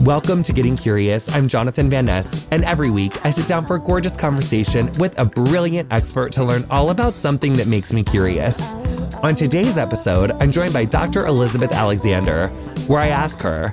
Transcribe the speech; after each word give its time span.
Welcome 0.00 0.42
to 0.42 0.52
Getting 0.52 0.76
Curious. 0.76 1.28
I'm 1.34 1.48
Jonathan 1.48 1.88
Van 1.88 2.06
Ness, 2.06 2.48
and 2.50 2.64
every 2.64 2.90
week 2.90 3.24
I 3.24 3.30
sit 3.30 3.46
down 3.46 3.64
for 3.64 3.76
a 3.76 3.80
gorgeous 3.80 4.16
conversation 4.16 4.90
with 4.98 5.18
a 5.18 5.24
brilliant 5.24 5.90
expert 5.92 6.32
to 6.32 6.44
learn 6.44 6.66
all 6.68 6.90
about 6.90 7.14
something 7.14 7.54
that 7.54 7.68
makes 7.68 7.92
me 7.92 8.02
curious. 8.02 8.74
On 9.22 9.34
today's 9.34 9.78
episode, 9.78 10.32
I'm 10.32 10.50
joined 10.50 10.72
by 10.74 10.84
Dr. 10.84 11.26
Elizabeth 11.26 11.72
Alexander, 11.72 12.48
where 12.88 13.00
I 13.00 13.08
ask 13.08 13.40
her, 13.42 13.68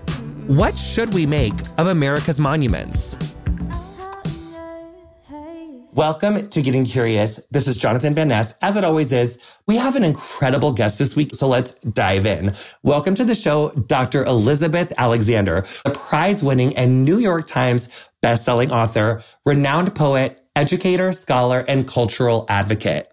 What 0.47 0.77
should 0.77 1.13
we 1.13 1.25
make 1.25 1.53
of 1.77 1.87
America's 1.87 2.39
monuments? 2.39 3.17
Welcome 5.93 6.47
to 6.47 6.61
Getting 6.61 6.85
Curious. 6.85 7.41
This 7.51 7.67
is 7.67 7.77
Jonathan 7.77 8.13
Van 8.13 8.29
Ness. 8.29 8.55
As 8.61 8.77
it 8.77 8.85
always 8.85 9.11
is, 9.11 9.37
we 9.67 9.75
have 9.75 9.97
an 9.97 10.05
incredible 10.05 10.71
guest 10.71 10.97
this 10.97 11.17
week, 11.17 11.35
so 11.35 11.49
let's 11.49 11.73
dive 11.73 12.25
in. 12.25 12.55
Welcome 12.81 13.13
to 13.15 13.25
the 13.25 13.35
show, 13.35 13.71
Dr. 13.71 14.23
Elizabeth 14.23 14.93
Alexander, 14.97 15.65
a 15.83 15.89
prize 15.89 16.41
winning 16.45 16.77
and 16.77 17.03
New 17.03 17.19
York 17.19 17.45
Times 17.45 17.89
bestselling 18.23 18.71
author, 18.71 19.21
renowned 19.45 19.93
poet, 19.93 20.39
educator, 20.55 21.11
scholar, 21.11 21.65
and 21.67 21.85
cultural 21.85 22.45
advocate. 22.47 23.11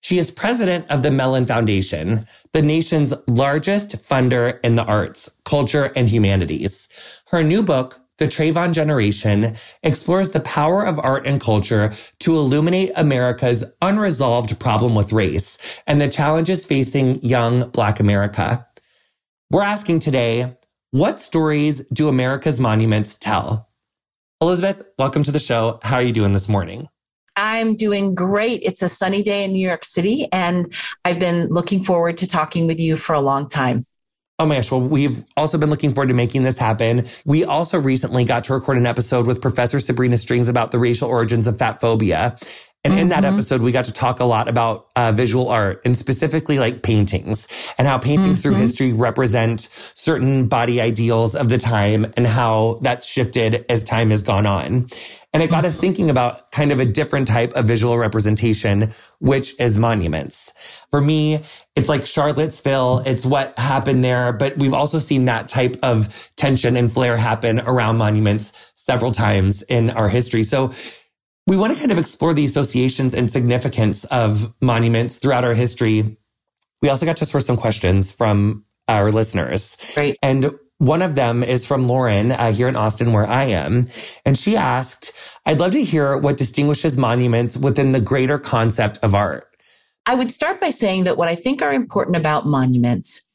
She 0.00 0.18
is 0.18 0.32
president 0.32 0.90
of 0.90 1.04
the 1.04 1.12
Mellon 1.12 1.46
Foundation, 1.46 2.24
the 2.52 2.62
nation's 2.62 3.14
largest 3.28 4.02
funder 4.04 4.58
in 4.64 4.74
the 4.74 4.84
arts, 4.84 5.30
culture, 5.44 5.92
and 5.94 6.08
humanities. 6.08 6.88
Her 7.28 7.44
new 7.44 7.62
book, 7.62 8.00
the 8.18 8.26
Trayvon 8.26 8.72
Generation 8.72 9.56
explores 9.82 10.30
the 10.30 10.40
power 10.40 10.84
of 10.84 10.98
art 10.98 11.26
and 11.26 11.40
culture 11.40 11.92
to 12.20 12.36
illuminate 12.36 12.92
America's 12.96 13.64
unresolved 13.82 14.58
problem 14.58 14.94
with 14.94 15.12
race 15.12 15.82
and 15.86 16.00
the 16.00 16.08
challenges 16.08 16.64
facing 16.64 17.22
young 17.22 17.68
Black 17.70 18.00
America. 18.00 18.66
We're 19.50 19.62
asking 19.62 20.00
today, 20.00 20.56
what 20.92 21.20
stories 21.20 21.86
do 21.88 22.08
America's 22.08 22.58
monuments 22.58 23.14
tell? 23.16 23.68
Elizabeth, 24.40 24.84
welcome 24.98 25.22
to 25.24 25.32
the 25.32 25.38
show. 25.38 25.78
How 25.82 25.96
are 25.96 26.02
you 26.02 26.12
doing 26.12 26.32
this 26.32 26.48
morning? 26.48 26.88
I'm 27.36 27.76
doing 27.76 28.14
great. 28.14 28.62
It's 28.62 28.82
a 28.82 28.88
sunny 28.88 29.22
day 29.22 29.44
in 29.44 29.52
New 29.52 29.66
York 29.66 29.84
City, 29.84 30.26
and 30.32 30.72
I've 31.04 31.18
been 31.18 31.48
looking 31.48 31.84
forward 31.84 32.16
to 32.18 32.26
talking 32.26 32.66
with 32.66 32.80
you 32.80 32.96
for 32.96 33.12
a 33.12 33.20
long 33.20 33.46
time. 33.48 33.84
Oh 34.38 34.44
my 34.44 34.56
gosh. 34.56 34.70
Well, 34.70 34.82
we've 34.82 35.24
also 35.34 35.56
been 35.56 35.70
looking 35.70 35.92
forward 35.92 36.08
to 36.08 36.14
making 36.14 36.42
this 36.42 36.58
happen. 36.58 37.06
We 37.24 37.44
also 37.44 37.80
recently 37.80 38.26
got 38.26 38.44
to 38.44 38.52
record 38.52 38.76
an 38.76 38.84
episode 38.84 39.26
with 39.26 39.40
Professor 39.40 39.80
Sabrina 39.80 40.18
Strings 40.18 40.48
about 40.48 40.72
the 40.72 40.78
racial 40.78 41.08
origins 41.08 41.46
of 41.46 41.58
fat 41.58 41.80
phobia. 41.80 42.36
And 42.86 42.92
mm-hmm. 42.92 43.02
in 43.02 43.08
that 43.08 43.24
mm-hmm. 43.24 43.34
episode, 43.34 43.62
we 43.62 43.72
got 43.72 43.86
to 43.86 43.92
talk 43.92 44.20
a 44.20 44.24
lot 44.24 44.48
about 44.48 44.86
uh, 44.94 45.10
visual 45.10 45.48
art 45.48 45.82
and 45.84 45.96
specifically 45.96 46.60
like 46.60 46.84
paintings 46.84 47.48
and 47.78 47.88
how 47.88 47.98
paintings 47.98 48.38
mm-hmm. 48.38 48.50
through 48.50 48.60
history 48.60 48.92
represent 48.92 49.62
certain 49.94 50.46
body 50.46 50.80
ideals 50.80 51.34
of 51.34 51.48
the 51.48 51.58
time 51.58 52.12
and 52.16 52.28
how 52.28 52.78
that's 52.82 53.04
shifted 53.04 53.66
as 53.68 53.82
time 53.82 54.10
has 54.10 54.22
gone 54.22 54.46
on. 54.46 54.86
And 55.34 55.42
it 55.42 55.50
got 55.50 55.58
mm-hmm. 55.58 55.66
us 55.66 55.78
thinking 55.78 56.10
about 56.10 56.52
kind 56.52 56.70
of 56.70 56.78
a 56.78 56.84
different 56.84 57.26
type 57.26 57.54
of 57.54 57.64
visual 57.64 57.98
representation, 57.98 58.92
which 59.18 59.58
is 59.58 59.80
monuments. 59.80 60.52
For 60.92 61.00
me, 61.00 61.40
it's 61.74 61.88
like 61.88 62.06
Charlottesville. 62.06 63.02
It's 63.04 63.26
what 63.26 63.58
happened 63.58 64.04
there. 64.04 64.32
But 64.32 64.58
we've 64.58 64.72
also 64.72 65.00
seen 65.00 65.24
that 65.24 65.48
type 65.48 65.76
of 65.82 66.30
tension 66.36 66.76
and 66.76 66.92
flair 66.92 67.16
happen 67.16 67.58
around 67.58 67.96
monuments 67.96 68.52
several 68.76 69.10
times 69.10 69.62
in 69.62 69.90
our 69.90 70.08
history. 70.08 70.44
So 70.44 70.72
we 71.46 71.56
want 71.56 71.72
to 71.72 71.78
kind 71.78 71.92
of 71.92 71.98
explore 71.98 72.34
the 72.34 72.44
associations 72.44 73.14
and 73.14 73.30
significance 73.30 74.04
of 74.06 74.54
monuments 74.60 75.18
throughout 75.18 75.44
our 75.44 75.54
history. 75.54 76.16
We 76.82 76.88
also 76.88 77.06
got 77.06 77.16
to 77.18 77.24
source 77.24 77.46
some 77.46 77.56
questions 77.56 78.12
from 78.12 78.64
our 78.88 79.10
listeners. 79.12 79.76
Right. 79.96 80.16
And 80.22 80.50
one 80.78 81.02
of 81.02 81.14
them 81.14 81.42
is 81.42 81.64
from 81.64 81.84
Lauren 81.84 82.32
uh, 82.32 82.52
here 82.52 82.68
in 82.68 82.76
Austin, 82.76 83.12
where 83.12 83.26
I 83.26 83.44
am. 83.44 83.86
And 84.26 84.36
she 84.36 84.56
asked, 84.56 85.12
I'd 85.46 85.60
love 85.60 85.70
to 85.72 85.82
hear 85.82 86.18
what 86.18 86.36
distinguishes 86.36 86.98
monuments 86.98 87.56
within 87.56 87.92
the 87.92 88.00
greater 88.00 88.38
concept 88.38 88.98
of 89.02 89.14
art. 89.14 89.46
I 90.04 90.14
would 90.14 90.30
start 90.30 90.60
by 90.60 90.70
saying 90.70 91.04
that 91.04 91.16
what 91.16 91.28
I 91.28 91.34
think 91.34 91.62
are 91.62 91.72
important 91.72 92.16
about 92.16 92.46
monuments 92.46 93.26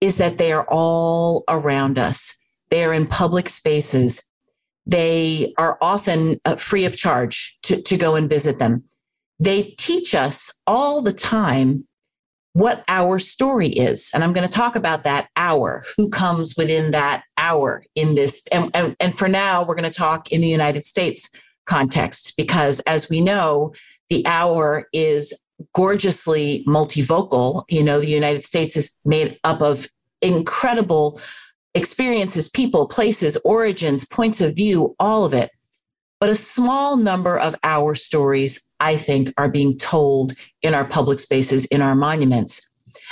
is 0.00 0.18
that 0.18 0.38
they 0.38 0.52
are 0.52 0.66
all 0.68 1.44
around 1.48 1.98
us. 1.98 2.34
They 2.70 2.84
are 2.84 2.92
in 2.92 3.06
public 3.06 3.48
spaces. 3.48 4.22
They 4.86 5.54
are 5.56 5.78
often 5.80 6.38
uh, 6.44 6.56
free 6.56 6.84
of 6.84 6.96
charge 6.96 7.56
to, 7.64 7.80
to 7.80 7.96
go 7.96 8.16
and 8.16 8.28
visit 8.28 8.58
them. 8.58 8.84
They 9.40 9.74
teach 9.78 10.14
us 10.14 10.52
all 10.66 11.02
the 11.02 11.12
time 11.12 11.86
what 12.52 12.84
our 12.86 13.18
story 13.18 13.68
is. 13.68 14.10
And 14.14 14.22
I'm 14.22 14.32
going 14.32 14.46
to 14.46 14.52
talk 14.52 14.76
about 14.76 15.02
that 15.02 15.28
our, 15.36 15.82
who 15.96 16.08
comes 16.08 16.54
within 16.56 16.92
that 16.92 17.24
our 17.36 17.84
in 17.96 18.14
this. 18.14 18.42
And, 18.52 18.70
and, 18.74 18.94
and 19.00 19.18
for 19.18 19.28
now, 19.28 19.64
we're 19.64 19.74
going 19.74 19.90
to 19.90 19.98
talk 19.98 20.30
in 20.30 20.40
the 20.40 20.48
United 20.48 20.84
States 20.84 21.30
context, 21.66 22.34
because 22.36 22.78
as 22.80 23.08
we 23.08 23.20
know, 23.20 23.72
the 24.10 24.22
our 24.26 24.86
is 24.92 25.32
gorgeously 25.74 26.62
multivocal. 26.68 27.64
You 27.68 27.82
know, 27.82 27.98
the 27.98 28.06
United 28.06 28.44
States 28.44 28.76
is 28.76 28.92
made 29.04 29.38
up 29.42 29.60
of 29.60 29.88
incredible 30.22 31.20
experiences, 31.74 32.48
people, 32.48 32.86
places, 32.86 33.36
origins, 33.44 34.04
points 34.04 34.40
of 34.40 34.54
view, 34.54 34.94
all 34.98 35.24
of 35.24 35.34
it. 35.34 35.50
But 36.20 36.30
a 36.30 36.36
small 36.36 36.96
number 36.96 37.38
of 37.38 37.56
our 37.64 37.94
stories, 37.94 38.60
I 38.80 38.96
think, 38.96 39.32
are 39.36 39.50
being 39.50 39.76
told 39.76 40.34
in 40.62 40.74
our 40.74 40.84
public 40.84 41.18
spaces, 41.18 41.66
in 41.66 41.82
our 41.82 41.94
monuments. 41.94 42.62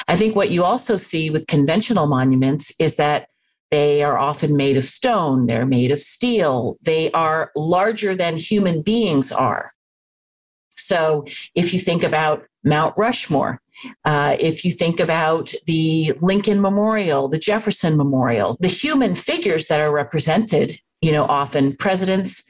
I 0.09 0.17
think 0.17 0.35
what 0.35 0.51
you 0.51 0.65
also 0.65 0.97
see 0.97 1.29
with 1.29 1.47
conventional 1.47 2.07
monuments 2.07 2.73
is 2.79 2.97
that 2.97 3.29
they 3.71 4.03
are 4.03 4.19
often 4.19 4.57
made 4.57 4.77
of 4.77 4.85
stone, 4.85 5.47
they're 5.47 5.67
made 5.67 5.91
of 5.91 6.01
steel, 6.01 6.77
they 6.83 7.11
are 7.13 7.51
larger 7.57 8.15
than 8.15 8.37
human 8.37 8.83
beings 8.83 9.33
are. 9.33 9.73
So 10.77 11.25
if 11.55 11.73
you 11.73 11.79
think 11.79 12.05
about 12.05 12.45
Mount 12.65 12.95
Rushmore, 12.97 13.61
uh, 14.05 14.37
if 14.41 14.65
you 14.65 14.71
think 14.71 15.01
about 15.01 15.53
the 15.67 16.13
Lincoln 16.21 16.61
Memorial, 16.61 17.29
the 17.29 17.39
Jefferson 17.39 17.97
Memorial, 17.97 18.57
the 18.61 18.69
human 18.69 19.15
figures 19.15 19.67
that 19.67 19.81
are 19.81 19.93
represented, 19.93 20.79
you 21.01 21.13
know, 21.13 21.25
often 21.25 21.77
presidents, 21.77 22.45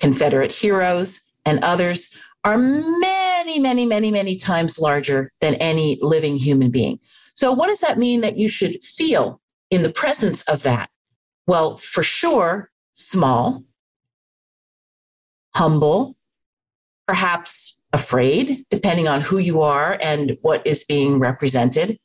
Confederate 0.00 0.52
heroes, 0.52 1.20
and 1.44 1.58
others 1.64 2.14
are 2.44 2.58
many, 2.58 3.58
many, 3.58 3.84
many, 3.84 4.10
many 4.10 4.36
times 4.36 4.78
larger 4.78 5.32
than 5.40 5.54
any 5.54 5.98
living 6.00 6.36
human 6.36 6.70
being. 6.70 6.98
So, 7.34 7.52
what 7.52 7.68
does 7.68 7.80
that 7.80 7.98
mean 7.98 8.20
that 8.20 8.36
you 8.36 8.48
should 8.48 8.82
feel 8.82 9.40
in 9.70 9.82
the 9.82 9.92
presence 9.92 10.42
of 10.42 10.62
that? 10.62 10.90
Well, 11.46 11.78
for 11.78 12.02
sure, 12.02 12.70
small, 12.92 13.64
humble, 15.54 16.16
perhaps 17.06 17.77
afraid, 17.98 18.64
depending 18.70 19.08
on 19.08 19.20
who 19.20 19.38
you 19.38 19.60
are 19.60 19.98
and 20.00 20.38
what 20.42 20.66
is 20.66 20.84
being 20.84 21.18
represented? 21.18 21.98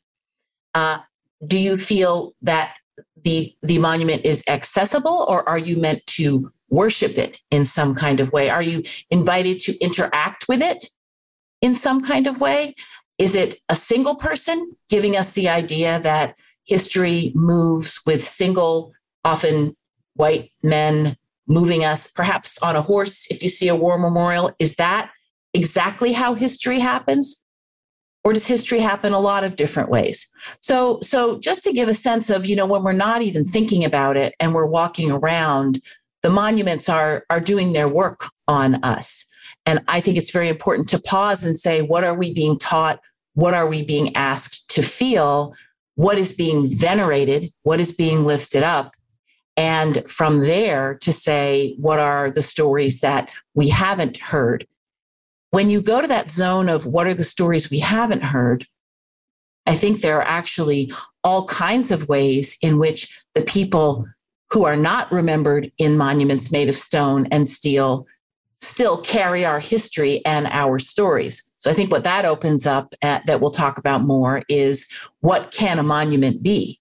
Uh, 0.74 0.98
do 1.46 1.58
you 1.58 1.76
feel 1.76 2.34
that 2.42 2.76
the 3.24 3.54
the 3.62 3.78
monument 3.78 4.24
is 4.24 4.42
accessible, 4.48 5.24
or 5.28 5.48
are 5.48 5.58
you 5.58 5.76
meant 5.80 6.06
to 6.18 6.50
worship 6.68 7.16
it 7.16 7.40
in 7.50 7.64
some 7.64 7.94
kind 7.94 8.20
of 8.20 8.32
way? 8.32 8.50
Are 8.50 8.62
you 8.62 8.82
invited 9.10 9.60
to 9.60 9.78
interact 9.78 10.48
with 10.48 10.62
it 10.62 10.90
in 11.60 11.74
some 11.74 12.02
kind 12.02 12.26
of 12.26 12.40
way? 12.40 12.74
Is 13.18 13.34
it 13.34 13.60
a 13.68 13.76
single 13.76 14.16
person 14.16 14.72
giving 14.88 15.16
us 15.16 15.32
the 15.32 15.48
idea 15.48 16.00
that 16.00 16.34
history 16.66 17.32
moves 17.34 18.00
with 18.04 18.22
single, 18.22 18.92
often 19.24 19.76
white 20.14 20.50
men 20.62 21.16
moving 21.46 21.84
us, 21.84 22.08
perhaps 22.08 22.58
on 22.62 22.74
a 22.74 22.82
horse 22.82 23.26
if 23.30 23.42
you 23.42 23.48
see 23.48 23.68
a 23.68 23.76
war 23.76 23.98
memorial? 23.98 24.50
Is 24.58 24.76
that 24.76 25.10
exactly 25.54 26.12
how 26.12 26.34
history 26.34 26.80
happens? 26.80 27.40
Or 28.24 28.32
does 28.32 28.46
history 28.46 28.80
happen 28.80 29.12
a 29.12 29.20
lot 29.20 29.44
of 29.44 29.56
different 29.56 29.90
ways? 29.90 30.28
So, 30.60 30.98
so 31.02 31.38
just 31.38 31.62
to 31.64 31.72
give 31.72 31.88
a 31.88 31.94
sense 31.94 32.30
of, 32.30 32.46
you 32.46 32.56
know, 32.56 32.66
when 32.66 32.82
we're 32.82 32.92
not 32.92 33.20
even 33.20 33.44
thinking 33.44 33.84
about 33.84 34.16
it 34.16 34.34
and 34.40 34.54
we're 34.54 34.66
walking 34.66 35.10
around, 35.10 35.80
the 36.22 36.30
monuments 36.30 36.88
are, 36.88 37.26
are 37.28 37.40
doing 37.40 37.74
their 37.74 37.88
work 37.88 38.30
on 38.48 38.76
us. 38.82 39.26
And 39.66 39.80
I 39.88 40.00
think 40.00 40.16
it's 40.16 40.30
very 40.30 40.48
important 40.48 40.88
to 40.88 40.98
pause 40.98 41.44
and 41.44 41.58
say, 41.58 41.82
what 41.82 42.02
are 42.02 42.14
we 42.14 42.32
being 42.32 42.58
taught? 42.58 42.98
What 43.34 43.52
are 43.52 43.66
we 43.66 43.84
being 43.84 44.14
asked 44.16 44.68
to 44.70 44.82
feel? 44.82 45.54
What 45.96 46.18
is 46.18 46.32
being 46.32 46.66
venerated? 46.66 47.52
What 47.62 47.78
is 47.78 47.92
being 47.92 48.24
lifted 48.24 48.62
up? 48.62 48.94
And 49.56 50.08
from 50.08 50.40
there 50.40 50.94
to 51.02 51.12
say, 51.12 51.76
what 51.78 51.98
are 51.98 52.30
the 52.30 52.42
stories 52.42 53.00
that 53.00 53.30
we 53.54 53.68
haven't 53.68 54.16
heard? 54.16 54.66
When 55.54 55.70
you 55.70 55.80
go 55.80 56.02
to 56.02 56.08
that 56.08 56.28
zone 56.28 56.68
of 56.68 56.84
what 56.84 57.06
are 57.06 57.14
the 57.14 57.22
stories 57.22 57.70
we 57.70 57.78
haven't 57.78 58.24
heard, 58.24 58.66
I 59.66 59.74
think 59.74 60.00
there 60.00 60.18
are 60.18 60.26
actually 60.26 60.92
all 61.22 61.46
kinds 61.46 61.92
of 61.92 62.08
ways 62.08 62.56
in 62.60 62.80
which 62.80 63.22
the 63.34 63.42
people 63.42 64.04
who 64.50 64.64
are 64.64 64.74
not 64.74 65.12
remembered 65.12 65.70
in 65.78 65.96
monuments 65.96 66.50
made 66.50 66.68
of 66.68 66.74
stone 66.74 67.28
and 67.30 67.48
steel 67.48 68.04
still 68.60 69.00
carry 69.00 69.44
our 69.44 69.60
history 69.60 70.20
and 70.26 70.48
our 70.48 70.80
stories. 70.80 71.48
So 71.58 71.70
I 71.70 71.72
think 71.72 71.92
what 71.92 72.02
that 72.02 72.24
opens 72.24 72.66
up 72.66 72.92
at, 73.00 73.24
that 73.26 73.40
we'll 73.40 73.52
talk 73.52 73.78
about 73.78 74.02
more 74.02 74.42
is 74.48 74.88
what 75.20 75.52
can 75.52 75.78
a 75.78 75.84
monument 75.84 76.42
be? 76.42 76.80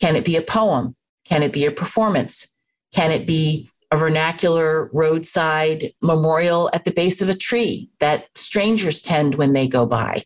Can 0.00 0.16
it 0.16 0.24
be 0.24 0.36
a 0.36 0.40
poem? 0.40 0.96
Can 1.26 1.42
it 1.42 1.52
be 1.52 1.66
a 1.66 1.70
performance? 1.70 2.56
Can 2.90 3.10
it 3.10 3.26
be 3.26 3.68
a 3.90 3.96
vernacular 3.96 4.90
roadside 4.92 5.92
memorial 6.02 6.70
at 6.72 6.84
the 6.84 6.90
base 6.90 7.22
of 7.22 7.28
a 7.28 7.34
tree 7.34 7.90
that 8.00 8.26
strangers 8.34 9.00
tend 9.00 9.36
when 9.36 9.52
they 9.52 9.66
go 9.66 9.86
by? 9.86 10.24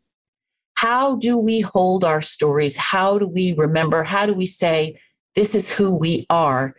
How 0.76 1.16
do 1.16 1.38
we 1.38 1.60
hold 1.60 2.04
our 2.04 2.20
stories? 2.20 2.76
How 2.76 3.18
do 3.18 3.28
we 3.28 3.52
remember? 3.52 4.02
How 4.02 4.26
do 4.26 4.34
we 4.34 4.46
say, 4.46 4.98
this 5.36 5.54
is 5.54 5.72
who 5.72 5.94
we 5.94 6.26
are 6.28 6.74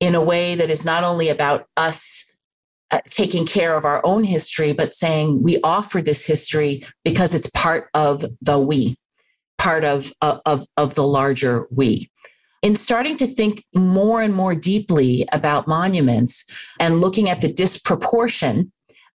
in 0.00 0.14
a 0.14 0.22
way 0.22 0.54
that 0.54 0.70
is 0.70 0.84
not 0.84 1.02
only 1.02 1.28
about 1.28 1.66
us 1.76 2.24
uh, 2.90 3.00
taking 3.08 3.44
care 3.44 3.76
of 3.76 3.84
our 3.84 4.00
own 4.04 4.24
history, 4.24 4.72
but 4.72 4.94
saying 4.94 5.42
we 5.42 5.60
offer 5.62 6.00
this 6.00 6.24
history 6.24 6.86
because 7.04 7.34
it's 7.34 7.50
part 7.50 7.88
of 7.94 8.24
the 8.40 8.58
we, 8.58 8.96
part 9.58 9.84
of, 9.84 10.12
of, 10.22 10.66
of 10.76 10.94
the 10.94 11.06
larger 11.06 11.66
we. 11.70 12.08
In 12.62 12.74
starting 12.74 13.16
to 13.18 13.26
think 13.26 13.64
more 13.74 14.20
and 14.20 14.34
more 14.34 14.54
deeply 14.54 15.24
about 15.32 15.68
monuments 15.68 16.44
and 16.80 17.00
looking 17.00 17.28
at 17.28 17.40
the 17.40 17.52
disproportion 17.52 18.72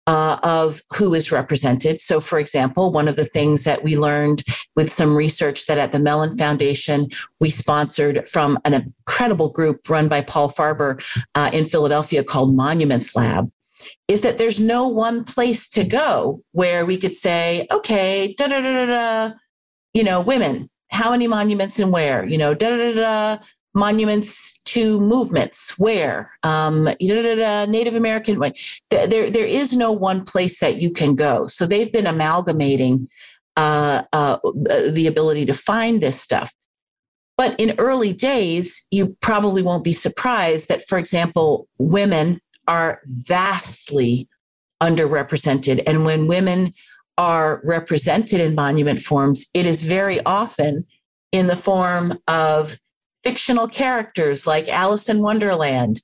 uh, 0.07 0.39
of 0.43 0.83
who 0.95 1.15
is 1.15 1.31
represented. 1.31 2.01
So, 2.01 2.21
for 2.21 2.39
example, 2.39 2.91
one 2.91 3.07
of 3.07 3.17
the 3.17 3.25
things 3.25 3.65
that 3.65 3.85
we 3.85 3.97
learned 3.97 4.43
with 4.75 4.91
some 4.91 5.15
research 5.15 5.67
that 5.67 5.79
at 5.79 5.93
the 5.93 6.01
Mellon 6.01 6.37
Foundation 6.37 7.09
we 7.39 7.49
sponsored 7.51 8.29
from 8.29 8.59
an 8.65 8.75
incredible 8.75 9.51
group 9.51 9.89
run 9.89 10.09
by 10.09 10.23
Paul 10.23 10.51
Farber 10.51 11.01
uh, 11.35 11.51
in 11.53 11.65
Philadelphia 11.65 12.25
called 12.25 12.55
Monuments 12.57 13.15
Lab 13.15 13.51
is 14.09 14.23
that 14.23 14.39
there's 14.39 14.61
no 14.61 14.89
one 14.89 15.25
place 15.25 15.69
to 15.69 15.85
go 15.85 16.43
where 16.53 16.85
we 16.85 16.97
could 16.97 17.15
say, 17.15 17.67
okay, 17.71 18.35
da 18.37 18.49
da 18.49 18.61
da 18.61 18.87
da 18.87 18.87
da, 18.87 19.35
you 19.95 20.05
know, 20.05 20.21
women, 20.21 20.69
how 20.91 21.11
many 21.11 21.27
monuments 21.27 21.79
and 21.79 21.93
where, 21.93 22.25
you 22.25 22.39
know, 22.39 22.55
da 22.55 22.71
da 22.71 22.77
da 22.77 22.95
da, 22.95 23.43
monuments 23.75 24.59
to 24.65 25.01
movements 25.01 25.79
where, 25.79 26.31
um, 26.43 26.85
da, 26.85 27.23
da, 27.23 27.35
da, 27.37 27.65
Native 27.71 27.95
American 27.95 28.39
way. 28.39 28.53
There, 28.91 29.31
there 29.31 29.47
is 29.47 29.77
no 29.77 29.93
one 29.93 30.25
place 30.25 30.59
that 30.61 30.83
you 30.83 30.91
can 30.91 31.15
go. 31.15 31.47
So 31.47 31.67
they've 31.67 31.93
been 31.93 32.07
amalgamating 32.07 33.09
uh, 33.57 34.03
uh, 34.13 34.39
the 34.91 35.07
ability 35.07 35.47
to 35.47 35.55
find 35.55 36.01
this 36.01 36.21
stuff. 36.21 36.53
But 37.37 37.59
in 37.59 37.75
early 37.79 38.13
days, 38.13 38.85
you 38.91 39.17
probably 39.21 39.63
won't 39.63 39.85
be 39.85 39.93
surprised 39.93 40.69
that, 40.69 40.87
for 40.87 40.99
example, 40.99 41.69
women 41.79 42.41
are 42.69 43.01
vastly 43.07 44.29
underrepresented. 44.83 45.83
And 45.87 46.05
when 46.05 46.27
women 46.27 46.75
are 47.21 47.61
represented 47.65 48.41
in 48.41 48.55
monument 48.55 48.99
forms, 48.99 49.45
it 49.53 49.67
is 49.67 49.85
very 49.85 50.25
often 50.25 50.87
in 51.33 51.49
the 51.49 51.57
form 51.57 52.15
of 52.27 52.79
fictional 53.23 53.69
characters 53.69 54.47
like 54.47 54.69
Alice 54.69 55.07
in 55.07 55.21
Wonderland, 55.21 56.01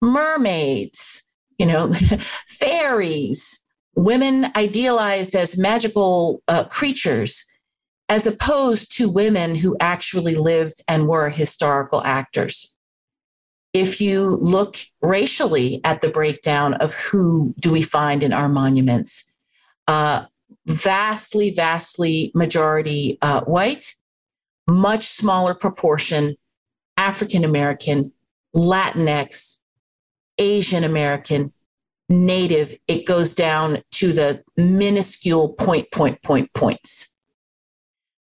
mermaids, 0.00 1.28
you 1.58 1.66
know, 1.66 1.92
fairies, 2.48 3.62
women 3.94 4.46
idealized 4.56 5.36
as 5.36 5.56
magical 5.56 6.42
uh, 6.48 6.64
creatures, 6.64 7.44
as 8.08 8.26
opposed 8.26 8.90
to 8.96 9.08
women 9.08 9.54
who 9.54 9.76
actually 9.78 10.34
lived 10.34 10.82
and 10.88 11.06
were 11.06 11.28
historical 11.28 12.02
actors. 12.02 12.74
If 13.72 14.00
you 14.00 14.38
look 14.40 14.76
racially 15.02 15.80
at 15.84 16.00
the 16.00 16.10
breakdown 16.10 16.74
of 16.74 16.94
who 16.94 17.54
do 17.60 17.70
we 17.70 17.82
find 17.82 18.24
in 18.24 18.32
our 18.32 18.48
monuments, 18.48 19.32
uh, 19.86 20.24
vastly, 20.66 21.50
vastly 21.50 22.30
majority 22.34 23.18
uh, 23.22 23.42
white, 23.42 23.94
much 24.68 25.06
smaller 25.06 25.54
proportion 25.54 26.36
African 26.96 27.44
American, 27.44 28.12
Latinx, 28.54 29.58
Asian 30.38 30.84
American, 30.84 31.52
Native. 32.08 32.76
It 32.88 33.06
goes 33.06 33.34
down 33.34 33.82
to 33.92 34.12
the 34.12 34.42
minuscule 34.56 35.54
point, 35.54 35.90
point, 35.90 36.22
point 36.22 36.52
points. 36.52 37.12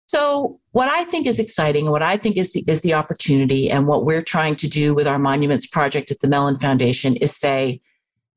So 0.09 0.59
what 0.73 0.89
I 0.89 1.05
think 1.05 1.27
is 1.27 1.39
exciting, 1.39 1.91
what 1.91 2.03
I 2.03 2.17
think 2.17 2.39
is 2.39 2.53
the, 2.53 2.65
is 2.67 2.81
the 2.81 2.95
opportunity 2.95 3.71
and 3.71 3.87
what 3.87 4.05
we're 4.05 4.23
trying 4.23 4.57
to 4.57 4.69
do 4.69 4.95
with 4.95 5.07
our 5.07 5.19
monuments 5.19 5.67
project 5.67 6.11
at 6.11 6.21
the 6.21 6.29
Mellon 6.29 6.57
Foundation 6.57 7.17
is 7.17 7.37
say, 7.37 7.81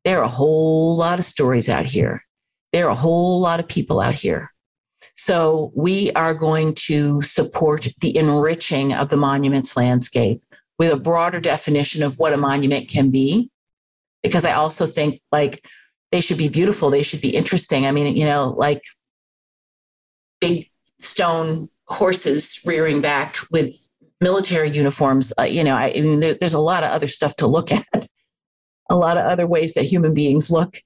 there 0.03 0.19
are 0.19 0.23
a 0.23 0.29
whole 0.29 0.97
lot 0.97 1.19
of 1.19 1.25
stories 1.25 1.69
out 1.69 1.85
here. 1.85 2.25
There 2.73 2.87
are 2.87 2.91
a 2.91 2.95
whole 2.95 3.41
lot 3.41 3.59
of 3.59 3.67
people 3.67 3.99
out 3.99 4.15
here. 4.15 4.51
So 5.15 5.71
we 5.75 6.11
are 6.13 6.33
going 6.33 6.73
to 6.85 7.21
support 7.21 7.87
the 7.99 8.15
enriching 8.17 8.93
of 8.93 9.09
the 9.09 9.17
monuments 9.17 9.75
landscape 9.75 10.43
with 10.79 10.91
a 10.91 10.97
broader 10.97 11.39
definition 11.39 12.01
of 12.03 12.17
what 12.17 12.33
a 12.33 12.37
monument 12.37 12.87
can 12.87 13.11
be. 13.11 13.49
Because 14.23 14.45
I 14.45 14.53
also 14.53 14.85
think 14.85 15.21
like 15.31 15.63
they 16.11 16.21
should 16.21 16.37
be 16.37 16.49
beautiful. 16.49 16.89
They 16.89 17.03
should 17.03 17.21
be 17.21 17.35
interesting. 17.35 17.85
I 17.85 17.91
mean, 17.91 18.15
you 18.15 18.25
know, 18.25 18.53
like 18.57 18.83
big 20.39 20.69
stone 20.99 21.69
horses 21.87 22.59
rearing 22.65 23.01
back 23.01 23.37
with 23.51 23.73
military 24.19 24.69
uniforms. 24.69 25.33
Uh, 25.39 25.43
you 25.43 25.63
know, 25.63 25.75
I, 25.75 25.93
I 25.95 26.01
mean, 26.01 26.19
there, 26.19 26.35
there's 26.35 26.53
a 26.53 26.59
lot 26.59 26.83
of 26.83 26.91
other 26.91 27.07
stuff 27.07 27.35
to 27.37 27.47
look 27.47 27.71
at, 27.71 27.85
a 28.89 28.95
lot 28.95 29.17
of 29.17 29.25
other 29.25 29.47
ways 29.47 29.73
that 29.73 29.85
human 29.85 30.13
beings 30.13 30.49
look, 30.49 30.81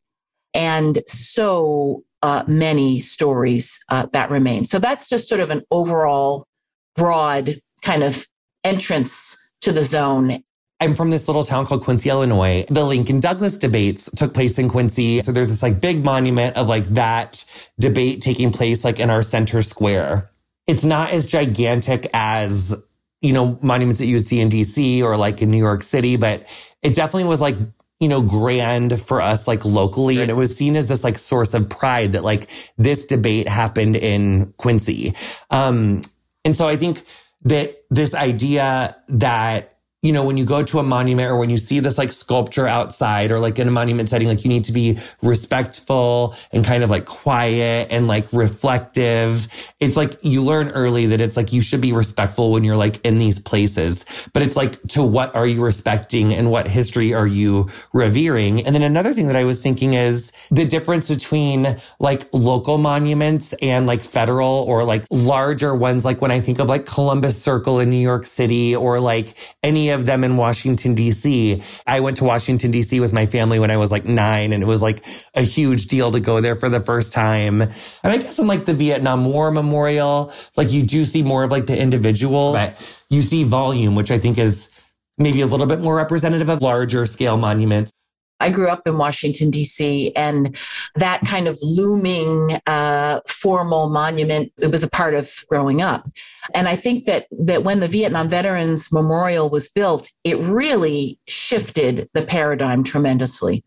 and 0.56 1.00
so 1.06 2.04
uh, 2.24 2.44
many 2.48 3.00
stories 3.02 3.78
uh, 3.90 4.08
that 4.14 4.32
remain. 4.32 4.66
So 4.66 4.80
that's 4.80 5.08
just 5.08 5.28
sort 5.28 5.42
of 5.42 5.52
an 5.52 5.62
overall 5.70 6.48
broad 6.96 7.60
kind 7.84 8.02
of 8.02 8.26
entrance 8.64 9.38
to 9.62 9.72
the 9.72 9.84
zone. 9.84 10.44
I'm 10.80 10.94
from 10.94 11.10
this 11.10 11.28
little 11.28 11.44
town 11.44 11.66
called 11.66 11.84
Quincy, 11.84 12.10
Illinois. 12.10 12.66
The 12.70 12.84
Lincoln 12.84 13.20
Douglas 13.20 13.58
debates 13.58 14.10
took 14.16 14.34
place 14.34 14.58
in 14.58 14.70
Quincy. 14.70 15.22
So 15.22 15.32
there's 15.32 15.50
this 15.50 15.62
like 15.62 15.80
big 15.80 16.04
monument 16.04 16.58
of 16.58 16.68
like 16.68 16.86
that 16.86 17.46
debate 17.80 18.22
taking 18.22 18.52
place 18.52 18.84
like 18.84 19.00
in 19.00 19.10
our 19.10 19.22
center 19.22 19.62
square. 19.62 20.32
It's 20.68 20.84
not 20.84 21.12
as 21.12 21.28
gigantic 21.28 22.08
as, 22.14 22.74
you 23.22 23.34
know, 23.34 23.58
monuments 23.62 24.00
that 24.00 24.08
you 24.08 24.16
would 24.16 24.26
see 24.26 24.40
in 24.40 24.50
DC 24.50 25.02
or 25.04 25.16
like 25.16 25.42
in 25.42 25.52
New 25.52 25.60
York 25.60 25.84
City, 25.84 26.16
but 26.18 26.48
it 26.82 26.96
definitely 26.96 27.30
was 27.30 27.40
like, 27.40 27.56
you 28.00 28.10
know, 28.10 28.22
grand 28.22 29.00
for 29.00 29.22
us 29.22 29.48
like 29.48 29.64
locally. 29.66 30.18
Right. 30.18 30.24
And 30.24 30.32
it 30.32 30.36
was 30.36 30.56
seen 30.56 30.76
as 30.76 30.88
this 30.88 31.04
like 31.04 31.18
source 31.18 31.54
of 31.54 31.70
pride 31.70 32.14
that 32.14 32.24
like 32.24 32.50
this 32.78 33.06
debate 33.06 33.48
happened 33.48 33.96
in 33.96 34.54
Quincy. 34.58 35.16
Um, 35.50 36.02
and 36.44 36.56
so 36.56 36.68
I 36.68 36.78
think 36.78 37.04
that 37.44 37.84
this 37.90 38.14
idea 38.14 38.98
that 39.08 39.75
you 40.06 40.14
know, 40.14 40.24
when 40.24 40.38
you 40.38 40.46
go 40.46 40.62
to 40.62 40.78
a 40.78 40.84
monument 40.84 41.32
or 41.32 41.38
when 41.38 41.50
you 41.50 41.58
see 41.58 41.80
this 41.80 41.98
like 41.98 42.12
sculpture 42.12 42.68
outside 42.68 43.32
or 43.32 43.40
like 43.40 43.58
in 43.58 43.68
a 43.68 43.72
monument 43.72 44.08
setting, 44.08 44.28
like 44.28 44.44
you 44.46 44.50
need 44.50 44.66
to 44.66 44.72
be 44.72 45.00
respectful 45.24 46.36
and 46.52 46.64
kind 46.64 46.84
of 46.84 46.92
like 46.92 47.06
quiet 47.06 47.88
and 47.90 48.08
like 48.08 48.32
reflective. 48.32 49.48
It's 49.80 49.98
like 49.98 50.14
you 50.22 50.44
learn 50.44 50.70
early 50.70 51.08
that 51.08 51.22
it's 51.22 51.36
like 51.36 51.52
you 51.52 51.60
should 51.60 51.82
be 51.82 51.92
respectful 51.92 52.52
when 52.52 52.64
you're 52.64 52.78
like 52.78 53.04
in 53.04 53.18
these 53.18 53.40
places, 53.40 54.06
but 54.32 54.44
it's 54.44 54.56
like 54.56 54.80
to 54.90 55.02
what 55.02 55.34
are 55.34 55.48
you 55.48 55.64
respecting 55.64 56.36
and 56.36 56.52
what 56.52 56.68
history 56.68 57.16
are 57.16 57.26
you 57.26 57.68
revering? 57.92 58.64
And 58.64 58.76
then 58.76 58.84
another 58.84 59.12
thing 59.12 59.26
that 59.28 59.36
I 59.36 59.44
was 59.44 59.60
thinking 59.60 59.94
is 59.94 60.32
the 60.52 60.66
difference 60.66 61.10
between 61.10 61.78
like 62.00 62.32
local 62.32 62.78
monuments 62.78 63.54
and 63.54 63.88
like 63.88 64.02
federal 64.02 64.66
or 64.68 64.84
like 64.84 65.06
larger 65.10 65.74
ones. 65.74 66.06
Like 66.06 66.22
when 66.22 66.30
I 66.30 66.42
think 66.42 66.60
of 66.60 66.70
like 66.70 66.86
Columbus 66.86 67.42
Circle 67.42 67.80
in 67.80 67.90
New 67.90 67.98
York 67.98 68.28
City 68.28 68.76
or 68.76 69.00
like 69.00 69.34
any 69.64 69.95
them 70.04 70.26
in 70.26 70.36
Washington, 70.36 70.96
DC. 70.96 71.64
I 71.88 72.02
went 72.02 72.18
to 72.18 72.26
Washington, 72.26 72.74
DC 72.74 73.00
with 73.00 73.14
my 73.14 73.26
family 73.26 73.60
when 73.60 73.72
I 73.72 73.78
was 73.78 73.92
like 73.92 74.04
nine 74.04 74.52
and 74.52 74.62
it 74.62 74.66
was 74.66 74.82
like 74.82 75.06
a 75.34 75.44
huge 75.44 75.86
deal 75.86 76.12
to 76.12 76.20
go 76.20 76.42
there 76.42 76.56
for 76.56 76.68
the 76.68 76.82
first 76.82 77.14
time. 77.14 77.62
And 77.62 77.74
I 78.04 78.18
guess 78.18 78.38
in 78.38 78.48
like 78.48 78.66
the 78.66 78.74
Vietnam 78.74 79.24
War 79.24 79.52
Memorial, 79.52 80.34
like 80.58 80.72
you 80.72 80.84
do 80.84 81.06
see 81.06 81.24
more 81.24 81.44
of 81.44 81.52
like 81.52 81.68
the 81.68 81.82
individual, 81.82 82.52
but 82.52 83.06
you 83.10 83.22
see 83.22 83.46
volume, 83.46 83.96
which 83.96 84.12
I 84.12 84.20
think 84.20 84.38
is 84.38 84.70
maybe 85.18 85.40
a 85.40 85.48
little 85.48 85.68
bit 85.68 85.80
more 85.80 85.96
representative 85.96 86.50
of 86.50 86.62
larger 86.62 87.06
scale 87.06 87.38
monuments. 87.38 87.94
I 88.40 88.50
grew 88.50 88.68
up 88.68 88.88
in 88.88 88.98
Washington, 88.98 89.50
D.C., 89.50 90.14
and 90.16 90.58
that 90.96 91.22
kind 91.22 91.48
of 91.48 91.58
looming 91.62 92.60
uh, 92.68 93.22
formal 93.28 93.90
monument, 93.90 94.52
it 94.62 94.72
was 94.72 94.84
a 94.84 94.90
part 94.90 95.14
of 95.14 95.32
growing 95.50 95.82
up. 95.82 96.10
And 96.54 96.68
I 96.68 96.76
think 96.76 97.06
that, 97.06 97.28
that 97.32 97.64
when 97.64 97.80
the 97.80 97.88
Vietnam 97.88 98.30
Veterans 98.30 98.92
Memorial 98.92 99.50
was 99.50 99.70
built, 99.70 100.12
it 100.24 100.38
really 100.40 101.20
shifted 101.28 102.10
the 102.14 102.24
paradigm 102.24 102.84
tremendously. 102.84 103.64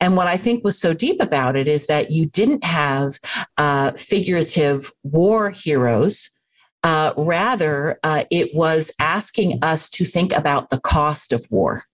And 0.00 0.16
what 0.16 0.26
I 0.26 0.36
think 0.36 0.64
was 0.64 0.78
so 0.78 0.92
deep 0.92 1.22
about 1.22 1.56
it 1.56 1.68
is 1.68 1.86
that 1.86 2.10
you 2.10 2.26
didn't 2.26 2.64
have 2.64 3.18
uh, 3.56 3.92
figurative 3.92 4.92
war 5.02 5.50
heroes. 5.50 6.30
Uh, 6.82 7.12
rather, 7.16 7.98
uh, 8.02 8.24
it 8.30 8.54
was 8.54 8.92
asking 8.98 9.58
us 9.62 9.88
to 9.90 10.04
think 10.04 10.32
about 10.32 10.70
the 10.70 10.80
cost 10.80 11.32
of 11.32 11.46
war 11.50 11.84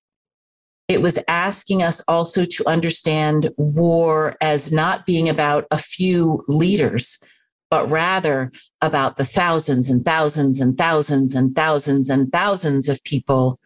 it 0.93 1.03
was 1.03 1.19
asking 1.29 1.83
us 1.83 2.03
also 2.07 2.45
to 2.45 2.67
understand 2.67 3.51
war 3.57 4.37
as 4.41 4.71
not 4.71 5.07
being 5.07 5.29
about 5.29 5.67
a 5.71 5.79
few 5.79 6.45
leaders, 6.49 7.23
but 7.71 7.91
rather 7.91 8.51
about 8.81 9.17
the 9.17 9.25
thousands 9.25 9.89
and 9.89 10.05
thousands 10.05 10.61
and 10.61 10.77
thousands 10.77 11.35
and 11.35 11.55
thousands 11.55 12.11
and 12.11 12.31
thousands 12.33 12.89
of 12.89 13.03
people 13.05 13.59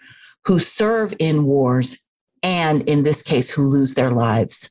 who 0.45 0.59
serve 0.59 1.15
in 1.19 1.45
wars 1.45 1.99
and 2.43 2.83
in 2.89 3.03
this 3.03 3.23
case, 3.23 3.51
who 3.51 3.67
lose 3.67 3.95
their 3.95 4.11
lives. 4.11 4.71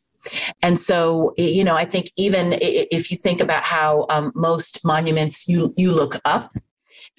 And 0.62 0.80
so, 0.80 1.34
you 1.38 1.64
know, 1.64 1.76
I 1.76 1.86
think 1.86 2.12
even 2.18 2.58
if 2.62 3.12
you 3.12 3.18
think 3.18 3.42
about 3.42 3.64
how 3.64 4.06
um, 4.10 4.32
most 4.34 4.84
monuments 4.84 5.48
you 5.48 5.74
you 5.78 5.92
look 5.92 6.20
up, 6.26 6.56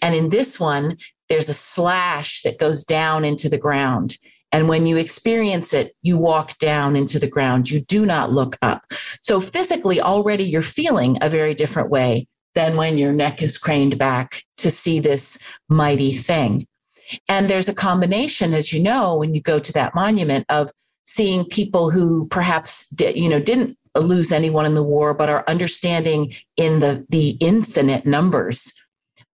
and 0.02 0.14
in 0.14 0.31
this 0.31 0.59
one, 0.59 0.97
there's 1.28 1.49
a 1.49 1.55
slash 1.55 2.43
that 2.43 2.59
goes 2.59 2.85
down 2.85 3.25
into 3.25 3.49
the 3.49 3.59
ground. 3.59 4.19
And 4.52 4.68
when 4.68 4.86
you 4.86 4.96
experience 4.96 5.74
it, 5.74 5.94
you 6.02 6.16
walk 6.16 6.56
down 6.58 6.96
into 6.96 7.18
the 7.18 7.28
ground. 7.28 7.70
You 7.70 7.80
do 7.80 8.06
not 8.06 8.32
look 8.32 8.56
up. 8.62 8.84
So 9.20 9.40
physically, 9.40 10.00
already 10.00 10.44
you're 10.44 10.62
feeling 10.62 11.18
a 11.20 11.28
very 11.28 11.54
different 11.54 11.90
way 11.90 12.26
than 12.54 12.76
when 12.76 12.96
your 12.96 13.12
neck 13.12 13.42
is 13.42 13.58
craned 13.58 13.98
back 13.98 14.42
to 14.58 14.70
see 14.70 14.98
this 14.98 15.38
mighty 15.68 16.12
thing. 16.12 16.66
And 17.28 17.48
there's 17.48 17.68
a 17.68 17.74
combination, 17.74 18.54
as 18.54 18.72
you 18.72 18.82
know, 18.82 19.16
when 19.16 19.34
you 19.34 19.40
go 19.40 19.58
to 19.58 19.72
that 19.74 19.94
monument 19.94 20.46
of 20.48 20.70
seeing 21.04 21.44
people 21.44 21.90
who 21.90 22.26
perhaps 22.28 22.86
you 22.98 23.28
know 23.28 23.38
didn't 23.38 23.76
lose 23.96 24.32
anyone 24.32 24.66
in 24.66 24.74
the 24.74 24.82
war, 24.82 25.14
but 25.14 25.28
are 25.28 25.44
understanding 25.46 26.34
in 26.56 26.80
the 26.80 27.06
the 27.10 27.36
infinite 27.40 28.06
numbers 28.06 28.72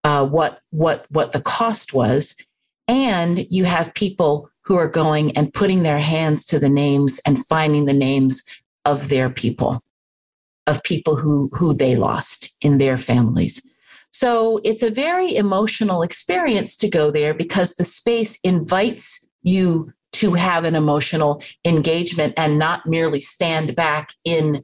uh, 0.05 0.27
what 0.27 0.61
what 0.71 1.07
what 1.11 1.33
the 1.33 1.41
cost 1.41 1.95
was, 1.95 2.37
and 2.89 3.47
you 3.51 3.65
have 3.65 3.95
people 3.95 4.51
who 4.65 4.77
are 4.77 4.89
going 4.89 5.37
and 5.37 5.53
putting 5.53 5.83
their 5.83 5.99
hands 5.99 6.45
to 6.47 6.59
the 6.59 6.69
names 6.69 7.21
and 7.27 7.45
finding 7.47 7.87
the 7.87 7.93
names 7.93 8.43
of 8.85 9.09
their 9.09 9.29
people, 9.31 9.83
of 10.67 10.83
people 10.83 11.17
who 11.17 11.51
who 11.53 11.75
they 11.75 11.97
lost 11.97 12.55
in 12.61 12.79
their 12.79 12.99
families. 12.99 13.63
So 14.13 14.61
it's 14.65 14.83
a 14.83 14.91
very 14.91 15.35
emotional 15.35 16.03
experience 16.03 16.77
to 16.77 16.89
go 16.89 17.11
there 17.11 17.35
because 17.35 17.75
the 17.75 17.85
space 17.85 18.39
invites 18.45 19.27
you 19.43 19.93
to 20.13 20.35
have 20.35 20.65
an 20.65 20.75
emotional 20.75 21.43
engagement 21.65 22.35
and 22.37 22.59
not 22.59 22.87
merely 22.87 23.21
stand 23.21 23.75
back 23.75 24.13
in 24.25 24.63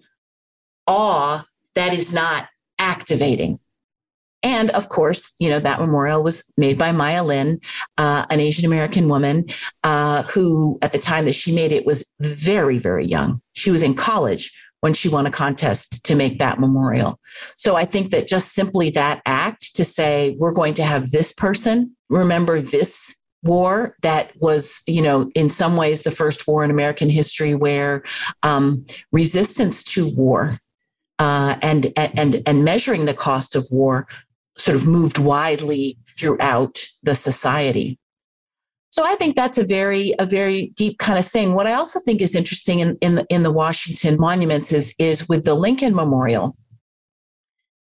awe 0.87 1.45
that 1.75 1.95
is 1.95 2.13
not 2.13 2.49
activating. 2.79 3.59
And 4.43 4.71
of 4.71 4.89
course, 4.89 5.35
you 5.39 5.51
know, 5.51 5.61
that 5.61 5.81
memorial 5.81 6.23
was 6.23 6.45
made 6.57 6.79
by 6.79 6.93
Maya 6.93 7.25
Lin, 7.25 7.61
uh, 7.97 8.25
an 8.31 8.41
Asian 8.41 8.65
American 8.65 9.09
woman 9.09 9.47
uh, 9.83 10.23
who, 10.25 10.79
at 10.83 10.93
the 10.93 10.99
time 10.99 11.25
that 11.25 11.35
she 11.35 11.53
made 11.53 11.73
it, 11.73 11.85
was 11.85 12.09
very, 12.21 12.79
very 12.79 13.07
young. 13.07 13.41
She 13.55 13.71
was 13.71 13.83
in 13.83 13.95
college 13.95 14.53
when 14.81 14.95
she 14.95 15.09
won 15.09 15.27
a 15.27 15.31
contest 15.31 16.05
to 16.05 16.15
make 16.15 16.39
that 16.39 16.61
memorial. 16.61 17.19
So 17.57 17.75
I 17.75 17.85
think 17.85 18.13
that 18.13 18.29
just 18.29 18.53
simply 18.53 18.91
that 18.91 19.23
act 19.27 19.75
to 19.75 19.85
say, 19.85 20.37
we're 20.39 20.53
going 20.53 20.75
to 20.75 20.85
have 20.85 21.11
this 21.11 21.33
person 21.33 21.97
remember 22.09 22.61
this 22.61 23.15
war 23.43 23.97
that 24.03 24.33
was, 24.41 24.81
you 24.87 25.03
know, 25.03 25.31
in 25.35 25.51
some 25.51 25.77
ways 25.77 26.03
the 26.03 26.11
first 26.11 26.47
war 26.47 26.65
in 26.65 26.71
American 26.71 27.09
history 27.09 27.55
where 27.55 28.03
um, 28.43 28.85
resistance 29.13 29.83
to 29.85 30.09
war 30.09 30.59
uh, 31.19 31.57
and 31.63 31.93
and 31.97 32.43
and 32.47 32.65
measuring 32.65 33.05
the 33.05 33.15
cost 33.15 33.57
of 33.57 33.67
war 33.71 34.07
sort 34.59 34.77
of 34.77 34.87
moved 34.87 35.19
widely 35.19 35.97
throughout 36.19 36.85
the 37.03 37.15
society. 37.15 37.99
So 38.91 39.05
I 39.07 39.15
think 39.15 39.37
that's 39.37 39.59
a 39.59 39.67
very 39.67 40.13
a 40.19 40.27
very 40.27 40.73
deep 40.75 40.99
kind 40.99 41.19
of 41.19 41.27
thing. 41.27 41.55
What 41.55 41.67
I 41.67 41.75
also 41.75 42.01
think 42.01 42.21
is 42.21 42.35
interesting 42.35 42.81
in 42.81 42.97
in 43.01 43.17
the, 43.17 43.27
in 43.29 43.43
the 43.43 43.53
Washington 43.53 44.17
monuments 44.19 44.73
is 44.73 44.95
is 44.99 45.29
with 45.29 45.45
the 45.45 45.55
Lincoln 45.55 45.95
Memorial 45.95 46.57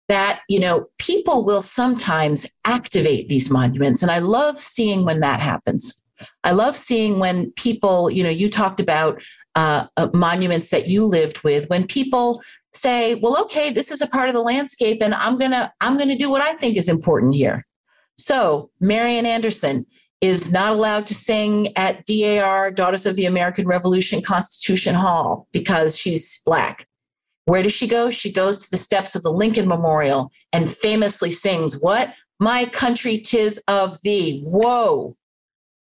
that 0.09 0.41
you 0.49 0.59
know 0.59 0.87
people 0.99 1.45
will 1.45 1.63
sometimes 1.63 2.47
activate 2.65 3.29
these 3.29 3.51
monuments 3.51 4.03
and 4.03 4.11
i 4.11 4.19
love 4.19 4.59
seeing 4.59 5.05
when 5.05 5.21
that 5.21 5.39
happens 5.41 6.03
i 6.45 6.51
love 6.51 6.75
seeing 6.75 7.19
when 7.19 7.51
people 7.53 8.11
you 8.11 8.23
know 8.23 8.31
you 8.31 8.51
talked 8.51 8.81
about 8.81 9.23
uh, 9.55 9.87
uh, 9.97 10.09
monuments 10.15 10.69
that 10.69 10.89
you 10.89 11.05
lived 11.05 11.43
with 11.43 11.69
when 11.69 11.87
people 11.87 12.41
say 12.79 13.15
well 13.17 13.41
okay 13.41 13.71
this 13.71 13.91
is 13.91 14.01
a 14.01 14.07
part 14.07 14.29
of 14.29 14.35
the 14.35 14.41
landscape 14.41 15.03
and 15.03 15.15
i'm 15.15 15.39
gonna 15.39 15.73
i'm 15.81 15.97
gonna 15.97 16.17
do 16.17 16.31
what 16.31 16.43
i 16.43 16.53
think 16.55 16.77
is 16.77 16.89
important 16.89 17.35
here 17.35 17.67
so 18.17 18.71
marian 18.81 19.27
anderson 19.27 19.85
is 20.21 20.51
not 20.51 20.73
allowed 20.73 21.07
to 21.07 21.15
sing 21.15 21.69
at 21.77 22.05
dar 22.07 22.71
daughters 22.71 23.07
of 23.07 23.17
the 23.17 23.27
american 23.27 23.67
revolution 23.67 24.23
constitution 24.23 24.95
hall 24.95 25.49
because 25.53 25.97
she's 25.97 26.41
black 26.45 26.87
where 27.49 27.63
does 27.63 27.73
she 27.73 27.87
go? 27.87 28.11
She 28.11 28.31
goes 28.31 28.59
to 28.59 28.71
the 28.71 28.77
steps 28.77 29.15
of 29.15 29.23
the 29.23 29.33
Lincoln 29.33 29.67
Memorial 29.67 30.31
and 30.53 30.71
famously 30.71 31.31
sings, 31.31 31.81
What? 31.81 32.13
My 32.39 32.67
country, 32.67 33.17
tis 33.17 33.57
of 33.67 33.99
thee. 34.03 34.43
Whoa. 34.45 35.17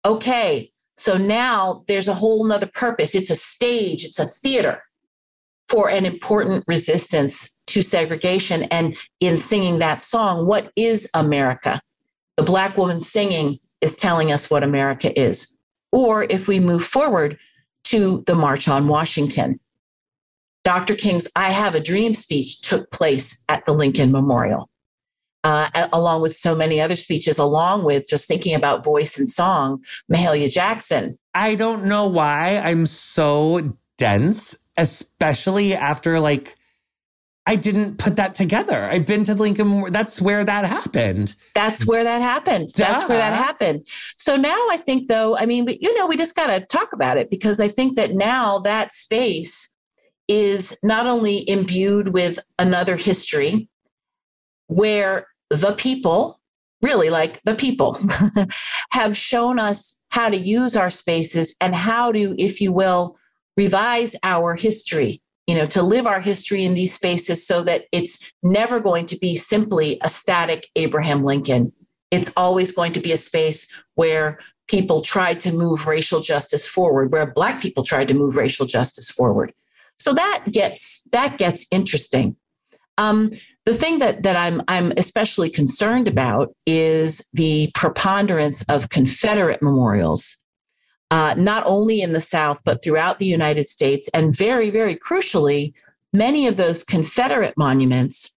Okay. 0.05 0.71
So 0.97 1.19
now 1.19 1.83
there's 1.89 2.07
a 2.07 2.15
whole 2.15 2.45
nother 2.45 2.69
purpose. 2.73 3.17
It's 3.17 3.31
a 3.31 3.35
stage, 3.35 4.05
it's 4.05 4.21
a 4.21 4.27
theater 4.27 4.83
for 5.69 5.91
an 5.91 6.07
important 6.07 6.65
resistance 6.67 7.51
to 7.69 7.83
segregation. 7.83 8.65
And 8.65 8.97
in 9.21 9.37
singing 9.37 9.79
that 9.79 10.03
song, 10.03 10.47
what 10.47 10.73
is 10.77 11.09
America? 11.15 11.81
The 12.37 12.43
Black 12.43 12.77
woman 12.77 13.01
singing 13.01 13.59
is 13.81 13.97
telling 13.97 14.33
us 14.33 14.51
what 14.51 14.63
America 14.63 15.19
is. 15.19 15.55
Or 15.93 16.25
if 16.25 16.49
we 16.49 16.61
move 16.61 16.85
forward 16.85 17.39
to 17.85 18.23
the 18.27 18.35
March 18.35 18.69
on 18.69 18.89
Washington, 18.89 19.61
Dr. 20.65 20.95
King's 20.95 21.29
I 21.35 21.51
Have 21.51 21.75
a 21.75 21.81
Dream 21.81 22.15
speech 22.15 22.61
took 22.61 22.91
place 22.91 23.43
at 23.49 23.65
the 23.65 23.73
Lincoln 23.73 24.13
Memorial, 24.13 24.69
uh, 25.45 25.89
along 25.93 26.21
with 26.21 26.35
so 26.35 26.55
many 26.55 26.81
other 26.81 26.97
speeches, 26.97 27.39
along 27.39 27.85
with 27.85 28.07
just 28.09 28.29
thinking 28.29 28.55
about 28.55 28.85
voice 28.85 29.19
and 29.19 29.31
song, 29.31 29.83
Mahalia 30.13 30.53
Jackson. 30.53 31.19
I 31.33 31.55
don't 31.55 31.85
know 31.85 32.07
why 32.07 32.61
I'm 32.63 32.85
so 32.85 33.77
dense, 33.97 34.59
especially 34.79 35.75
after 35.75 36.19
like 36.21 36.57
I 37.49 37.57
didn't 37.57 37.97
put 37.97 38.17
that 38.17 38.35
together. 38.35 38.85
I've 38.85 39.07
been 39.07 39.25
to 39.25 39.35
Lincoln. 39.35 39.91
That's 39.91 40.21
where 40.21 40.45
that 40.45 40.67
happened. 40.67 41.35
That's 41.55 41.87
where 41.87 42.05
that 42.05 42.21
happened. 42.21 42.69
Duh. 42.75 42.85
That's 42.85 43.09
where 43.09 43.17
that 43.17 43.33
happened. 43.33 43.87
So 44.19 44.37
now 44.37 44.55
I 44.71 44.77
think, 44.77 45.09
though, 45.09 45.35
I 45.35 45.47
mean, 45.47 45.67
you 45.81 45.97
know, 45.97 46.07
we 46.07 46.19
just 46.19 46.37
got 46.37 46.49
to 46.49 46.67
talk 46.67 46.93
about 46.93 47.17
it 47.17 47.31
because 47.31 47.59
I 47.59 47.69
think 47.69 47.97
that 47.97 48.13
now 48.13 48.59
that 48.59 48.93
space 48.93 49.73
is 50.29 50.77
not 50.83 51.07
only 51.07 51.49
imbued 51.49 52.09
with 52.13 52.39
another 52.59 52.97
history 52.97 53.71
where 54.67 55.27
the 55.49 55.73
people, 55.73 56.39
really 56.83 57.09
like 57.09 57.43
the 57.45 57.55
people, 57.55 57.99
have 58.91 59.17
shown 59.17 59.59
us 59.59 59.99
how 60.11 60.29
to 60.29 60.37
use 60.37 60.77
our 60.77 60.91
spaces 60.91 61.57
and 61.63 61.75
how 61.75 62.13
to, 62.13 62.35
if 62.39 62.61
you 62.61 62.73
will, 62.73 63.17
revise 63.59 64.15
our 64.23 64.55
history, 64.55 65.21
you 65.49 65.55
know, 65.57 65.67
to 65.67 65.83
live 65.83 66.07
our 66.07 66.21
history 66.21 66.65
in 66.65 66.75
these 66.75 66.95
spaces 66.95 67.45
so 67.45 67.65
that 67.65 67.87
it's 67.91 68.31
never 68.41 68.79
going 68.79 69.05
to 69.05 69.19
be 69.19 69.35
simply 69.35 69.99
a 70.03 70.09
static 70.09 70.69
Abraham 70.77 71.25
Lincoln. 71.25 71.73
It's 72.13 72.33
always 72.37 72.71
going 72.71 72.93
to 72.93 73.01
be 73.01 73.11
a 73.11 73.17
space 73.17 73.67
where 73.97 74.39
people 74.69 75.01
tried 75.01 75.41
to 75.41 75.53
move 75.53 75.89
racial 75.89 76.21
justice 76.21 76.69
forward, 76.69 77.11
where 77.11 77.27
Black 77.27 77.61
people 77.61 77.83
tried 77.83 78.07
to 78.09 78.15
move 78.15 78.37
racial 78.37 78.65
justice 78.65 79.11
forward. 79.11 79.53
So 79.99 80.15
that 80.15 80.45
gets 80.53 81.03
that 81.11 81.39
gets 81.39 81.67
interesting. 81.73 82.37
Um, 82.97 83.33
the 83.67 83.75
thing 83.75 83.99
that 83.99 84.23
that 84.23 84.37
I'm 84.37 84.63
I'm 84.69 84.93
especially 84.97 85.51
concerned 85.51 86.07
about 86.07 86.55
is 86.65 87.27
the 87.33 87.73
preponderance 87.75 88.63
of 88.69 88.89
Confederate 88.89 89.63
memorials, 89.63 90.37
uh, 91.11 91.35
not 91.37 91.63
only 91.67 92.01
in 92.01 92.13
the 92.13 92.21
South 92.21 92.61
but 92.65 92.83
throughout 92.83 93.19
the 93.19 93.27
United 93.27 93.69
States, 93.69 94.09
and 94.15 94.37
very 94.37 94.71
very 94.71 94.95
crucially, 94.95 95.73
many 96.13 96.47
of 96.47 96.57
those 96.57 96.85
Confederate 96.85 97.55
monuments 97.57 98.35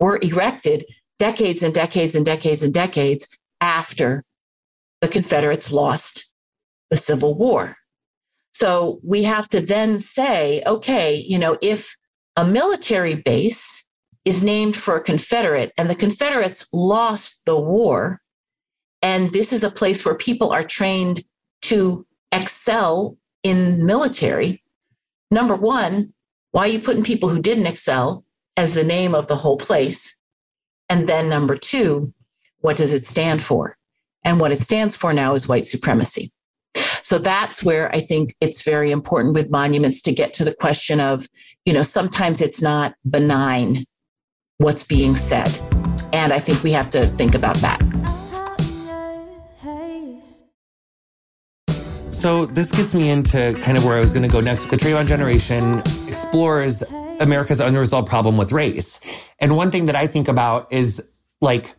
were 0.00 0.18
erected 0.22 0.84
decades 1.18 1.62
and 1.62 1.74
decades 1.74 2.14
and 2.14 2.26
decades 2.26 2.62
and 2.62 2.74
decades 2.74 3.28
after 3.60 4.24
the 5.00 5.08
Confederates 5.08 5.70
lost 5.70 6.28
the 6.90 6.96
Civil 6.96 7.34
War. 7.34 7.76
So 8.54 9.00
we 9.02 9.22
have 9.22 9.48
to 9.50 9.60
then 9.60 9.98
say, 9.98 10.62
okay, 10.66 11.24
you 11.26 11.38
know, 11.38 11.56
if 11.62 11.96
a 12.36 12.44
military 12.44 13.14
base 13.14 13.86
is 14.24 14.42
named 14.42 14.76
for 14.76 14.96
a 14.96 15.02
Confederate 15.02 15.72
and 15.76 15.88
the 15.88 15.94
Confederates 15.94 16.66
lost 16.72 17.42
the 17.46 17.58
war, 17.58 18.20
and 19.00 19.32
this 19.32 19.52
is 19.52 19.64
a 19.64 19.70
place 19.70 20.04
where 20.04 20.14
people 20.14 20.52
are 20.52 20.62
trained 20.62 21.22
to 21.62 22.06
excel 22.30 23.16
in 23.42 23.84
military, 23.84 24.62
number 25.30 25.56
one, 25.56 26.12
why 26.52 26.62
are 26.62 26.68
you 26.68 26.78
putting 26.78 27.02
people 27.02 27.28
who 27.28 27.40
didn't 27.40 27.66
excel 27.66 28.24
as 28.56 28.74
the 28.74 28.84
name 28.84 29.14
of 29.14 29.26
the 29.26 29.36
whole 29.36 29.56
place? 29.56 30.18
And 30.88 31.08
then 31.08 31.28
number 31.28 31.56
two, 31.56 32.12
what 32.60 32.76
does 32.76 32.92
it 32.92 33.06
stand 33.06 33.42
for? 33.42 33.76
And 34.24 34.38
what 34.38 34.52
it 34.52 34.60
stands 34.60 34.94
for 34.94 35.12
now 35.12 35.34
is 35.34 35.48
white 35.48 35.66
supremacy. 35.66 36.32
So 37.02 37.18
that's 37.18 37.62
where 37.62 37.94
I 37.94 38.00
think 38.00 38.34
it's 38.40 38.62
very 38.62 38.90
important 38.90 39.34
with 39.34 39.50
monuments 39.50 40.00
to 40.02 40.12
get 40.12 40.32
to 40.34 40.44
the 40.44 40.54
question 40.54 41.00
of, 41.00 41.26
you 41.64 41.72
know, 41.72 41.82
sometimes 41.82 42.40
it's 42.40 42.62
not 42.62 42.94
benign 43.08 43.84
what's 44.58 44.84
being 44.84 45.16
said. 45.16 45.50
And 46.12 46.32
I 46.32 46.38
think 46.38 46.62
we 46.62 46.72
have 46.72 46.90
to 46.90 47.06
think 47.06 47.34
about 47.34 47.56
that. 47.56 47.91
So 52.22 52.46
this 52.46 52.70
gets 52.70 52.94
me 52.94 53.10
into 53.10 53.52
kind 53.62 53.76
of 53.76 53.84
where 53.84 53.96
I 53.96 54.00
was 54.00 54.12
going 54.12 54.22
to 54.22 54.28
go 54.28 54.40
next. 54.40 54.70
The 54.70 54.76
Trayvon 54.76 55.08
generation 55.08 55.80
explores 56.06 56.82
America's 57.18 57.58
unresolved 57.58 58.06
problem 58.06 58.36
with 58.36 58.52
race. 58.52 59.00
And 59.40 59.56
one 59.56 59.72
thing 59.72 59.86
that 59.86 59.96
I 59.96 60.06
think 60.06 60.28
about 60.28 60.72
is 60.72 61.02
like 61.40 61.74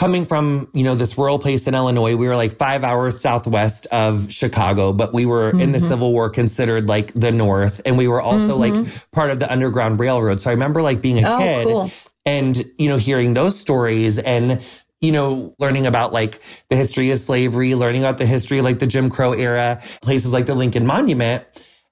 coming 0.00 0.26
from, 0.26 0.68
you 0.74 0.82
know, 0.82 0.96
this 0.96 1.16
rural 1.16 1.38
place 1.38 1.68
in 1.68 1.76
Illinois, 1.76 2.16
we 2.16 2.26
were 2.26 2.34
like 2.34 2.58
five 2.58 2.82
hours 2.82 3.20
southwest 3.20 3.86
of 3.92 4.32
Chicago, 4.32 4.92
but 4.92 5.14
we 5.14 5.26
were 5.26 5.52
mm-hmm. 5.52 5.60
in 5.60 5.70
the 5.70 5.78
mm-hmm. 5.78 5.86
Civil 5.86 6.10
War 6.10 6.28
considered 6.28 6.88
like 6.88 7.12
the 7.12 7.30
North. 7.30 7.80
And 7.86 7.96
we 7.96 8.08
were 8.08 8.20
also 8.20 8.58
mm-hmm. 8.58 8.82
like 8.82 9.10
part 9.12 9.30
of 9.30 9.38
the 9.38 9.48
Underground 9.48 10.00
Railroad. 10.00 10.40
So 10.40 10.50
I 10.50 10.54
remember 10.54 10.82
like 10.82 11.00
being 11.00 11.22
a 11.22 11.36
oh, 11.36 11.38
kid 11.38 11.66
cool. 11.68 11.90
and, 12.26 12.64
you 12.78 12.88
know, 12.88 12.96
hearing 12.96 13.34
those 13.34 13.56
stories 13.60 14.18
and, 14.18 14.60
you 15.02 15.12
know, 15.12 15.54
learning 15.58 15.86
about 15.86 16.12
like 16.12 16.40
the 16.68 16.76
history 16.76 17.10
of 17.10 17.18
slavery, 17.18 17.74
learning 17.74 18.02
about 18.02 18.18
the 18.18 18.26
history 18.26 18.58
of 18.58 18.64
like 18.64 18.78
the 18.78 18.86
Jim 18.86 19.10
Crow 19.10 19.32
era, 19.32 19.82
places 20.00 20.32
like 20.32 20.46
the 20.46 20.54
Lincoln 20.54 20.86
Monument. 20.86 21.44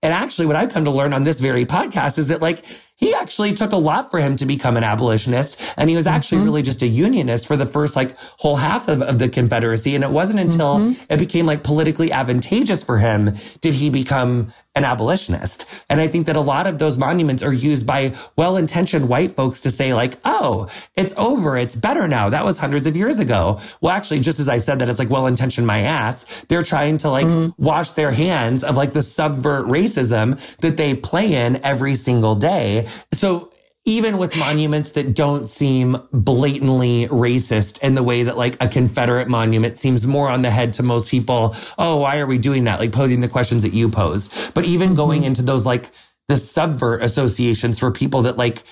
And 0.02 0.14
actually, 0.14 0.46
what 0.46 0.56
I've 0.56 0.70
come 0.70 0.84
to 0.84 0.90
learn 0.90 1.12
on 1.12 1.24
this 1.24 1.40
very 1.40 1.66
podcast 1.66 2.18
is 2.18 2.28
that 2.28 2.40
like 2.40 2.64
he 2.96 3.14
actually 3.14 3.52
took 3.52 3.72
a 3.72 3.76
lot 3.76 4.10
for 4.10 4.20
him 4.20 4.36
to 4.36 4.46
become 4.46 4.76
an 4.76 4.84
abolitionist. 4.84 5.60
And 5.76 5.90
he 5.90 5.96
was 5.96 6.06
actually 6.06 6.38
mm-hmm. 6.38 6.44
really 6.44 6.62
just 6.62 6.82
a 6.82 6.86
unionist 6.86 7.46
for 7.46 7.56
the 7.56 7.66
first 7.66 7.96
like 7.96 8.16
whole 8.38 8.56
half 8.56 8.88
of, 8.88 9.02
of 9.02 9.18
the 9.18 9.28
Confederacy. 9.28 9.94
And 9.94 10.04
it 10.04 10.10
wasn't 10.10 10.40
until 10.40 10.78
mm-hmm. 10.78 11.12
it 11.12 11.18
became 11.18 11.46
like 11.46 11.64
politically 11.64 12.12
advantageous 12.12 12.84
for 12.84 12.98
him 12.98 13.32
did 13.60 13.74
he 13.74 13.90
become 13.90 14.52
an 14.74 14.84
abolitionist. 14.84 15.66
And 15.88 16.00
I 16.00 16.06
think 16.06 16.26
that 16.26 16.36
a 16.36 16.40
lot 16.40 16.66
of 16.66 16.78
those 16.78 16.96
monuments 16.96 17.42
are 17.42 17.52
used 17.52 17.86
by 17.86 18.14
well-intentioned 18.36 19.08
white 19.08 19.32
folks 19.32 19.62
to 19.62 19.70
say 19.70 19.94
like, 19.94 20.14
oh, 20.24 20.68
it's 20.96 21.14
over. 21.16 21.56
It's 21.56 21.74
better 21.74 22.06
now. 22.06 22.30
That 22.30 22.44
was 22.44 22.58
hundreds 22.58 22.86
of 22.86 22.96
years 22.96 23.18
ago. 23.18 23.58
Well, 23.80 23.92
actually, 23.92 24.20
just 24.20 24.38
as 24.38 24.48
I 24.48 24.58
said 24.58 24.78
that 24.78 24.88
it's 24.88 24.98
like 24.98 25.10
well-intentioned 25.10 25.66
my 25.66 25.80
ass, 25.80 26.44
they're 26.48 26.62
trying 26.62 26.98
to 26.98 27.10
like 27.10 27.26
mm-hmm. 27.26 27.62
wash 27.62 27.92
their 27.92 28.12
hands 28.12 28.62
of 28.62 28.76
like 28.76 28.92
the 28.92 29.02
subvert 29.02 29.66
racism 29.66 30.56
that 30.58 30.76
they 30.76 30.94
play 30.94 31.34
in 31.34 31.64
every 31.64 31.94
single 31.94 32.34
day 32.34 32.86
so 33.12 33.50
even 33.87 34.18
with 34.18 34.38
monuments 34.38 34.92
that 34.92 35.14
don't 35.14 35.46
seem 35.46 35.96
blatantly 36.12 37.06
racist 37.08 37.82
in 37.82 37.94
the 37.94 38.02
way 38.02 38.25
that 38.25 38.37
like 38.37 38.62
a 38.62 38.68
Confederate 38.68 39.28
monument 39.28 39.78
seems 39.78 40.06
more 40.06 40.28
on 40.28 40.42
the 40.42 40.50
head 40.50 40.75
to 40.75 40.82
most 40.82 41.10
people. 41.10 41.56
Oh, 41.78 41.99
why 41.99 42.18
are 42.18 42.26
we 42.26 42.38
doing 42.38 42.64
that? 42.64 42.78
Like 42.78 42.92
posing 42.92 43.20
the 43.20 43.28
questions 43.28 43.62
that 43.62 43.72
you 43.72 43.88
pose. 43.88 44.50
But 44.54 44.66
even 44.66 44.88
mm-hmm. 44.88 44.96
going 44.96 45.25
into 45.25 45.42
those 45.42 45.64
like 45.64 45.90
the 46.28 46.37
subvert 46.37 47.02
associations 47.02 47.78
for 47.78 47.90
people 47.90 48.22
that 48.22 48.37
like, 48.37 48.62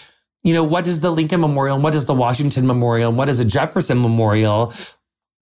you 0.45 0.53
know, 0.53 0.65
what 0.65 0.87
is 0.87 1.01
the 1.01 1.11
Lincoln 1.11 1.41
Memorial 1.41 1.77
and 1.77 1.85
what 1.85 1.95
is 1.95 2.05
the 2.05 2.15
Washington 2.15 2.67
Memorial 2.67 3.09
and 3.09 3.19
what 3.19 3.31
is 3.31 3.41
a 3.41 3.45
Jefferson 3.45 4.01
Memorial? 4.01 4.73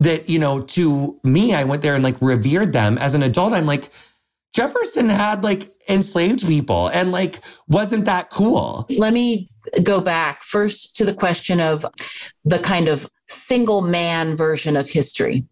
That, 0.00 0.28
you 0.28 0.38
know, 0.38 0.61
to 0.61 1.18
me, 1.25 1.54
I 1.54 1.64
went 1.64 1.82
there 1.82 1.94
and 1.94 2.04
like 2.04 2.20
revered 2.20 2.73
them 2.73 2.99
as 2.99 3.14
an 3.14 3.23
adult. 3.23 3.52
I'm 3.52 3.66
like, 3.66 3.90
Jefferson 4.56 5.10
had 5.10 5.44
like 5.44 5.70
enslaved 5.86 6.46
people 6.46 6.88
and 6.88 7.12
like 7.12 7.40
wasn't 7.68 8.06
that 8.06 8.30
cool. 8.30 8.86
Let 8.88 9.12
me 9.12 9.50
go 9.82 10.00
back 10.00 10.44
first 10.44 10.96
to 10.96 11.04
the 11.04 11.12
question 11.12 11.60
of 11.60 11.84
the 12.42 12.58
kind 12.58 12.88
of 12.88 13.06
single 13.28 13.82
man 13.82 14.34
version 14.34 14.75
of 14.75 14.88
history. 14.88 15.44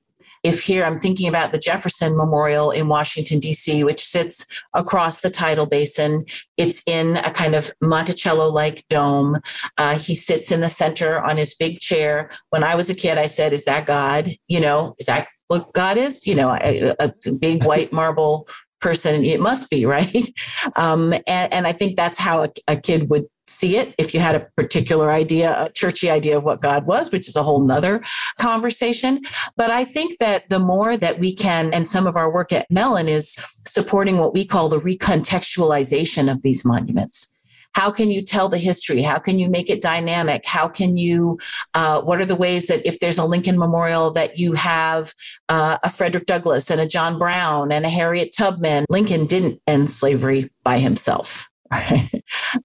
If 0.42 0.62
here 0.62 0.84
I'm 0.84 0.98
thinking 0.98 1.28
about 1.28 1.52
the 1.52 1.58
Jefferson 1.58 2.16
Memorial 2.16 2.70
in 2.70 2.88
Washington, 2.88 3.40
D.C., 3.40 3.84
which 3.84 4.02
sits 4.02 4.46
across 4.72 5.20
the 5.20 5.28
tidal 5.28 5.66
basin, 5.66 6.24
it's 6.56 6.82
in 6.86 7.18
a 7.18 7.30
kind 7.30 7.54
of 7.54 7.70
Monticello 7.82 8.50
like 8.50 8.88
dome. 8.88 9.36
Uh, 9.76 9.98
he 9.98 10.14
sits 10.14 10.50
in 10.50 10.62
the 10.62 10.70
center 10.70 11.20
on 11.20 11.36
his 11.36 11.54
big 11.54 11.78
chair. 11.78 12.30
When 12.48 12.64
I 12.64 12.74
was 12.74 12.88
a 12.88 12.94
kid, 12.94 13.18
I 13.18 13.26
said, 13.26 13.52
Is 13.52 13.66
that 13.66 13.84
God? 13.84 14.30
You 14.48 14.60
know, 14.60 14.94
is 14.98 15.06
that 15.06 15.28
what 15.48 15.72
God 15.74 15.98
is? 15.98 16.26
You 16.26 16.36
know, 16.36 16.56
a, 16.60 16.94
a 16.98 17.12
big 17.38 17.64
white 17.64 17.92
marble 18.00 18.48
person 18.84 19.24
it 19.24 19.40
must 19.40 19.70
be 19.70 19.86
right? 19.96 20.28
Um, 20.76 21.12
and, 21.26 21.52
and, 21.54 21.66
i 21.66 21.72
think 21.72 21.96
that's 21.96 22.18
how 22.18 22.42
a, 22.42 22.48
a, 22.68 22.76
kid 22.76 23.08
would 23.08 23.24
see 23.46 23.76
it 23.76 23.94
if 23.98 24.12
you 24.12 24.20
had 24.20 24.34
a 24.34 24.46
particular 24.56 25.10
idea 25.10 25.48
a 25.66 25.70
churchy 25.72 26.10
idea 26.10 26.36
of 26.36 26.44
what 26.44 26.60
god 26.60 26.86
was 26.86 27.10
which 27.10 27.26
is 27.28 27.36
a 27.36 27.42
whole 27.42 27.62
nother 27.64 28.02
conversation. 28.38 29.20
But 29.56 29.70
i 29.70 29.84
think 29.84 30.18
that 30.18 30.48
the 30.50 30.60
more 30.60 30.96
that 31.04 31.18
we 31.18 31.34
can 31.34 31.72
and 31.72 31.88
some 31.88 32.06
of 32.06 32.16
our 32.16 32.30
work 32.32 32.52
at 32.52 32.70
mellon 32.70 33.08
is 33.08 33.36
supporting 33.66 34.18
what 34.18 34.34
we 34.34 34.44
call 34.44 34.68
the 34.68 34.80
recontextualization 34.80 36.30
of 36.30 36.42
these 36.42 36.64
monuments 36.64 37.34
how 37.74 37.90
can 37.90 38.10
you 38.10 38.22
tell 38.22 38.48
the 38.48 38.58
history? 38.58 39.02
How 39.02 39.18
can 39.18 39.38
you 39.38 39.48
make 39.48 39.68
it 39.68 39.82
dynamic? 39.82 40.44
How 40.46 40.68
can 40.68 40.96
you 40.96 41.38
uh, 41.74 42.00
what 42.02 42.20
are 42.20 42.24
the 42.24 42.36
ways 42.36 42.66
that 42.68 42.86
if 42.86 43.00
there's 43.00 43.18
a 43.18 43.24
lincoln 43.24 43.58
memorial 43.58 44.10
that 44.12 44.38
you 44.38 44.52
have 44.54 45.12
uh, 45.48 45.78
a 45.82 45.90
frederick 45.90 46.26
douglass 46.26 46.70
and 46.70 46.80
a 46.80 46.86
john 46.86 47.18
brown 47.18 47.72
and 47.72 47.84
a 47.84 47.88
harriet 47.88 48.34
tubman 48.36 48.84
lincoln 48.88 49.26
didn't 49.26 49.60
end 49.66 49.90
slavery 49.90 50.50
by 50.62 50.78
himself. 50.78 51.48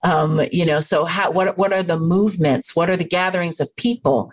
Um, 0.03 0.41
you 0.51 0.65
know 0.65 0.81
so 0.81 1.05
how 1.05 1.31
what, 1.31 1.57
what 1.57 1.73
are 1.73 1.83
the 1.83 1.99
movements? 1.99 2.75
What 2.75 2.89
are 2.89 2.97
the 2.97 3.03
gatherings 3.03 3.59
of 3.59 3.75
people? 3.75 4.31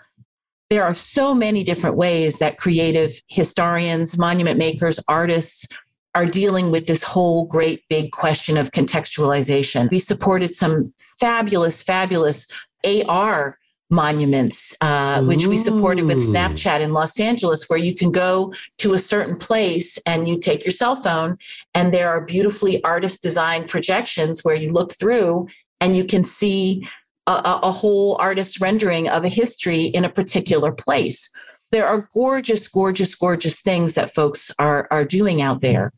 There 0.68 0.84
are 0.84 0.94
so 0.94 1.34
many 1.34 1.64
different 1.64 1.96
ways 1.96 2.38
that 2.38 2.58
creative 2.58 3.20
historians 3.28 4.18
monument 4.18 4.58
makers 4.58 5.00
artists 5.08 5.66
are 6.16 6.24
dealing 6.24 6.70
with 6.70 6.87
this 6.87 7.05
whole 7.05 7.44
great 7.44 7.87
big 7.90 8.11
question 8.11 8.57
of 8.57 8.70
contextualization. 8.70 9.90
We 9.90 9.98
supported 9.98 10.55
some 10.55 10.94
fabulous, 11.20 11.83
fabulous 11.83 12.46
AR 13.07 13.59
monuments, 13.90 14.74
uh, 14.81 15.22
which 15.24 15.46
we 15.46 15.59
supported 15.59 16.07
with 16.07 16.16
Snapchat 16.16 16.81
in 16.81 16.94
Los 16.94 17.20
Angeles, 17.20 17.68
where 17.68 17.79
you 17.79 17.94
can 17.94 18.11
go 18.11 18.55
to 18.79 18.94
a 18.94 18.98
certain 18.98 19.37
place 19.37 19.98
and 20.07 20.26
you 20.26 20.38
take 20.38 20.64
your 20.64 20.72
cell 20.72 20.96
phone, 20.96 21.37
and 21.74 21.92
there 21.92 22.09
are 22.09 22.24
beautifully 22.24 22.83
artist 22.83 23.22
designed 23.22 23.68
projections 23.68 24.42
where 24.42 24.57
you 24.57 24.72
look 24.72 24.94
through 24.94 25.46
and 25.83 25.94
you 25.94 26.05
can 26.05 26.24
see 26.24 26.88
a, 27.26 27.61
a 27.62 27.70
whole 27.70 28.16
artist 28.18 28.59
rendering 28.59 29.07
of 29.07 29.22
a 29.22 29.29
history 29.29 29.85
in 29.85 30.02
a 30.02 30.11
particular 30.11 30.72
place. 30.72 31.29
There 31.72 31.87
are 31.87 32.09
gorgeous, 32.14 32.66
gorgeous, 32.68 33.14
gorgeous 33.14 33.61
things 33.61 33.94
that 33.94 34.14
folks 34.14 34.50
are, 34.59 34.88
are 34.90 35.05
doing 35.05 35.42
out 35.42 35.61
there 35.61 35.92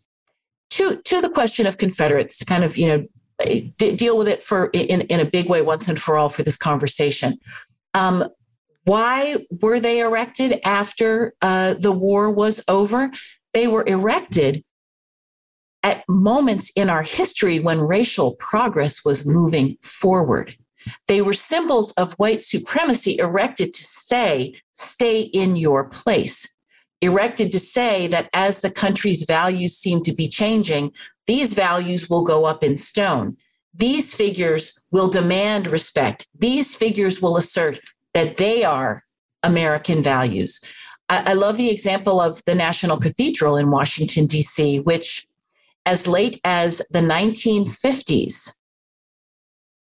to 0.70 1.00
to 1.02 1.20
the 1.20 1.31
question 1.31 1.66
of 1.66 1.78
Confederates 1.78 2.38
to 2.38 2.44
kind 2.44 2.64
of 2.64 2.76
you 2.76 2.87
know 2.88 3.07
d- 3.78 3.96
deal 3.96 4.18
with 4.18 4.28
it 4.28 4.42
for 4.42 4.70
in 4.72 5.02
in 5.02 5.20
a 5.20 5.24
big 5.24 5.48
way 5.48 5.62
once 5.62 5.88
and 5.88 5.98
for 5.98 6.16
all 6.16 6.28
for 6.28 6.42
this 6.42 6.57
conversation. 6.57 7.38
Um, 7.94 8.24
why 8.85 9.37
were 9.61 9.81
they 9.81 10.00
erected 10.00 10.61
after 10.64 11.35
uh, 11.42 11.74
the 11.74 11.92
war 11.92 12.31
was 12.31 12.62
over? 12.68 13.11
They 13.52 13.66
were 13.66 13.85
erected 13.87 14.64
at 15.83 16.04
moments 16.09 16.70
in 16.74 16.90
our 16.90 17.02
history 17.02 17.61
when 17.61 17.81
racial 17.81 18.35
progress 18.37 19.04
was 19.04 19.26
moving 19.26 19.76
forward. 19.83 20.57
They 21.07 21.20
were 21.20 21.35
symbols 21.35 21.92
of 21.92 22.14
white 22.14 22.42
supremacy 22.42 23.18
erected 23.18 23.72
to 23.74 23.85
say, 23.85 24.54
stay 24.72 25.20
in 25.20 25.57
your 25.57 25.85
place 25.85 26.48
erected 27.00 27.52
to 27.52 27.61
say 27.61 28.06
that 28.08 28.28
as 28.32 28.61
the 28.61 28.70
country's 28.70 29.24
values 29.24 29.76
seem 29.76 30.02
to 30.02 30.12
be 30.12 30.28
changing, 30.28 30.92
these 31.26 31.54
values 31.54 32.11
will 32.11 32.22
go 32.22 32.44
up 32.44 32.64
in 32.64 32.76
stone. 32.76 33.37
These 33.74 34.14
figures 34.14 34.78
will 34.90 35.08
demand 35.08 35.66
respect. 35.66 36.26
These 36.37 36.74
figures 36.74 37.22
will 37.22 37.37
assert 37.37 37.80
that 38.14 38.37
they 38.37 38.64
are 38.64 39.04
American 39.42 40.02
values. 40.02 40.61
I, 41.08 41.30
I 41.30 41.32
love 41.34 41.56
the 41.56 41.70
example 41.70 42.20
of 42.20 42.42
the 42.46 42.54
National 42.54 42.98
Cathedral 42.98 43.56
in 43.56 43.70
Washington, 43.70 44.26
D.C., 44.26 44.80
which, 44.80 45.26
as 45.87 46.06
late 46.08 46.40
as 46.44 46.82
the 46.90 47.00
1950s, 47.00 48.52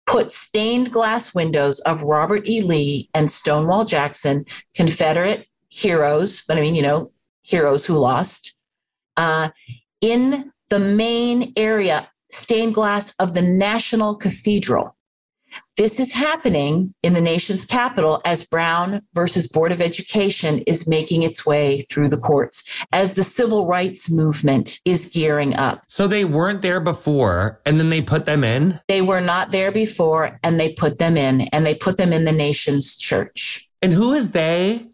put 0.07 0.33
stained 0.33 0.92
glass 0.92 1.35
windows 1.35 1.81
of 1.81 2.03
Robert 2.03 2.49
E. 2.49 2.62
Lee 2.62 3.09
and 3.14 3.31
Stonewall 3.31 3.85
Jackson, 3.85 4.47
Confederate 4.75 5.47
heroes, 5.77 6.43
but 6.49 6.57
I 6.57 6.61
mean, 6.61 6.75
you 6.75 6.83
know, 6.83 7.12
heroes 7.43 7.85
who 7.85 7.95
lost, 7.95 8.55
uh, 9.17 9.51
in 10.01 10.53
the 10.71 10.81
main 10.81 11.53
area, 11.57 12.09
stained 12.31 12.75
glass 12.75 13.15
of 13.19 13.35
the 13.35 13.43
National 13.43 14.17
Cathedral. 14.17 14.97
This 15.77 16.01
is 16.01 16.12
happening 16.12 16.95
in 17.03 17.12
the 17.12 17.21
nation's 17.21 17.65
capital 17.65 18.21
as 18.25 18.45
Brown 18.45 19.03
versus 19.15 19.47
Board 19.47 19.73
of 19.73 19.81
Education 19.81 20.59
is 20.67 20.89
making 20.89 21.23
its 21.23 21.47
way 21.47 21.83
through 21.83 22.09
the 22.09 22.19
courts, 22.19 22.85
as 22.93 23.15
the 23.15 23.23
civil 23.23 23.67
rights 23.67 24.11
movement 24.11 24.81
is 24.85 25.07
gearing 25.07 25.55
up. 25.55 25.83
So 25.89 26.07
they 26.07 26.25
weren't 26.25 26.62
there 26.62 26.81
before 26.81 27.61
and 27.65 27.79
then 27.79 27.91
they 27.91 28.03
put 28.03 28.27
them 28.27 28.43
in? 28.43 28.81
They 28.89 29.03
were 29.03 29.21
not 29.21 29.51
there 29.51 29.73
before 29.73 30.39
and 30.43 30.59
they 30.59 30.73
put 30.73 30.99
them 30.99 31.17
in, 31.17 31.43
and 31.53 31.65
they 31.65 31.75
put 31.75 31.97
them 31.97 32.12
in 32.12 32.25
the 32.25 32.33
nation's 32.33 32.97
church. 32.97 33.69
And 33.81 33.93
who 33.93 34.12
is 34.12 34.33
they? 34.33 34.87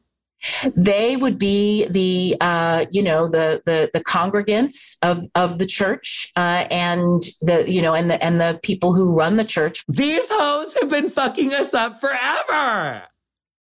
They 0.75 1.17
would 1.17 1.39
be 1.39 1.87
the 1.87 2.37
uh, 2.41 2.87
you 2.91 3.03
know 3.03 3.29
the 3.29 3.63
the 3.67 3.91
the 3.93 4.03
congregants 4.03 4.97
of 5.03 5.25
of 5.35 5.59
the 5.59 5.67
church 5.67 6.33
uh, 6.37 6.67
and 6.71 7.23
the 7.41 7.65
you 7.71 7.83
know 7.83 7.95
and 7.95 8.11
the 8.11 8.23
and 8.25 8.41
the 8.41 8.59
people 8.63 8.95
who 8.95 9.15
run 9.15 9.37
the 9.37 9.45
church. 9.45 9.85
These 9.89 10.27
hoes 10.31 10.77
have 10.81 10.91
been 10.91 11.11
fucking 11.11 11.55
us 11.55 11.75
up 11.75 12.01
forever. 12.01 13.05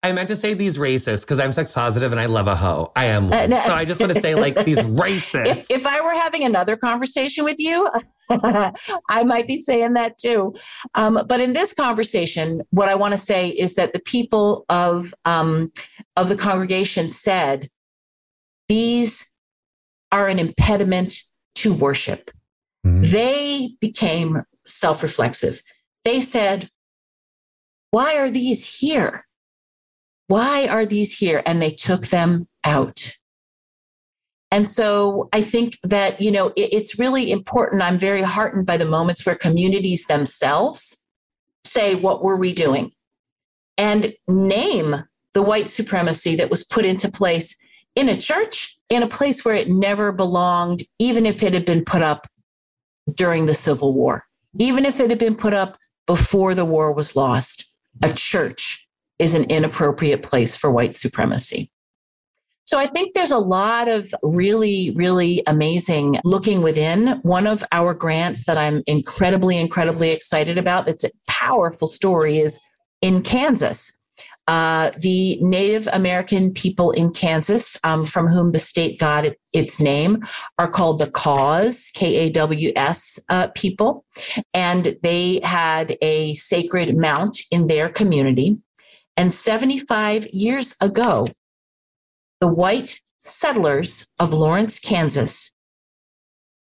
I 0.04 0.12
meant 0.12 0.28
to 0.28 0.36
say 0.36 0.52
these 0.52 0.76
racists 0.76 1.22
because 1.22 1.40
I'm 1.40 1.50
sex 1.50 1.72
positive 1.72 2.12
and 2.12 2.20
I 2.20 2.26
love 2.26 2.46
a 2.46 2.54
hoe. 2.54 2.92
I 2.94 3.06
am 3.06 3.28
one. 3.28 3.32
Uh, 3.32 3.46
no. 3.46 3.62
So 3.64 3.72
I 3.72 3.86
just 3.86 4.00
want 4.00 4.12
to 4.12 4.20
say 4.20 4.34
like 4.34 4.54
these 4.66 4.76
racists. 5.00 5.46
If, 5.46 5.70
if 5.70 5.86
I 5.86 6.02
were 6.02 6.12
having 6.12 6.44
another 6.44 6.76
conversation 6.76 7.42
with 7.42 7.58
you, 7.58 7.88
I 8.28 9.24
might 9.24 9.48
be 9.48 9.58
saying 9.58 9.94
that 9.94 10.18
too. 10.18 10.54
Um, 10.94 11.22
but 11.26 11.40
in 11.40 11.54
this 11.54 11.72
conversation, 11.72 12.60
what 12.68 12.90
I 12.90 12.94
want 12.96 13.12
to 13.12 13.18
say 13.18 13.48
is 13.48 13.76
that 13.76 13.94
the 13.94 13.98
people 13.98 14.66
of 14.68 15.14
um, 15.24 15.72
of 16.18 16.28
the 16.28 16.36
congregation 16.36 17.08
said 17.08 17.70
these 18.68 19.26
are 20.12 20.28
an 20.28 20.38
impediment 20.38 21.16
to 21.54 21.72
worship. 21.72 22.30
Mm-hmm. 22.86 23.04
They 23.04 23.70
became 23.80 24.42
self 24.66 25.02
reflexive. 25.02 25.62
They 26.04 26.20
said, 26.20 26.68
"Why 27.90 28.18
are 28.18 28.28
these 28.28 28.80
here?" 28.80 29.24
Why 30.26 30.66
are 30.66 30.86
these 30.86 31.18
here? 31.18 31.42
And 31.44 31.60
they 31.60 31.70
took 31.70 32.06
them 32.06 32.48
out. 32.64 33.16
And 34.50 34.68
so 34.68 35.28
I 35.32 35.40
think 35.40 35.78
that, 35.82 36.20
you 36.20 36.30
know, 36.30 36.48
it, 36.48 36.72
it's 36.72 36.98
really 36.98 37.30
important. 37.30 37.82
I'm 37.82 37.98
very 37.98 38.22
heartened 38.22 38.66
by 38.66 38.76
the 38.76 38.86
moments 38.86 39.26
where 39.26 39.34
communities 39.34 40.06
themselves 40.06 41.04
say, 41.64 41.94
what 41.94 42.22
were 42.22 42.36
we 42.36 42.54
doing? 42.54 42.92
And 43.76 44.14
name 44.28 44.94
the 45.32 45.42
white 45.42 45.68
supremacy 45.68 46.36
that 46.36 46.50
was 46.50 46.62
put 46.62 46.84
into 46.84 47.10
place 47.10 47.56
in 47.96 48.08
a 48.08 48.16
church, 48.16 48.78
in 48.90 49.02
a 49.02 49.08
place 49.08 49.44
where 49.44 49.56
it 49.56 49.68
never 49.68 50.12
belonged, 50.12 50.84
even 51.00 51.26
if 51.26 51.42
it 51.42 51.52
had 51.52 51.64
been 51.64 51.84
put 51.84 52.02
up 52.02 52.28
during 53.12 53.46
the 53.46 53.54
Civil 53.54 53.92
War, 53.92 54.24
even 54.58 54.84
if 54.84 55.00
it 55.00 55.10
had 55.10 55.18
been 55.18 55.34
put 55.34 55.52
up 55.52 55.76
before 56.06 56.54
the 56.54 56.64
war 56.64 56.92
was 56.92 57.16
lost. 57.16 57.72
A 58.02 58.12
church 58.12 58.83
is 59.18 59.34
an 59.34 59.44
inappropriate 59.44 60.22
place 60.22 60.56
for 60.56 60.70
white 60.70 60.94
supremacy. 60.94 61.70
So 62.66 62.78
I 62.78 62.86
think 62.86 63.14
there's 63.14 63.30
a 63.30 63.38
lot 63.38 63.88
of 63.88 64.14
really, 64.22 64.92
really 64.96 65.42
amazing 65.46 66.16
looking 66.24 66.62
within. 66.62 67.20
One 67.22 67.46
of 67.46 67.62
our 67.72 67.92
grants 67.92 68.46
that 68.46 68.56
I'm 68.56 68.82
incredibly, 68.86 69.58
incredibly 69.58 70.10
excited 70.10 70.56
about, 70.56 70.86
that's 70.86 71.04
a 71.04 71.10
powerful 71.28 71.86
story, 71.86 72.38
is 72.38 72.58
in 73.02 73.22
Kansas. 73.22 73.92
Uh, 74.46 74.90
the 74.98 75.38
Native 75.42 75.88
American 75.92 76.52
people 76.52 76.90
in 76.90 77.10
Kansas, 77.12 77.78
um, 77.84 78.04
from 78.04 78.28
whom 78.28 78.52
the 78.52 78.58
state 78.58 78.98
got 78.98 79.24
it, 79.24 79.38
its 79.52 79.80
name, 79.80 80.22
are 80.58 80.68
called 80.68 80.98
the 80.98 81.06
Kaws, 81.06 81.90
K 81.94 82.16
A 82.16 82.30
W 82.30 82.72
S 82.76 83.18
uh, 83.30 83.48
people. 83.54 84.04
And 84.52 84.96
they 85.02 85.40
had 85.42 85.96
a 86.02 86.34
sacred 86.34 86.96
mount 86.96 87.38
in 87.50 87.68
their 87.68 87.88
community. 87.88 88.58
And 89.16 89.32
75 89.32 90.26
years 90.28 90.74
ago, 90.80 91.28
the 92.40 92.48
white 92.48 93.00
settlers 93.22 94.08
of 94.18 94.34
Lawrence, 94.34 94.78
Kansas 94.78 95.52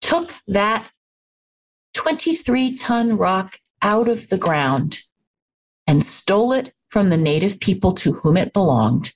took 0.00 0.34
that 0.46 0.90
23 1.94 2.74
ton 2.74 3.16
rock 3.16 3.58
out 3.80 4.08
of 4.08 4.28
the 4.28 4.38
ground 4.38 5.00
and 5.86 6.04
stole 6.04 6.52
it 6.52 6.72
from 6.88 7.10
the 7.10 7.16
native 7.16 7.58
people 7.58 7.92
to 7.92 8.12
whom 8.12 8.36
it 8.36 8.52
belonged, 8.52 9.12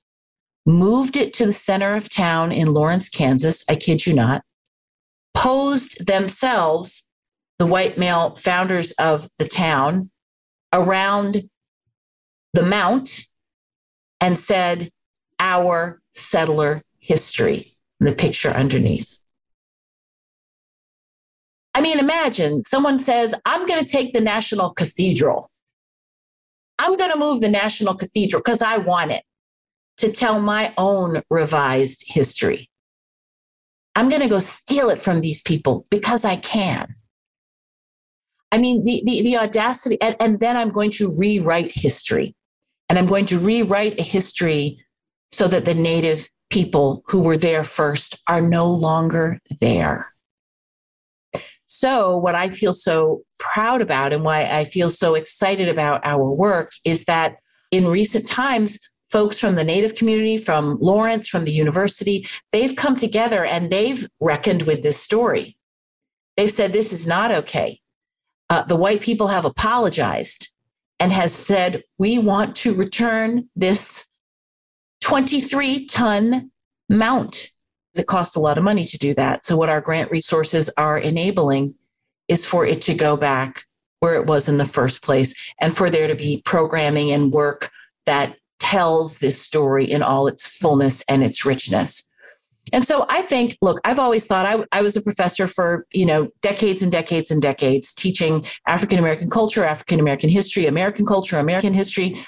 moved 0.65 1.17
it 1.17 1.33
to 1.35 1.47
the 1.47 1.53
center 1.53 1.95
of 1.95 2.09
town 2.09 2.53
in 2.53 2.73
Lawrence, 2.73 3.09
Kansas. 3.09 3.65
I 3.69 3.77
kid 3.77 4.07
you 4.07 4.15
not, 4.15 4.43
posed 5.35 6.07
themselves, 6.07 7.09
the 7.59 7.67
white 7.67 7.99
male 7.99 8.35
founders 8.35 8.93
of 8.93 9.29
the 9.39 9.47
town, 9.47 10.11
around 10.73 11.49
the 12.57 12.65
Mount 12.65 13.27
and 14.19 14.39
said, 14.39 14.91
Our 15.39 16.01
settler 16.13 16.83
history, 16.99 17.77
the 18.01 18.15
picture 18.15 18.49
underneath. 18.49 19.19
I 21.75 21.83
mean, 21.83 21.99
imagine 21.99 22.65
someone 22.65 22.99
says, 22.99 23.35
I'm 23.45 23.67
going 23.67 23.85
to 23.85 23.87
take 23.87 24.15
the 24.15 24.23
National 24.23 24.71
Cathedral. 24.71 25.51
I'm 26.79 26.97
going 26.97 27.13
to 27.13 27.19
move 27.19 27.43
the 27.43 27.51
National 27.51 27.95
Cathedral 27.95 28.41
because 28.41 28.63
I 28.63 28.79
want 28.79 29.13
it 29.13 29.23
to 29.99 30.11
tell 30.11 30.41
my 30.41 30.73
own 30.79 31.23
revised 31.29 32.05
history. 32.07 32.71
I'm 33.95 34.09
going 34.09 34.23
to 34.23 34.29
go 34.29 34.41
steal 34.41 34.89
it 34.89 34.99
from 34.99 35.21
these 35.21 35.43
people 35.43 35.87
because 35.91 36.25
I 36.25 36.37
can. 36.37 36.95
I 38.51 38.57
mean, 38.57 38.85
the, 38.85 39.03
the, 39.05 39.21
the 39.21 39.37
audacity, 39.37 40.01
and, 40.01 40.17
and 40.21 40.41
then 40.41 40.57
I'm 40.57 40.71
going 40.71 40.91
to 40.93 41.15
rewrite 41.15 41.73
history. 41.73 42.35
And 42.89 42.99
I'm 42.99 43.07
going 43.07 43.27
to 43.27 43.39
rewrite 43.39 43.99
a 43.99 44.03
history 44.03 44.85
so 45.33 45.49
that 45.49 45.67
the 45.67 45.75
native 45.75 46.29
people 46.51 47.03
who 47.07 47.23
were 47.23 47.37
there 47.37 47.65
first 47.65 48.23
are 48.29 48.41
no 48.41 48.71
longer 48.71 49.41
there. 49.61 50.13
So, 51.67 52.17
what 52.17 52.35
I 52.35 52.49
feel 52.49 52.73
so 52.73 53.23
proud 53.39 53.83
about 53.83 54.13
and 54.13 54.25
why 54.25 54.45
I 54.45 54.65
feel 54.65 54.89
so 54.89 55.15
excited 55.15 55.69
about 55.69 56.01
our 56.05 56.31
work 56.31 56.71
is 56.85 57.05
that 57.05 57.37
in 57.73 57.87
recent 57.89 58.27
times, 58.29 58.79
folks 59.11 59.39
from 59.39 59.57
the 59.57 59.65
Native 59.65 59.95
community, 59.95 60.39
from 60.39 60.79
Lawrence, 60.81 61.29
from 61.29 61.45
the 61.45 61.53
university, 61.53 62.27
they've 62.53 62.77
come 62.77 62.97
together 62.97 63.45
and 63.45 63.71
they've 63.71 64.09
reckoned 64.21 64.63
with 64.63 64.83
this 64.83 65.01
story. 65.01 65.57
They've 66.37 66.51
said, 66.51 66.73
This 66.73 66.93
is 66.93 67.07
not 67.07 67.33
okay. 67.33 67.81
Uh, 68.49 68.63
the 68.63 68.77
white 68.77 69.01
people 69.01 69.27
have 69.27 69.45
apologized 69.45 70.53
and 70.99 71.13
has 71.13 71.33
said, 71.33 71.83
we 71.99 72.19
want 72.19 72.57
to 72.57 72.75
return 72.75 73.49
this 73.55 74.07
23 75.03 75.87
ton 75.87 76.51
mount. 76.89 77.51
It 77.97 78.07
costs 78.07 78.37
a 78.37 78.41
lot 78.41 78.59
of 78.59 78.65
money 78.65 78.85
to 78.85 78.99
do 78.99 79.15
that. 79.15 79.45
So, 79.45 79.57
what 79.57 79.69
our 79.69 79.81
grant 79.81 80.11
resources 80.11 80.71
are 80.77 80.99
enabling 80.99 81.75
is 82.29 82.45
for 82.45 82.67
it 82.67 82.83
to 82.83 82.95
go 82.95 83.17
back 83.17 83.65
where 84.01 84.15
it 84.15 84.27
was 84.27 84.49
in 84.49 84.59
the 84.59 84.67
first 84.67 85.03
place 85.03 85.35
and 85.61 85.75
for 85.75 85.89
there 85.89 86.07
to 86.07 86.15
be 86.15 86.43
programming 86.45 87.11
and 87.11 87.33
work 87.33 87.71
that 88.05 88.37
tells 88.59 89.19
this 89.19 89.41
story 89.41 89.85
in 89.85 90.03
all 90.03 90.27
its 90.27 90.47
fullness 90.47 91.03
and 91.09 91.23
its 91.23 91.45
richness. 91.45 92.07
And 92.73 92.85
so 92.85 93.07
I 93.09 93.23
think, 93.23 93.57
look, 93.63 93.81
I've 93.85 93.99
always 93.99 94.27
thought 94.27 94.45
I, 94.45 94.65
I 94.77 94.83
was 94.83 94.97
a 94.97 95.03
professor 95.03 95.47
for, 95.47 95.87
you 95.93 96.05
know, 96.05 96.29
decades 96.43 96.83
and 96.83 96.91
decades 96.91 97.31
and 97.31 97.41
decades 97.41 97.95
teaching 97.95 98.45
African 98.67 98.99
American 98.99 99.31
culture, 99.31 99.65
African 99.65 100.01
American 100.01 100.31
history, 100.31 100.67
American 100.67 101.07
culture, 101.07 101.39
American 101.39 101.75
history. 101.75 102.19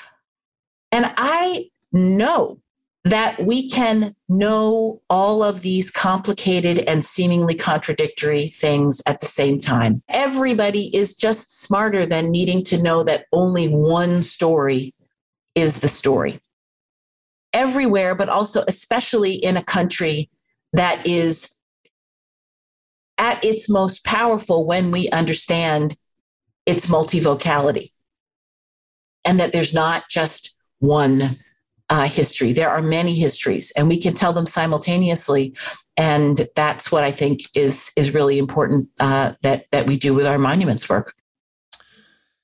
And 0.92 1.12
I 1.16 1.70
know 1.92 2.60
that 3.04 3.40
we 3.40 3.68
can 3.70 4.14
know 4.28 5.00
all 5.08 5.42
of 5.42 5.62
these 5.62 5.90
complicated 5.90 6.80
and 6.80 7.04
seemingly 7.04 7.54
contradictory 7.54 8.48
things 8.48 9.00
at 9.06 9.20
the 9.20 9.26
same 9.26 9.58
time. 9.58 10.02
Everybody 10.08 10.94
is 10.94 11.14
just 11.14 11.60
smarter 11.60 12.04
than 12.06 12.30
needing 12.30 12.62
to 12.64 12.80
know 12.80 13.02
that 13.04 13.26
only 13.32 13.66
one 13.66 14.22
story 14.22 14.94
is 15.54 15.78
the 15.78 15.88
story 15.88 16.40
everywhere, 17.52 18.14
but 18.14 18.28
also 18.28 18.64
especially 18.68 19.32
in 19.32 19.56
a 19.56 19.62
country 19.62 20.30
that 20.72 21.06
is 21.06 21.54
at 23.16 23.42
its 23.44 23.68
most 23.68 24.04
powerful 24.04 24.66
when 24.66 24.90
we 24.90 25.08
understand 25.10 25.96
its 26.66 26.86
multivocality 26.86 27.92
and 29.24 29.40
that 29.40 29.52
there's 29.52 29.74
not 29.74 30.08
just 30.08 30.56
one 30.78 31.36
uh, 31.90 32.06
history. 32.06 32.52
There 32.52 32.70
are 32.70 32.82
many 32.82 33.14
histories, 33.14 33.70
and 33.72 33.88
we 33.88 33.98
can 33.98 34.14
tell 34.14 34.32
them 34.32 34.46
simultaneously. 34.46 35.56
And 35.96 36.40
that's 36.54 36.92
what 36.92 37.02
I 37.02 37.10
think 37.10 37.40
is 37.54 37.90
is 37.96 38.14
really 38.14 38.38
important 38.38 38.88
uh, 39.00 39.32
that 39.42 39.66
that 39.72 39.86
we 39.86 39.96
do 39.96 40.14
with 40.14 40.26
our 40.26 40.38
monuments 40.38 40.88
work. 40.88 41.14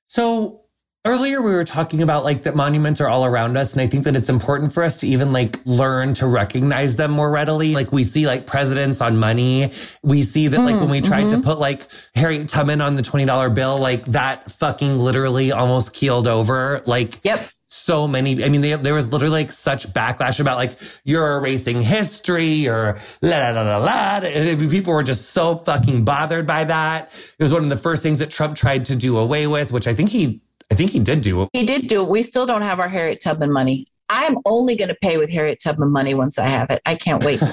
So 0.09 0.64
Earlier, 1.07 1.43
we 1.43 1.53
were 1.53 1.65
talking 1.65 2.01
about 2.01 2.25
like 2.25 2.45
that 2.45 2.57
monuments 2.57 2.99
are 3.03 3.11
all 3.11 3.27
around 3.27 3.59
us. 3.59 3.75
And 3.75 3.83
I 3.83 3.89
think 3.89 4.05
that 4.05 4.17
it's 4.17 4.31
important 4.31 4.73
for 4.73 4.83
us 4.83 4.97
to 4.99 5.07
even 5.07 5.35
like 5.35 5.61
learn 5.67 6.15
to 6.15 6.27
recognize 6.27 6.97
them 6.97 7.11
more 7.11 7.31
readily. 7.31 7.75
Like 7.75 7.93
we 7.93 8.05
see 8.05 8.27
like 8.27 8.47
presidents 8.47 9.03
on 9.03 9.19
money. 9.19 9.71
We 10.03 10.23
see 10.23 10.49
that 10.49 10.59
like 10.59 10.81
when 10.81 10.89
we 10.89 11.03
tried 11.03 11.25
mm-hmm. 11.27 11.43
to 11.43 11.47
put 11.47 11.59
like 11.59 11.87
Harriet 12.15 12.49
Tubman 12.49 12.81
on 12.81 12.95
the 12.95 13.03
$20 13.03 13.55
bill, 13.55 13.77
like 13.79 14.07
that 14.07 14.51
fucking 14.51 14.97
literally 14.97 15.53
almost 15.53 15.93
keeled 15.93 16.27
over. 16.27 16.81
Like, 16.87 17.21
yep 17.23 17.51
so 17.69 18.07
many. 18.07 18.43
I 18.45 18.49
mean, 18.49 18.61
they, 18.61 18.75
there 18.77 18.95
was 18.95 19.11
literally 19.11 19.43
like 19.43 19.51
such 19.51 19.89
backlash 19.89 20.39
about 20.39 20.57
like 20.59 20.73
you're 21.05 21.39
erasing 21.39 21.81
history 21.81 22.69
or 22.69 22.99
la 23.21 23.51
la 23.51 23.51
la 23.51 23.79
la. 23.79 24.21
la. 24.21 24.71
People 24.71 24.95
were 24.95 25.03
just 25.03 25.31
so 25.31 25.57
fucking 25.57 26.05
bothered 26.05 26.47
by 26.47 26.65
that. 26.65 27.07
It 27.39 27.43
was 27.43 27.53
one 27.53 27.65
of 27.65 27.69
the 27.69 27.77
first 27.77 28.03
things 28.03 28.21
that 28.21 28.31
Trump 28.31 28.57
tried 28.57 28.87
to 28.87 28.97
do 28.97 29.19
away 29.19 29.47
with, 29.47 29.73
which 29.73 29.89
I 29.89 29.93
think 29.93 30.11
he 30.11 30.41
I 30.71 30.75
think 30.75 30.91
he 30.91 31.01
did 31.01 31.21
do 31.21 31.43
it. 31.43 31.51
He 31.53 31.65
did 31.65 31.87
do 31.87 32.03
it. 32.03 32.09
We 32.09 32.23
still 32.23 32.47
don't 32.47 32.63
have 32.63 32.81
our 32.81 32.89
Harriet 32.89 33.21
Tubman 33.23 33.53
money. 33.53 33.87
I'm 34.11 34.37
only 34.45 34.77
going 34.77 34.91
to 34.91 34.97
pay 35.01 35.17
with 35.17 35.31
Harriet 35.31 35.61
Tubman 35.63 35.91
money 35.91 36.15
once 36.15 36.39
I 36.39 36.47
have 36.47 36.71
it. 36.71 36.81
I 36.87 36.95
can't 36.95 37.25
wait. 37.25 37.41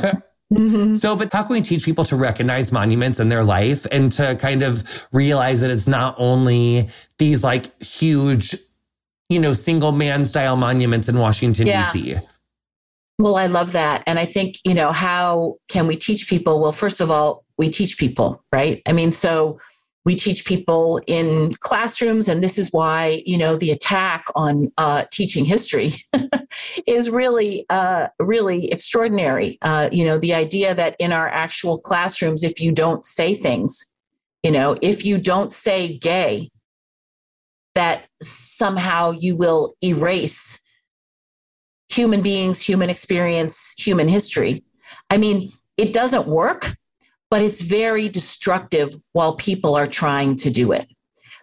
Mm-hmm. 0.51 0.95
So, 0.95 1.15
but 1.15 1.31
how 1.31 1.43
can 1.43 1.53
we 1.53 1.61
teach 1.61 1.85
people 1.85 2.03
to 2.03 2.17
recognize 2.17 2.73
monuments 2.73 3.21
in 3.21 3.29
their 3.29 3.41
life 3.41 3.87
and 3.89 4.11
to 4.11 4.35
kind 4.35 4.63
of 4.63 5.07
realize 5.13 5.61
that 5.61 5.69
it's 5.69 5.87
not 5.87 6.15
only 6.17 6.89
these 7.17 7.41
like 7.41 7.81
huge 7.81 8.57
you 9.31 9.39
know, 9.39 9.53
single 9.53 9.93
man 9.93 10.25
style 10.25 10.57
monuments 10.57 11.07
in 11.07 11.17
Washington, 11.17 11.65
yeah. 11.65 11.89
D.C. 11.93 12.17
Well, 13.17 13.37
I 13.37 13.45
love 13.45 13.71
that. 13.71 14.03
And 14.05 14.19
I 14.19 14.25
think, 14.25 14.57
you 14.65 14.73
know, 14.73 14.91
how 14.91 15.55
can 15.69 15.87
we 15.87 15.95
teach 15.95 16.27
people? 16.27 16.59
Well, 16.59 16.73
first 16.73 16.99
of 16.99 17.09
all, 17.09 17.45
we 17.57 17.69
teach 17.69 17.97
people, 17.97 18.43
right? 18.51 18.81
I 18.85 18.91
mean, 18.91 19.13
so 19.13 19.57
we 20.03 20.15
teach 20.15 20.45
people 20.45 20.99
in 21.05 21.53
classrooms 21.55 22.27
and 22.27 22.43
this 22.43 22.57
is 22.57 22.69
why 22.71 23.21
you 23.25 23.37
know 23.37 23.55
the 23.55 23.71
attack 23.71 24.25
on 24.35 24.71
uh, 24.77 25.03
teaching 25.11 25.45
history 25.45 25.91
is 26.87 27.09
really 27.09 27.65
uh, 27.69 28.07
really 28.19 28.71
extraordinary. 28.71 29.57
Uh, 29.61 29.89
you 29.91 30.05
know 30.05 30.17
the 30.17 30.33
idea 30.33 30.73
that 30.73 30.95
in 30.99 31.11
our 31.11 31.27
actual 31.29 31.77
classrooms 31.77 32.43
if 32.43 32.59
you 32.59 32.71
don't 32.71 33.05
say 33.05 33.35
things 33.35 33.91
you 34.43 34.51
know 34.51 34.75
if 34.81 35.05
you 35.05 35.17
don't 35.17 35.53
say 35.53 35.97
gay 35.97 36.49
that 37.75 38.05
somehow 38.21 39.11
you 39.11 39.35
will 39.35 39.75
erase 39.83 40.59
human 41.89 42.21
beings 42.21 42.61
human 42.61 42.89
experience 42.89 43.73
human 43.77 44.07
history. 44.07 44.63
I 45.09 45.17
mean 45.17 45.51
it 45.77 45.93
doesn't 45.93 46.27
work 46.27 46.75
but 47.31 47.41
it's 47.41 47.61
very 47.61 48.09
destructive 48.09 48.95
while 49.13 49.35
people 49.35 49.73
are 49.73 49.87
trying 49.87 50.35
to 50.35 50.51
do 50.51 50.71
it. 50.73 50.87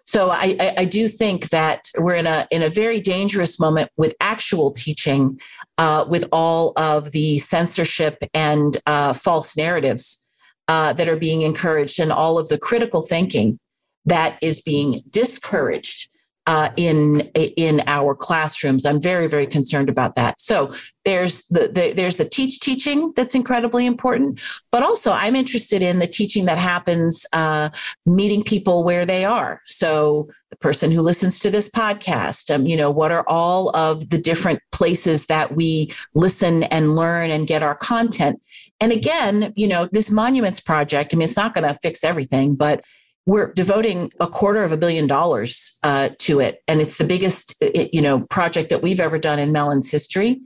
So 0.05 0.31
I, 0.31 0.57
I, 0.61 0.75
I, 0.79 0.85
do 0.85 1.09
think 1.09 1.49
that 1.51 1.83
we're 1.99 2.15
in 2.15 2.27
a 2.27 2.47
in 2.51 2.63
a 2.63 2.71
very 2.71 2.99
dangerous 2.99 3.61
moment 3.61 3.91
with 3.99 4.15
actual 4.21 4.71
teaching, 4.71 5.39
uh, 5.77 6.07
with 6.09 6.27
all 6.33 6.73
of 6.77 7.11
the 7.13 7.41
censorship 7.41 8.17
and 8.33 8.77
uh, 8.87 9.13
false 9.13 9.55
narratives 9.55 10.25
uh, 10.67 10.95
that 10.95 11.09
are 11.09 11.17
being 11.17 11.43
encouraged, 11.43 12.01
and 12.01 12.11
all 12.11 12.39
of 12.39 12.49
the 12.49 12.59
critical 12.59 13.03
thinking 13.03 13.59
that 14.07 14.39
is 14.41 14.63
being 14.63 15.03
discouraged 15.11 16.09
uh, 16.49 16.71
in 16.79 17.21
in 17.35 17.83
our 17.87 18.15
classrooms. 18.15 18.87
I'm 18.87 19.01
very 19.01 19.29
very 19.29 19.47
concerned 19.47 19.91
about 19.91 20.15
that. 20.15 20.41
So 20.41 20.73
there's 21.05 21.43
the, 21.47 21.69
the, 21.69 21.93
there's 21.93 22.17
the 22.17 22.25
teach 22.25 22.61
teaching 22.61 23.13
that's 23.15 23.35
incredibly 23.35 23.85
important, 23.85 24.41
but 24.73 24.83
also 24.83 25.13
I'm 25.13 25.37
interested 25.37 25.83
in 25.83 25.99
the 25.99 26.07
teaching 26.07 26.47
that 26.47 26.57
happens 26.59 27.27
uh, 27.35 27.69
meeting 28.07 28.43
people 28.43 28.83
where 28.83 29.05
they 29.05 29.27
are. 29.27 29.61
So 29.67 30.29
the 30.51 30.57
person 30.57 30.91
who 30.91 31.03
listens 31.03 31.39
to 31.41 31.51
this 31.51 31.69
podcast, 31.69 32.55
um, 32.55 32.67
you 32.67 32.77
know, 32.77 32.91
what 32.91 33.13
are 33.13 33.25
all 33.29 33.75
of 33.77 34.09
the 34.09 34.21
different 34.21 34.61
places 34.73 35.27
that 35.27 35.55
we 35.55 35.93
listen 36.15 36.63
and 36.65 36.97
learn 36.97 37.31
and 37.31 37.47
get 37.47 37.63
our 37.63 37.75
content? 37.75 38.41
And 38.81 38.91
again, 38.91 39.53
you 39.55 39.69
know, 39.69 39.89
this 39.93 40.11
monuments 40.11 40.61
project. 40.61 41.13
I 41.13 41.17
mean, 41.19 41.29
it's 41.29 41.37
not 41.37 41.55
going 41.55 41.69
to 41.69 41.79
fix 41.83 42.05
everything, 42.05 42.55
but 42.55 42.85
we're 43.29 43.53
devoting 43.53 44.11
a 44.21 44.27
quarter 44.27 44.65
of 44.65 44.73
a 44.73 44.77
billion 44.79 45.07
dollars 45.07 45.79
uh, 45.83 46.09
to 46.19 46.41
it, 46.41 46.63
and 46.67 46.81
it's 46.81 46.97
the 46.97 47.05
biggest 47.05 47.55
it, 47.61 47.93
you 47.93 48.01
know 48.01 48.21
project 48.23 48.71
that 48.71 48.83
we've 48.83 49.01
ever 49.01 49.19
done 49.19 49.39
in 49.39 49.53
Mellon's 49.53 49.91
history. 49.91 50.41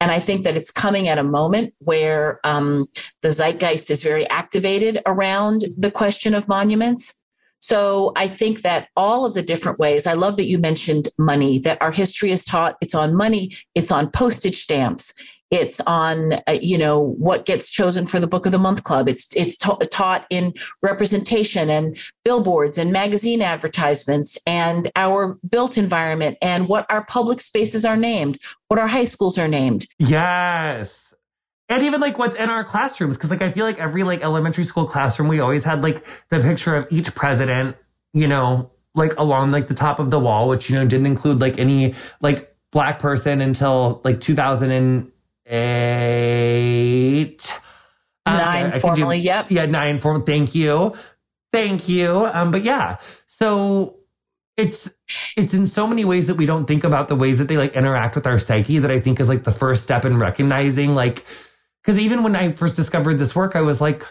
And 0.00 0.10
I 0.10 0.18
think 0.18 0.42
that 0.42 0.56
it's 0.56 0.72
coming 0.72 1.08
at 1.08 1.16
a 1.16 1.24
moment 1.24 1.72
where 1.78 2.40
um, 2.42 2.86
the 3.22 3.30
zeitgeist 3.30 3.88
is 3.88 4.02
very 4.02 4.28
activated 4.28 5.00
around 5.06 5.64
the 5.78 5.92
question 5.92 6.34
of 6.34 6.48
monuments. 6.48 7.14
So 7.60 8.12
I 8.16 8.26
think 8.26 8.62
that 8.62 8.88
all 8.96 9.24
of 9.24 9.34
the 9.34 9.40
different 9.40 9.78
ways, 9.78 10.06
I 10.06 10.14
love 10.14 10.36
that 10.36 10.44
you 10.44 10.58
mentioned 10.58 11.08
money, 11.16 11.60
that 11.60 11.80
our 11.80 11.92
history 11.92 12.32
is 12.32 12.44
taught, 12.44 12.76
it's 12.82 12.94
on 12.94 13.14
money, 13.14 13.52
it's 13.74 13.92
on 13.92 14.10
postage 14.10 14.60
stamps, 14.60 15.14
it's 15.54 15.80
on, 15.82 16.32
uh, 16.32 16.58
you 16.60 16.76
know, 16.76 17.00
what 17.00 17.46
gets 17.46 17.68
chosen 17.70 18.08
for 18.08 18.18
the 18.18 18.26
Book 18.26 18.44
of 18.44 18.50
the 18.50 18.58
Month 18.58 18.82
Club. 18.82 19.08
It's 19.08 19.28
it's 19.36 19.56
ta- 19.56 19.76
taught 19.90 20.26
in 20.28 20.52
representation 20.82 21.70
and 21.70 21.96
billboards 22.24 22.76
and 22.76 22.92
magazine 22.92 23.40
advertisements 23.40 24.36
and 24.46 24.90
our 24.96 25.38
built 25.48 25.78
environment 25.78 26.38
and 26.42 26.68
what 26.68 26.90
our 26.90 27.04
public 27.06 27.40
spaces 27.40 27.84
are 27.84 27.96
named, 27.96 28.40
what 28.66 28.80
our 28.80 28.88
high 28.88 29.04
schools 29.04 29.38
are 29.38 29.48
named. 29.48 29.86
Yes 29.98 31.00
and 31.70 31.82
even 31.82 31.98
like 31.98 32.18
what's 32.18 32.36
in 32.36 32.50
our 32.50 32.62
classrooms 32.62 33.16
because 33.16 33.30
like 33.30 33.40
i 33.40 33.50
feel 33.50 33.64
like 33.64 33.78
every 33.78 34.02
like 34.02 34.22
elementary 34.22 34.64
school 34.64 34.84
classroom 34.84 35.28
we 35.28 35.40
always 35.40 35.64
had 35.64 35.82
like 35.82 36.04
the 36.28 36.38
picture 36.38 36.76
of 36.76 36.86
each 36.92 37.14
president 37.14 37.74
you 38.12 38.28
know 38.28 38.70
like 38.94 39.16
along 39.18 39.50
like 39.50 39.68
the 39.68 39.74
top 39.74 39.98
of 39.98 40.10
the 40.10 40.18
wall 40.18 40.46
which 40.46 40.68
you 40.68 40.76
know 40.76 40.86
didn't 40.86 41.06
include 41.06 41.40
like 41.40 41.58
any 41.58 41.94
like 42.20 42.54
black 42.70 42.98
person 42.98 43.40
until 43.40 44.02
like 44.04 44.20
2000 44.20 44.70
and 44.70 45.10
eight. 45.46 47.34
Nine 48.26 48.66
uh, 48.66 48.78
formally, 48.78 49.18
do, 49.20 49.24
yep. 49.24 49.50
Yeah, 49.50 49.66
nine 49.66 50.00
form. 50.00 50.24
Thank 50.24 50.54
you. 50.54 50.94
Thank 51.52 51.88
you. 51.88 52.26
Um, 52.26 52.50
but 52.50 52.62
yeah, 52.62 52.96
so 53.26 53.98
it's 54.56 54.90
it's 55.36 55.54
in 55.54 55.66
so 55.66 55.86
many 55.86 56.04
ways 56.04 56.28
that 56.28 56.36
we 56.36 56.46
don't 56.46 56.66
think 56.66 56.84
about 56.84 57.08
the 57.08 57.16
ways 57.16 57.38
that 57.38 57.48
they 57.48 57.56
like 57.56 57.74
interact 57.74 58.14
with 58.14 58.26
our 58.26 58.38
psyche 58.38 58.78
that 58.78 58.90
I 58.90 59.00
think 59.00 59.20
is 59.20 59.28
like 59.28 59.44
the 59.44 59.52
first 59.52 59.82
step 59.82 60.04
in 60.04 60.18
recognizing 60.18 60.94
like 60.94 61.24
because 61.82 61.98
even 61.98 62.22
when 62.22 62.34
I 62.34 62.52
first 62.52 62.76
discovered 62.76 63.18
this 63.18 63.36
work, 63.36 63.56
I 63.56 63.60
was 63.60 63.80
like 63.80 64.06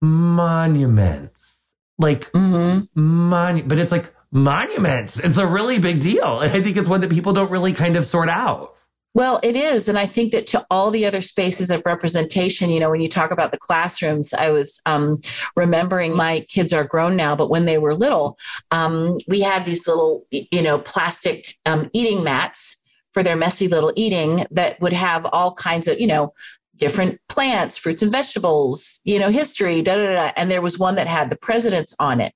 monuments, 0.00 1.56
like 1.98 2.30
mm-hmm. 2.32 2.84
mon, 2.94 3.66
but 3.66 3.78
it's 3.78 3.92
like 3.92 4.14
monuments. 4.30 5.18
It's 5.18 5.38
a 5.38 5.46
really 5.46 5.80
big 5.80 5.98
deal, 5.98 6.40
and 6.40 6.52
I 6.52 6.60
think 6.60 6.76
it's 6.76 6.88
one 6.88 7.00
that 7.00 7.10
people 7.10 7.32
don't 7.32 7.50
really 7.50 7.72
kind 7.72 7.96
of 7.96 8.04
sort 8.04 8.28
out. 8.28 8.76
Well, 9.12 9.40
it 9.42 9.56
is. 9.56 9.88
And 9.88 9.98
I 9.98 10.06
think 10.06 10.30
that 10.32 10.46
to 10.48 10.64
all 10.70 10.92
the 10.92 11.04
other 11.04 11.20
spaces 11.20 11.70
of 11.70 11.82
representation, 11.84 12.70
you 12.70 12.78
know, 12.78 12.90
when 12.90 13.00
you 13.00 13.08
talk 13.08 13.32
about 13.32 13.50
the 13.50 13.58
classrooms, 13.58 14.32
I 14.32 14.50
was 14.50 14.80
um, 14.86 15.20
remembering 15.56 16.16
my 16.16 16.46
kids 16.48 16.72
are 16.72 16.84
grown 16.84 17.16
now, 17.16 17.34
but 17.34 17.50
when 17.50 17.64
they 17.64 17.78
were 17.78 17.94
little, 17.94 18.38
um, 18.70 19.16
we 19.26 19.40
had 19.40 19.64
these 19.64 19.88
little, 19.88 20.26
you 20.30 20.62
know, 20.62 20.78
plastic 20.78 21.58
um, 21.66 21.90
eating 21.92 22.22
mats 22.22 22.76
for 23.12 23.24
their 23.24 23.34
messy 23.36 23.66
little 23.66 23.92
eating 23.96 24.44
that 24.52 24.80
would 24.80 24.92
have 24.92 25.26
all 25.32 25.54
kinds 25.54 25.88
of, 25.88 25.98
you 26.00 26.06
know, 26.06 26.32
different 26.76 27.20
plants, 27.28 27.76
fruits 27.76 28.02
and 28.02 28.12
vegetables, 28.12 29.00
you 29.04 29.18
know, 29.18 29.30
history, 29.30 29.82
da 29.82 29.96
da 29.96 30.14
da. 30.14 30.32
And 30.36 30.50
there 30.50 30.62
was 30.62 30.78
one 30.78 30.94
that 30.94 31.08
had 31.08 31.30
the 31.30 31.36
presidents 31.36 31.94
on 31.98 32.20
it. 32.20 32.32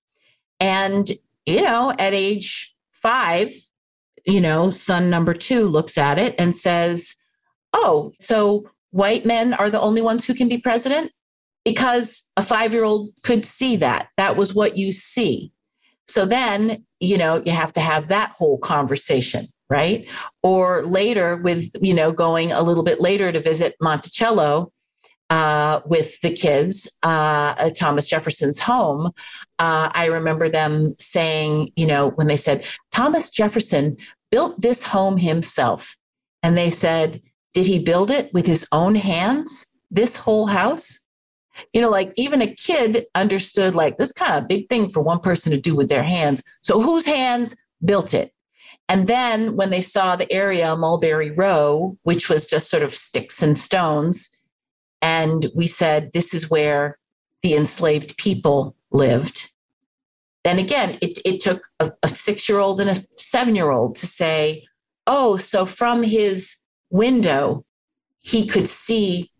And, 0.59 1.09
you 1.47 1.63
know, 1.63 1.95
at 1.99 2.15
age 2.15 2.75
five, 2.93 3.51
you 4.27 4.41
know, 4.41 4.71
son 4.71 5.11
number 5.11 5.35
two 5.35 5.67
looks 5.67 5.99
at 5.99 6.19
it 6.19 6.35
and 6.39 6.57
says, 6.57 7.17
Oh, 7.73 8.13
so 8.21 8.67
white 8.91 9.27
men 9.27 9.55
are 9.55 9.71
the 9.71 9.81
only 9.81 10.01
ones 10.01 10.25
who 10.25 10.35
can 10.35 10.49
be 10.49 10.59
president? 10.59 11.11
Because 11.65 12.29
a 12.37 12.43
five 12.43 12.73
year 12.73 12.85
old 12.85 13.11
could 13.23 13.45
see 13.45 13.77
that. 13.77 14.09
That 14.17 14.37
was 14.37 14.55
what 14.55 14.77
you 14.77 14.93
see. 14.93 15.53
So 16.07 16.27
then, 16.27 16.85
you 17.01 17.19
know, 17.19 17.43
you 17.45 17.53
have 17.53 17.73
to 17.75 17.81
have 17.81 18.09
that 18.09 18.31
whole 18.31 18.59
conversation, 18.59 19.49
right? 19.71 20.09
Or 20.43 20.85
later, 20.85 21.37
with, 21.39 21.71
you 21.81 21.95
know, 21.95 22.13
going 22.13 22.53
a 22.53 22.63
little 22.63 22.83
bit 22.83 23.01
later 23.01 23.33
to 23.33 23.41
visit 23.41 23.75
Monticello 23.81 24.71
uh, 25.31 25.81
with 25.87 26.21
the 26.21 26.33
kids 26.33 26.89
uh, 27.03 27.55
at 27.59 27.77
Thomas 27.77 28.09
Jefferson's 28.09 28.61
home, 28.61 29.07
uh, 29.59 29.91
I 29.93 30.07
remember 30.07 30.49
them 30.49 30.95
saying, 30.99 31.71
you 31.77 31.87
know, 31.87 32.11
when 32.11 32.27
they 32.27 32.37
said, 32.37 32.65
Thomas 32.93 33.31
Jefferson 33.31 33.97
built 34.31 34.61
this 34.61 34.85
home 34.85 35.19
himself. 35.19 35.97
And 36.43 36.59
they 36.59 36.71
said, 36.71 37.23
Did 37.55 37.67
he 37.67 37.79
build 37.79 38.11
it 38.11 38.33
with 38.35 38.47
his 38.47 38.67
own 38.73 38.97
hands? 38.97 39.67
This 39.91 40.17
whole 40.17 40.47
house? 40.47 41.01
You 41.73 41.81
know, 41.81 41.91
like 41.91 42.13
even 42.17 42.43
a 42.43 42.53
kid 42.53 43.07
understood, 43.15 43.75
like, 43.77 43.97
this 43.97 44.13
kind 44.13 44.43
of 44.43 44.49
big 44.49 44.69
thing 44.69 44.91
for 44.91 45.01
one 45.01 45.21
person 45.21 45.53
to 45.53 45.61
do 45.61 45.77
with 45.77 45.89
their 45.89 46.03
hands. 46.03 46.43
So 46.63 46.83
whose 46.83 47.07
hands 47.07 47.57
built 47.85 48.13
it? 48.13 48.33
And 48.89 49.07
then 49.07 49.57
when 49.57 49.71
they 49.71 49.81
saw 49.81 50.17
the 50.17 50.31
area, 50.33 50.77
Mulberry 50.77 51.31
Row, 51.31 51.97
which 52.03 52.29
was 52.29 52.47
just 52.47 52.69
sort 52.69 52.83
of 52.83 52.95
sticks 52.95 53.43
and 53.43 53.59
stones, 53.59 54.31
and 55.05 55.47
we 55.55 55.69
said, 55.69 56.11
This 56.13 56.35
is 56.35 56.51
where 56.51 56.99
the 57.43 57.55
enslaved 57.55 58.17
people 58.19 58.75
lived 58.91 59.53
then 60.45 60.59
again, 60.59 60.99
it, 61.01 61.19
it 61.25 61.41
took 61.41 61.67
a, 61.81 61.91
a 62.03 62.09
six 62.09 62.49
year 62.49 62.59
old 62.59 62.81
and 62.81 62.91
a 62.91 63.03
seven 63.17 63.57
year 63.57 63.71
old 63.71 63.97
to 63.97 64.07
say, 64.07 64.67
oh, 65.07 65.37
so 65.39 65.67
from 65.67 66.03
his 66.03 66.57
window, 66.91 67.65
he 68.21 68.47
could 68.47 68.69
see, 68.69 69.31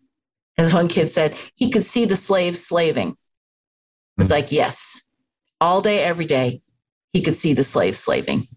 as 0.57 0.73
one 0.73 0.87
kid 0.87 1.09
said, 1.09 1.35
he 1.55 1.69
could 1.69 1.85
see 1.85 2.05
the 2.05 2.15
slaves 2.15 2.63
slaving. 2.65 3.09
It 3.09 3.15
was 4.17 4.27
hmm. 4.27 4.33
like, 4.33 4.51
yes, 4.51 5.03
all 5.61 5.81
day, 5.81 5.99
every 6.03 6.25
day, 6.25 6.61
he 7.13 7.21
could 7.21 7.35
see 7.35 7.53
the 7.53 7.63
slaves 7.63 7.99
slaving. 7.99 8.47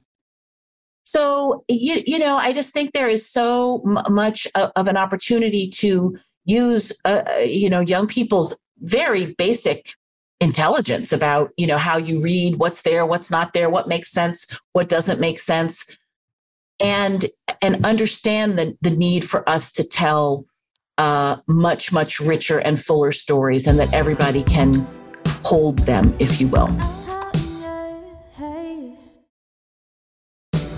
So, 1.05 1.65
you, 1.69 2.03
you 2.07 2.19
know, 2.19 2.37
I 2.37 2.53
just 2.53 2.73
think 2.73 2.93
there 2.93 3.09
is 3.09 3.29
so 3.29 3.83
m- 3.87 4.15
much 4.15 4.47
of 4.55 4.89
an 4.89 4.97
opportunity 4.97 5.69
to 5.77 6.17
use, 6.49 6.93
uh, 7.05 7.23
you 7.45 7.71
know, 7.71 7.81
young 7.81 8.07
people's 8.07 8.59
very 8.81 9.35
basic 9.35 9.93
intelligence 10.41 11.13
about 11.13 11.51
you 11.57 11.67
know 11.67 11.79
how 11.79 11.97
you 11.97 12.21
read 12.21 12.55
what's 12.61 12.83
there 12.83 13.05
what's 13.05 13.29
not 13.29 13.55
there 13.55 13.69
what 13.69 13.89
makes 13.89 14.09
sense 14.09 14.47
what 14.73 14.89
doesn't 14.89 15.19
make 15.19 15.41
sense 15.41 15.85
and 16.79 17.27
and 17.61 17.85
understand 17.85 18.57
the, 18.57 18.77
the 18.81 18.91
need 18.91 19.25
for 19.25 19.49
us 19.49 19.73
to 19.73 19.83
tell 19.83 20.45
uh, 20.99 21.37
much 21.49 21.93
much 21.93 22.21
richer 22.21 22.59
and 22.59 22.81
fuller 22.81 23.11
stories 23.11 23.67
and 23.67 23.79
that 23.81 23.93
everybody 23.93 24.45
can 24.45 24.87
hold 25.45 25.79
them 25.81 26.15
if 26.19 26.41
you 26.41 26.49
will. 26.49 26.69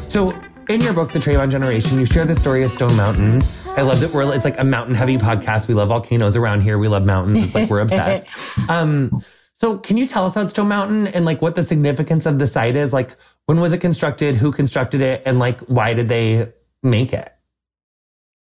So 0.08 0.34
in 0.70 0.80
your 0.80 0.92
book, 0.92 1.10
The 1.10 1.18
Trayvon 1.18 1.50
Generation, 1.50 1.98
you 1.98 2.06
share 2.06 2.24
the 2.24 2.34
story 2.34 2.62
of 2.62 2.70
Stone 2.70 2.96
Mountain. 2.96 3.42
I 3.76 3.82
love 3.82 3.98
that 4.00 4.12
we're, 4.14 4.32
it's 4.32 4.44
like 4.44 4.58
a 4.58 4.62
mountain 4.62 4.94
heavy 4.94 5.18
podcast. 5.18 5.66
We 5.66 5.74
love 5.74 5.88
volcanoes 5.88 6.36
around 6.36 6.60
here. 6.60 6.78
We 6.78 6.86
love 6.86 7.04
mountains. 7.04 7.38
It's 7.44 7.54
like 7.54 7.68
we're 7.68 7.80
obsessed. 7.80 8.28
Um, 8.68 9.24
so 9.54 9.78
can 9.78 9.96
you 9.96 10.06
tell 10.06 10.26
us 10.26 10.36
about 10.36 10.48
Stone 10.50 10.68
Mountain 10.68 11.08
and 11.08 11.24
like 11.24 11.42
what 11.42 11.56
the 11.56 11.62
significance 11.62 12.24
of 12.24 12.38
the 12.38 12.46
site 12.46 12.76
is? 12.76 12.92
Like 12.92 13.16
when 13.46 13.60
was 13.60 13.72
it 13.72 13.78
constructed? 13.78 14.36
Who 14.36 14.52
constructed 14.52 15.00
it? 15.00 15.22
And 15.26 15.38
like 15.38 15.60
why 15.62 15.92
did 15.92 16.08
they 16.08 16.52
make 16.82 17.12
it? 17.12 17.32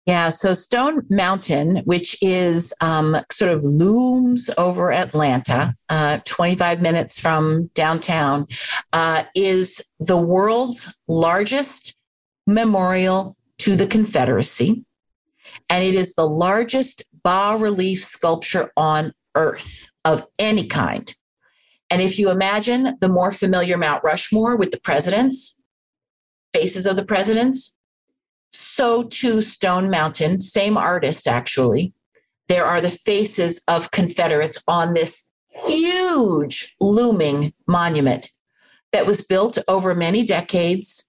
Yeah, 0.07 0.29
so 0.29 0.53
Stone 0.53 1.01
Mountain, 1.09 1.81
which 1.83 2.17
is 2.23 2.73
um, 2.79 3.17
sort 3.29 3.51
of 3.51 3.63
looms 3.63 4.49
over 4.57 4.91
Atlanta, 4.91 5.75
uh, 5.89 6.19
25 6.23 6.81
minutes 6.81 7.19
from 7.19 7.67
downtown, 7.73 8.47
uh, 8.93 9.23
is 9.35 9.81
the 9.99 10.17
world's 10.17 10.97
largest 11.09 11.96
memorial 12.47 13.37
to 13.59 13.75
the 13.75 13.85
Confederacy. 13.85 14.85
And 15.69 15.83
it 15.83 15.93
is 15.93 16.15
the 16.15 16.27
largest 16.27 17.03
bas 17.23 17.59
relief 17.59 18.03
sculpture 18.03 18.71
on 18.75 19.13
earth 19.35 19.89
of 20.05 20.25
any 20.39 20.65
kind. 20.65 21.13
And 21.89 22.01
if 22.01 22.17
you 22.17 22.31
imagine 22.31 22.97
the 22.99 23.09
more 23.09 23.31
familiar 23.31 23.77
Mount 23.77 24.03
Rushmore 24.03 24.55
with 24.55 24.71
the 24.71 24.79
presidents, 24.79 25.57
faces 26.53 26.85
of 26.85 26.95
the 26.95 27.05
presidents, 27.05 27.75
so 28.51 29.03
too 29.03 29.41
Stone 29.41 29.89
Mountain, 29.89 30.41
same 30.41 30.77
artist 30.77 31.27
actually. 31.27 31.93
There 32.47 32.65
are 32.65 32.81
the 32.81 32.91
faces 32.91 33.61
of 33.67 33.91
Confederates 33.91 34.61
on 34.67 34.93
this 34.93 35.29
huge 35.49 36.75
looming 36.79 37.53
monument 37.67 38.31
that 38.91 39.05
was 39.05 39.21
built 39.21 39.57
over 39.67 39.93
many 39.93 40.23
decades, 40.23 41.06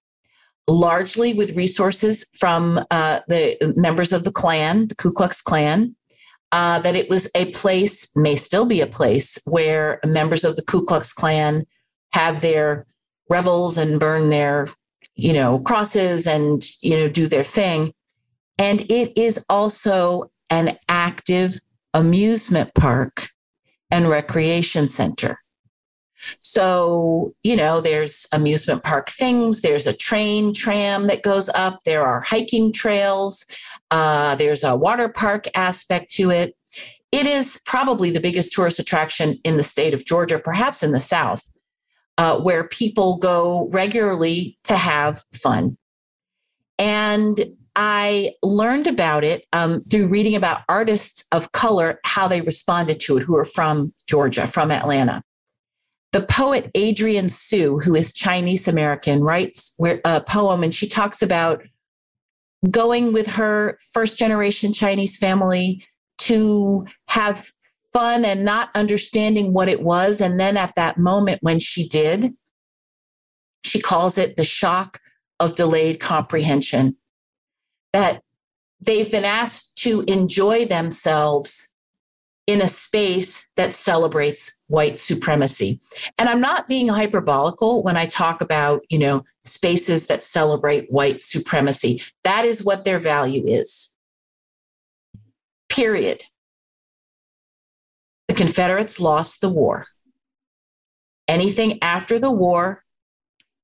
largely 0.69 1.33
with 1.33 1.57
resources 1.57 2.25
from 2.39 2.79
uh, 2.91 3.21
the 3.27 3.75
members 3.77 4.13
of 4.13 4.25
the 4.25 4.33
Klan, 4.33 4.89
the 4.89 4.95
Ku 4.95 5.13
Klux 5.13 5.43
Klan. 5.43 5.95
Uh, 6.51 6.79
that 6.79 6.97
it 6.97 7.11
was 7.11 7.31
a 7.35 7.53
place, 7.53 8.09
may 8.17 8.35
still 8.35 8.65
be 8.65 8.81
a 8.81 8.87
place, 8.87 9.39
where 9.45 10.01
members 10.07 10.45
of 10.45 10.57
the 10.57 10.63
Ku 10.63 10.83
Klux 10.83 11.13
Klan 11.13 11.67
have 12.15 12.41
their 12.41 12.87
revels 13.29 13.77
and 13.77 14.01
burn 14.01 14.31
their 14.31 14.67
you 15.19 15.33
know, 15.33 15.59
crosses 15.59 16.27
and, 16.27 16.65
you 16.81 16.97
know, 16.97 17.09
do 17.09 17.27
their 17.27 17.45
thing. 17.45 17.93
And 18.57 18.81
it 18.91 19.19
is 19.19 19.45
also 19.51 20.31
an 20.49 20.79
active 20.89 21.61
amusement 21.93 22.73
park 22.75 23.29
and 23.91 24.09
recreation 24.09 24.89
center. 24.89 25.41
So, 26.41 27.35
you 27.43 27.57
know, 27.57 27.81
there's 27.81 28.27
amusement 28.33 28.85
park 28.85 29.11
things, 29.11 29.61
there's 29.61 29.87
a 29.87 29.93
train 29.93 30.53
tram 30.53 31.07
that 31.07 31.23
goes 31.23 31.49
up, 31.51 31.81
there 31.85 32.05
are 32.05 32.21
hiking 32.21 32.73
trails, 32.73 33.47
uh, 33.91 34.35
there's 34.35 34.65
a 34.65 34.77
water 34.77 35.09
park 35.09 35.47
aspect 35.55 36.11
to 36.13 36.31
it. 36.31 36.55
It 37.11 37.27
is 37.27 37.61
probably 37.65 38.11
the 38.11 38.21
biggest 38.21 38.53
tourist 38.53 38.79
attraction 38.79 39.39
in 39.45 39.57
the 39.57 39.63
state 39.63 39.95
of 39.95 40.05
Georgia, 40.05 40.39
perhaps 40.39 40.83
in 40.83 40.93
the 40.93 41.01
South 41.01 41.49
uh, 42.19 42.39
where 42.39 42.65
people 42.65 43.17
go 43.17 43.69
regularly 43.71 44.59
to 44.65 44.77
have 44.77 45.25
fun. 45.33 45.79
And 46.79 47.41
I 47.77 48.33
learned 48.43 48.89
about 48.89 49.23
it 49.23 49.45
um, 49.53 49.81
through 49.81 50.09
reading 50.09 50.35
about 50.35 50.63
artists 50.69 51.25
of 51.31 51.53
color, 51.53 52.01
how 52.05 52.27
they 52.27 52.41
responded 52.41 52.99
to 53.01 53.19
it, 53.19 53.23
who 53.23 53.37
are 53.37 53.45
from 53.45 53.95
Georgia, 54.07 54.49
from 54.49 54.73
Atlanta. 54.73 55.23
The 56.13 56.23
poet 56.23 56.71
Adrienne 56.77 57.29
Su, 57.29 57.79
who 57.81 57.95
is 57.95 58.13
Chinese 58.13 58.67
American, 58.67 59.23
writes 59.23 59.75
a 60.05 60.21
poem 60.21 60.63
and 60.63 60.75
she 60.75 60.89
talks 60.89 61.23
about 61.23 61.63
going 62.71 63.13
with 63.13 63.27
her 63.27 63.79
first 63.93 64.19
generation 64.19 64.73
Chinese 64.73 65.17
family 65.17 65.85
to 66.19 66.87
have 67.09 67.51
fun 67.93 68.25
and 68.25 68.45
not 68.45 68.71
understanding 68.75 69.53
what 69.53 69.69
it 69.69 69.83
was. 69.83 70.21
And 70.21 70.41
then 70.41 70.57
at 70.57 70.75
that 70.77 70.99
moment 70.99 71.39
when 71.43 71.59
she 71.59 71.87
did, 71.87 72.35
she 73.65 73.81
calls 73.81 74.19
it 74.19 74.37
the 74.37 74.45
shock 74.45 75.01
of 75.41 75.57
delayed 75.57 76.01
comprehension. 76.01 76.97
That 77.93 78.23
they've 78.81 79.11
been 79.11 79.25
asked 79.25 79.77
to 79.77 80.05
enjoy 80.09 80.65
themselves 80.67 81.73
in 82.49 82.63
a 82.63 82.67
space 82.67 83.47
that 83.57 83.75
celebrates 83.75 84.59
white 84.69 84.99
supremacy. 84.99 85.83
And 86.19 86.31
I'm 86.31 86.41
not 86.41 86.67
being 86.67 86.89
hyperbolical 86.89 87.85
when 87.85 87.99
I 87.99 88.07
talk 88.07 88.41
about, 88.41 88.81
you 88.89 88.99
know, 88.99 89.23
spaces 89.45 90.07
that 90.07 90.23
celebrate 90.23 90.91
white 90.91 91.21
supremacy. 91.21 92.03
That 92.25 92.47
is 92.47 92.65
what 92.65 92.85
their 92.85 92.99
value 92.99 93.45
is. 93.47 93.95
Period. 95.69 96.25
The 98.29 98.35
Confederates 98.35 98.99
lost 98.99 99.43
the 99.43 99.51
war. 99.51 99.87
Anything 101.29 101.79
after 101.83 102.19
the 102.19 102.33
war, 102.33 102.83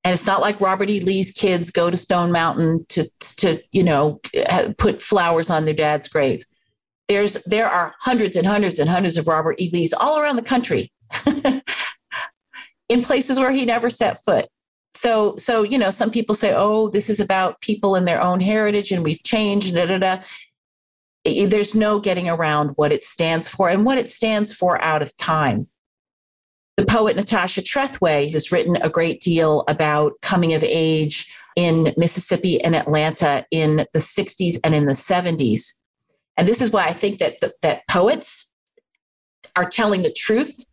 and 0.05 0.12
it's 0.12 0.27
not 0.27 0.42
like 0.42 0.61
Robert 0.61 0.90
E. 0.90 1.01
Lee's 1.01 1.33
kids 1.33 1.70
go 1.70 1.90
to 1.90 1.97
Stone 1.97 2.33
Mountain 2.33 2.85
to, 2.90 3.09
to 3.38 3.62
you 3.73 3.83
know, 3.83 4.20
put 4.77 5.01
flowers 5.01 5.49
on 5.49 5.64
their 5.64 5.73
dad's 5.73 6.07
grave. 6.07 6.44
There's 7.09 7.35
there 7.45 7.69
are 7.69 7.95
hundreds 8.01 8.37
and 8.37 8.47
hundreds 8.47 8.81
and 8.81 8.88
hundreds 8.88 9.19
of 9.19 9.27
Robert 9.27 9.61
E. 9.61 9.71
Lees 9.73 9.93
all 9.93 10.21
around 10.21 10.37
the 10.37 10.43
country, 10.43 10.90
in 12.88 13.03
places 13.03 13.38
where 13.38 13.53
he 13.53 13.64
never 13.64 13.90
set 13.90 14.23
foot. 14.25 14.47
So, 14.95 15.37
so 15.37 15.62
you 15.62 15.77
know, 15.77 15.90
some 15.90 16.11
people 16.11 16.35
say, 16.35 16.55
"Oh, 16.57 16.88
this 16.88 17.11
is 17.11 17.21
about 17.21 17.61
people 17.61 17.95
and 17.95 18.09
their 18.09 18.23
own 18.23 18.40
heritage, 18.40 18.90
and 18.90 19.05
we've 19.05 19.23
changed." 19.23 19.75
Da, 19.75 19.87
da, 19.87 19.99
da 19.99 20.21
there's 21.25 21.75
no 21.75 21.99
getting 21.99 22.29
around 22.29 22.73
what 22.77 22.93
it 22.93 23.03
stands 23.03 23.49
for 23.49 23.69
and 23.69 23.85
what 23.85 23.99
it 23.99 24.09
stands 24.09 24.53
for 24.53 24.81
out 24.83 25.03
of 25.03 25.17
time. 25.17 25.67
The 26.77 26.85
poet 26.85 27.17
Natasha 27.17 27.62
Trethewey 27.62 28.31
has 28.33 28.53
written 28.53 28.77
a 28.77 28.90
great 28.90 29.21
deal 29.21 29.64
about 29.69 30.12
coming 30.23 30.55
of 30.55 30.62
age 30.62 31.33
in 31.57 31.95
Mississippi 31.97 32.61
and 32.62 32.75
Atlanta 32.75 33.47
in 33.51 33.77
the 33.93 34.01
60s 34.01 34.59
and 34.64 34.75
in 34.75 34.87
the 34.87 34.95
70s. 34.95 35.73
And 36.37 36.49
this 36.49 36.61
is 36.61 36.70
why 36.70 36.85
I 36.85 36.92
think 36.92 37.20
that, 37.20 37.38
that 37.62 37.87
poets 37.88 38.51
are 39.57 39.68
telling 39.68 40.03
the 40.03 40.12
truth 40.12 40.64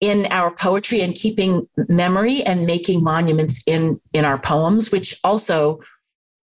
in 0.00 0.26
our 0.26 0.54
poetry 0.54 1.00
and 1.00 1.14
keeping 1.14 1.66
memory 1.88 2.42
and 2.42 2.66
making 2.66 3.02
monuments 3.02 3.62
in, 3.66 4.00
in 4.12 4.24
our 4.24 4.38
poems, 4.38 4.92
which 4.92 5.18
also 5.24 5.80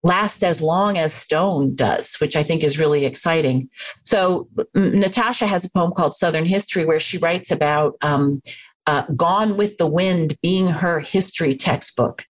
last 0.04 0.44
as 0.44 0.62
long 0.62 0.98
as 0.98 1.14
stone 1.14 1.76
does, 1.76 2.16
which 2.16 2.36
I 2.36 2.44
think 2.44 2.64
is 2.64 2.78
really 2.78 3.06
exciting. 3.06 3.70
So, 4.04 4.48
Natasha 4.76 5.48
has 5.48 5.66
a 5.66 5.72
poem 5.72 5.92
called 5.92 6.14
Southern 6.14 6.46
History 6.46 6.86
where 6.86 7.00
she 7.00 7.18
writes 7.18 7.52
about 7.52 7.96
um, 8.02 8.42
uh, 8.86 9.04
Gone 9.16 9.58
with 9.58 9.78
the 9.78 9.88
Wind 9.88 10.38
being 10.42 10.68
her 10.68 11.00
history 11.00 11.56
textbook 11.56 12.26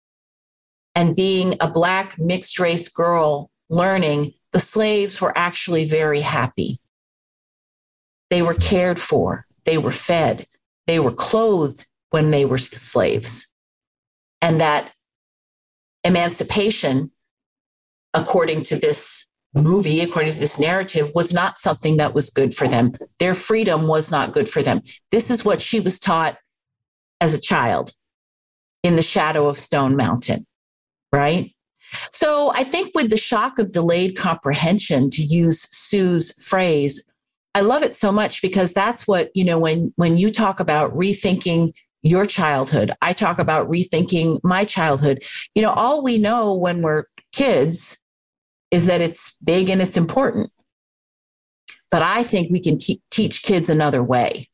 and 0.94 1.16
being 1.16 1.56
a 1.60 1.70
Black 1.70 2.20
mixed 2.20 2.60
race 2.60 2.88
girl 2.90 3.50
learning 3.70 4.34
the 4.54 4.60
slaves 4.60 5.20
were 5.20 5.38
actually 5.38 5.86
very 5.86 6.22
happy. 6.22 6.80
They 8.30 8.42
were 8.42 8.54
cared 8.54 9.00
for, 9.00 9.46
they 9.66 9.78
were 9.78 9.92
fed, 9.92 10.48
they 10.88 11.00
were 11.00 11.12
clothed 11.12 11.88
when 12.12 12.32
they 12.32 12.46
were 12.46 12.58
slaves. 12.58 13.52
And 14.42 14.62
that 14.62 14.94
emancipation 16.04 17.12
according 18.14 18.64
to 18.64 18.76
this 18.76 19.28
movie, 19.54 20.02
according 20.02 20.34
to 20.34 20.40
this 20.40 20.60
narrative, 20.60 21.12
was 21.14 21.34
not 21.34 21.60
something 21.60 21.98
that 21.98 22.14
was 22.14 22.30
good 22.30 22.54
for 22.54 22.68
them. 22.68 22.94
Their 23.20 23.34
freedom 23.34 23.88
was 23.88 24.12
not 24.12 24.34
good 24.34 24.50
for 24.50 24.62
them. 24.62 24.82
This 25.12 25.30
is 25.30 25.46
what 25.46 25.62
she 25.62 25.80
was 25.80 26.00
taught 26.00 26.38
as 27.22 27.34
a 27.34 27.42
child 27.42 27.92
in 28.84 28.96
the 28.96 29.04
shadow 29.04 29.48
of 29.48 29.58
Stone 29.58 29.96
Mountain, 29.96 30.46
right? 31.12 31.54
So 32.12 32.52
I 32.56 32.64
think 32.64 32.92
with 32.94 33.10
the 33.10 33.18
shock 33.18 33.60
of 33.60 33.72
delayed 33.72 34.18
comprehension, 34.18 35.10
to 35.12 35.22
use 35.22 35.68
Su's 35.76 36.32
phrase, 36.44 37.04
I 37.56 37.62
love 37.62 37.84
it 37.84 37.94
so 37.94 38.12
much 38.12 38.42
because 38.42 38.74
that's 38.74 39.08
what, 39.08 39.30
you 39.36 39.46
know, 39.46 39.60
when 39.60 39.94
when 39.96 40.18
you 40.18 40.32
talk 40.32 40.60
about 40.60 40.94
rethinking 40.96 41.74
your 42.02 42.26
childhood, 42.26 42.92
I 43.02 43.14
talk 43.14 43.40
about 43.40 43.70
rethinking 43.70 44.40
my 44.44 44.66
childhood. 44.66 45.24
You 45.56 45.62
know, 45.62 45.72
all 45.72 46.04
we 46.04 46.18
know 46.18 46.54
when 46.54 46.82
we're 46.82 47.06
kids 47.32 47.98
is 48.72 48.88
that 48.88 49.02
it's 49.02 49.36
big 49.44 49.70
and 49.70 49.82
it's 49.82 49.98
important. 49.98 50.52
But 51.92 52.02
I 52.02 52.24
think 52.24 52.52
we 52.52 52.60
can 52.60 52.80
teach 53.12 53.44
kids 53.44 53.70
another 53.70 54.04
way 54.04 54.50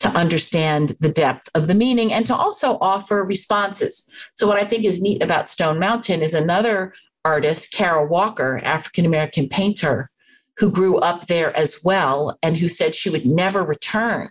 to 0.00 0.08
understand 0.10 0.96
the 1.00 1.10
depth 1.10 1.48
of 1.54 1.66
the 1.66 1.74
meaning 1.74 2.12
and 2.12 2.24
to 2.26 2.34
also 2.34 2.78
offer 2.80 3.24
responses. 3.24 4.08
So, 4.34 4.46
what 4.46 4.58
I 4.58 4.64
think 4.64 4.84
is 4.84 5.00
neat 5.00 5.22
about 5.22 5.48
Stone 5.48 5.78
Mountain 5.78 6.22
is 6.22 6.34
another 6.34 6.94
artist, 7.24 7.72
Kara 7.72 8.06
Walker, 8.06 8.60
African 8.62 9.04
American 9.04 9.48
painter, 9.48 10.10
who 10.58 10.70
grew 10.70 10.98
up 10.98 11.26
there 11.26 11.56
as 11.56 11.82
well 11.84 12.38
and 12.42 12.56
who 12.56 12.68
said 12.68 12.94
she 12.94 13.10
would 13.10 13.26
never 13.26 13.62
return 13.62 14.30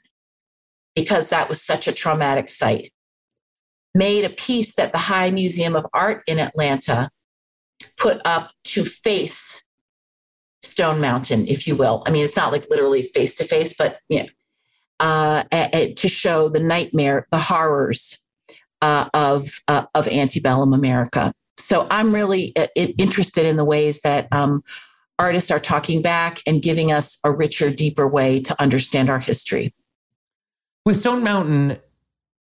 because 0.96 1.30
that 1.30 1.48
was 1.48 1.62
such 1.62 1.88
a 1.88 1.94
traumatic 1.94 2.50
site. 2.50 2.92
Made 3.94 4.26
a 4.26 4.30
piece 4.30 4.76
that 4.76 4.92
the 4.92 4.98
High 4.98 5.32
Museum 5.32 5.76
of 5.76 5.86
Art 5.94 6.24
in 6.28 6.40
Atlanta 6.40 7.10
put 7.98 8.20
up 8.26 8.52
to 8.66 8.84
face 8.84 9.64
Stone 10.62 11.00
Mountain, 11.00 11.48
if 11.48 11.68
you 11.68 11.76
will. 11.76 12.04
I 12.06 12.12
mean, 12.12 12.26
it's 12.26 12.36
not 12.36 12.52
like 12.52 12.68
literally 12.70 13.04
face 13.04 13.36
to 13.36 13.44
face, 13.44 13.74
but 13.78 14.00
you 14.10 14.24
know, 14.24 14.30
uh, 15.00 15.44
to 15.52 16.08
show 16.08 16.50
the 16.50 16.60
nightmare, 16.60 17.28
the 17.32 17.38
horrors 17.38 18.18
uh, 18.82 19.10
of 19.14 19.62
uh, 19.68 19.86
of 19.96 20.08
antebellum 20.08 20.74
America. 20.74 21.34
So 21.58 21.88
I'm 21.90 22.14
really 22.14 22.54
uh, 22.56 22.68
interested 22.76 23.46
in 23.46 23.58
the 23.58 23.66
ways 23.66 24.02
that 24.02 24.28
um, 24.32 24.64
artists 25.18 25.50
are 25.50 25.60
talking 25.60 26.02
back 26.02 26.40
and 26.46 26.62
giving 26.62 26.92
us 26.92 27.18
a 27.24 27.32
richer, 27.32 27.72
deeper 27.72 28.08
way 28.08 28.40
to 28.42 28.62
understand 28.62 29.10
our 29.10 29.20
history. 29.20 29.74
With 30.86 31.00
Stone 31.00 31.24
Mountain, 31.24 31.80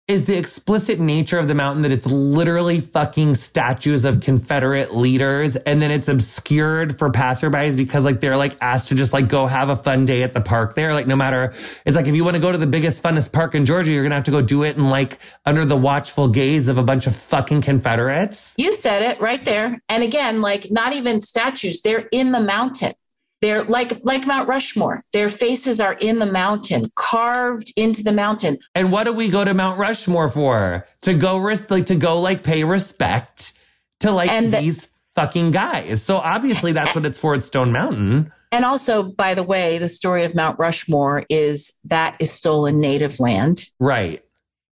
is 0.08 0.24
the 0.24 0.38
explicit 0.38 0.98
nature 0.98 1.38
of 1.38 1.48
the 1.48 1.54
mountain 1.54 1.82
that 1.82 1.92
it's 1.92 2.06
literally 2.06 2.80
fucking 2.80 3.34
statues 3.34 4.06
of 4.06 4.20
Confederate 4.20 4.96
leaders 4.96 5.54
and 5.56 5.82
then 5.82 5.90
it's 5.90 6.08
obscured 6.08 6.98
for 6.98 7.10
passerbys 7.10 7.76
because 7.76 8.06
like 8.06 8.20
they're 8.20 8.38
like 8.38 8.56
asked 8.62 8.88
to 8.88 8.94
just 8.94 9.12
like 9.12 9.28
go 9.28 9.46
have 9.46 9.68
a 9.68 9.76
fun 9.76 10.06
day 10.06 10.22
at 10.22 10.32
the 10.32 10.40
park 10.40 10.74
there. 10.74 10.94
Like 10.94 11.06
no 11.06 11.14
matter, 11.14 11.52
it's 11.84 11.94
like 11.94 12.06
if 12.06 12.14
you 12.14 12.24
want 12.24 12.36
to 12.36 12.40
go 12.40 12.50
to 12.50 12.56
the 12.56 12.66
biggest, 12.66 13.02
funnest 13.02 13.32
park 13.32 13.54
in 13.54 13.66
Georgia, 13.66 13.92
you're 13.92 14.02
going 14.02 14.10
to 14.10 14.16
have 14.16 14.24
to 14.24 14.30
go 14.30 14.40
do 14.40 14.62
it 14.62 14.78
in 14.78 14.88
like 14.88 15.18
under 15.44 15.66
the 15.66 15.76
watchful 15.76 16.28
gaze 16.28 16.68
of 16.68 16.78
a 16.78 16.82
bunch 16.82 17.06
of 17.06 17.14
fucking 17.14 17.60
Confederates. 17.60 18.54
You 18.56 18.72
said 18.72 19.02
it 19.02 19.20
right 19.20 19.44
there. 19.44 19.78
And 19.90 20.02
again, 20.02 20.40
like 20.40 20.70
not 20.70 20.94
even 20.94 21.20
statues, 21.20 21.82
they're 21.82 22.08
in 22.12 22.32
the 22.32 22.40
mountain. 22.40 22.94
They're 23.40 23.64
like 23.64 24.00
like 24.02 24.26
Mount 24.26 24.48
Rushmore. 24.48 25.04
Their 25.12 25.28
faces 25.28 25.80
are 25.80 25.94
in 26.00 26.18
the 26.18 26.30
mountain, 26.30 26.90
carved 26.96 27.72
into 27.76 28.02
the 28.02 28.12
mountain. 28.12 28.58
And 28.74 28.90
what 28.90 29.04
do 29.04 29.12
we 29.12 29.30
go 29.30 29.44
to 29.44 29.54
Mount 29.54 29.78
Rushmore 29.78 30.28
for? 30.28 30.86
To 31.02 31.14
go 31.14 31.38
risk 31.38 31.70
like 31.70 31.86
to 31.86 31.94
go 31.94 32.20
like 32.20 32.42
pay 32.42 32.64
respect 32.64 33.52
to 34.00 34.10
like 34.10 34.30
and 34.30 34.52
these 34.52 34.86
the, 34.86 34.88
fucking 35.14 35.52
guys. 35.52 36.02
So 36.02 36.18
obviously 36.18 36.72
that's 36.72 36.94
what 36.94 37.06
it's 37.06 37.18
for 37.18 37.34
at 37.34 37.44
Stone 37.44 37.72
Mountain. 37.72 38.32
And 38.50 38.64
also, 38.64 39.02
by 39.02 39.34
the 39.34 39.42
way, 39.42 39.78
the 39.78 39.88
story 39.88 40.24
of 40.24 40.34
Mount 40.34 40.58
Rushmore 40.58 41.24
is 41.28 41.72
that 41.84 42.16
is 42.18 42.32
stolen 42.32 42.80
native 42.80 43.20
land. 43.20 43.68
Right. 43.78 44.24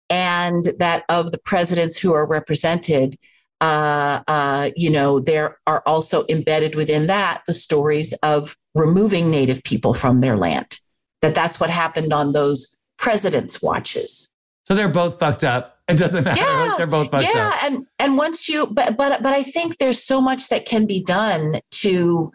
And 0.10 0.66
that 0.78 1.06
of 1.10 1.32
the 1.32 1.40
presidents 1.40 1.98
who 1.98 2.14
are 2.14 2.26
represented, 2.26 3.18
uh, 3.64 4.22
uh, 4.28 4.70
you 4.76 4.90
know, 4.90 5.22
there 5.22 5.58
are 5.66 5.82
also 5.86 6.26
embedded 6.28 6.76
within 6.76 7.08
that 7.08 7.44
the 7.48 7.54
stories 7.54 8.12
of 8.22 8.58
removing 8.76 9.32
Native 9.32 9.64
people 9.64 9.94
from 9.94 10.20
their 10.20 10.36
land. 10.36 10.82
That 11.22 11.34
that's 11.34 11.62
what 11.62 11.70
happened 11.70 12.12
on 12.12 12.34
those 12.34 12.76
presidents' 12.98 13.62
watches. 13.62 14.34
So 14.66 14.76
they're 14.76 14.90
both 14.90 15.18
fucked 15.18 15.46
up. 15.46 15.80
It 15.88 15.96
doesn't 15.96 16.26
matter. 16.26 16.42
Yeah, 16.42 16.66
like 16.68 16.78
they're 16.78 16.88
both 16.88 17.10
fucked 17.10 17.24
yeah, 17.24 17.30
up. 17.30 17.56
Yeah, 17.62 17.68
and 17.68 17.88
and 18.00 18.18
once 18.18 18.50
you, 18.50 18.68
but 18.68 18.98
but 18.98 19.24
but 19.24 19.32
I 19.32 19.44
think 19.44 19.78
there's 19.78 20.04
so 20.04 20.20
much 20.20 20.50
that 20.50 20.66
can 20.66 20.86
be 20.86 21.02
done 21.02 21.62
to 21.72 22.34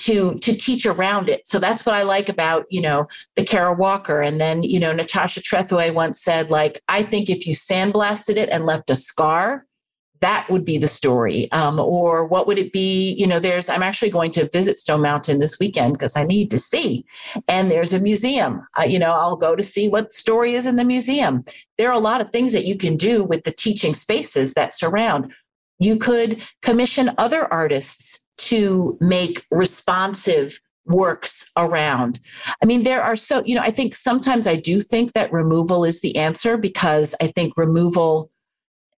to 0.00 0.34
to 0.36 0.56
teach 0.56 0.86
around 0.86 1.28
it. 1.28 1.48
So 1.48 1.58
that's 1.58 1.84
what 1.84 1.96
I 1.96 2.04
like 2.04 2.28
about 2.28 2.66
you 2.70 2.80
know 2.80 3.08
the 3.34 3.42
Kara 3.44 3.74
Walker. 3.74 4.20
And 4.20 4.40
then 4.40 4.62
you 4.62 4.78
know 4.78 4.92
Natasha 4.92 5.40
Trethewey 5.40 5.92
once 5.92 6.22
said 6.22 6.48
like 6.48 6.80
I 6.88 7.02
think 7.02 7.28
if 7.28 7.44
you 7.44 7.54
sandblasted 7.54 8.36
it 8.36 8.48
and 8.50 8.66
left 8.66 8.90
a 8.90 8.96
scar, 8.96 9.64
that 10.20 10.46
would 10.50 10.64
be 10.64 10.78
the 10.78 10.88
story. 10.88 11.50
Um, 11.52 11.78
or 11.78 12.26
what 12.26 12.46
would 12.46 12.58
it 12.58 12.72
be? 12.72 13.14
You 13.18 13.26
know, 13.26 13.38
there's, 13.38 13.68
I'm 13.68 13.82
actually 13.82 14.10
going 14.10 14.30
to 14.32 14.48
visit 14.52 14.78
Stone 14.78 15.02
Mountain 15.02 15.38
this 15.38 15.58
weekend 15.58 15.94
because 15.94 16.16
I 16.16 16.24
need 16.24 16.50
to 16.50 16.58
see. 16.58 17.04
And 17.46 17.70
there's 17.70 17.92
a 17.92 18.00
museum. 18.00 18.66
Uh, 18.78 18.84
you 18.84 18.98
know, 18.98 19.12
I'll 19.12 19.36
go 19.36 19.54
to 19.54 19.62
see 19.62 19.88
what 19.88 20.12
story 20.12 20.54
is 20.54 20.66
in 20.66 20.76
the 20.76 20.84
museum. 20.84 21.44
There 21.76 21.88
are 21.88 21.94
a 21.94 21.98
lot 21.98 22.20
of 22.20 22.30
things 22.30 22.52
that 22.52 22.64
you 22.64 22.76
can 22.76 22.96
do 22.96 23.24
with 23.24 23.44
the 23.44 23.52
teaching 23.52 23.94
spaces 23.94 24.54
that 24.54 24.74
surround. 24.74 25.32
You 25.78 25.96
could 25.96 26.42
commission 26.62 27.10
other 27.18 27.52
artists 27.52 28.24
to 28.38 28.96
make 29.00 29.46
responsive 29.50 30.60
works 30.86 31.50
around. 31.56 32.18
I 32.62 32.66
mean, 32.66 32.82
there 32.82 33.02
are 33.02 33.14
so, 33.16 33.42
you 33.44 33.54
know, 33.54 33.60
I 33.60 33.70
think 33.70 33.94
sometimes 33.94 34.46
I 34.46 34.56
do 34.56 34.80
think 34.80 35.12
that 35.12 35.32
removal 35.32 35.84
is 35.84 36.00
the 36.00 36.16
answer 36.16 36.56
because 36.56 37.14
I 37.20 37.26
think 37.28 37.52
removal 37.56 38.30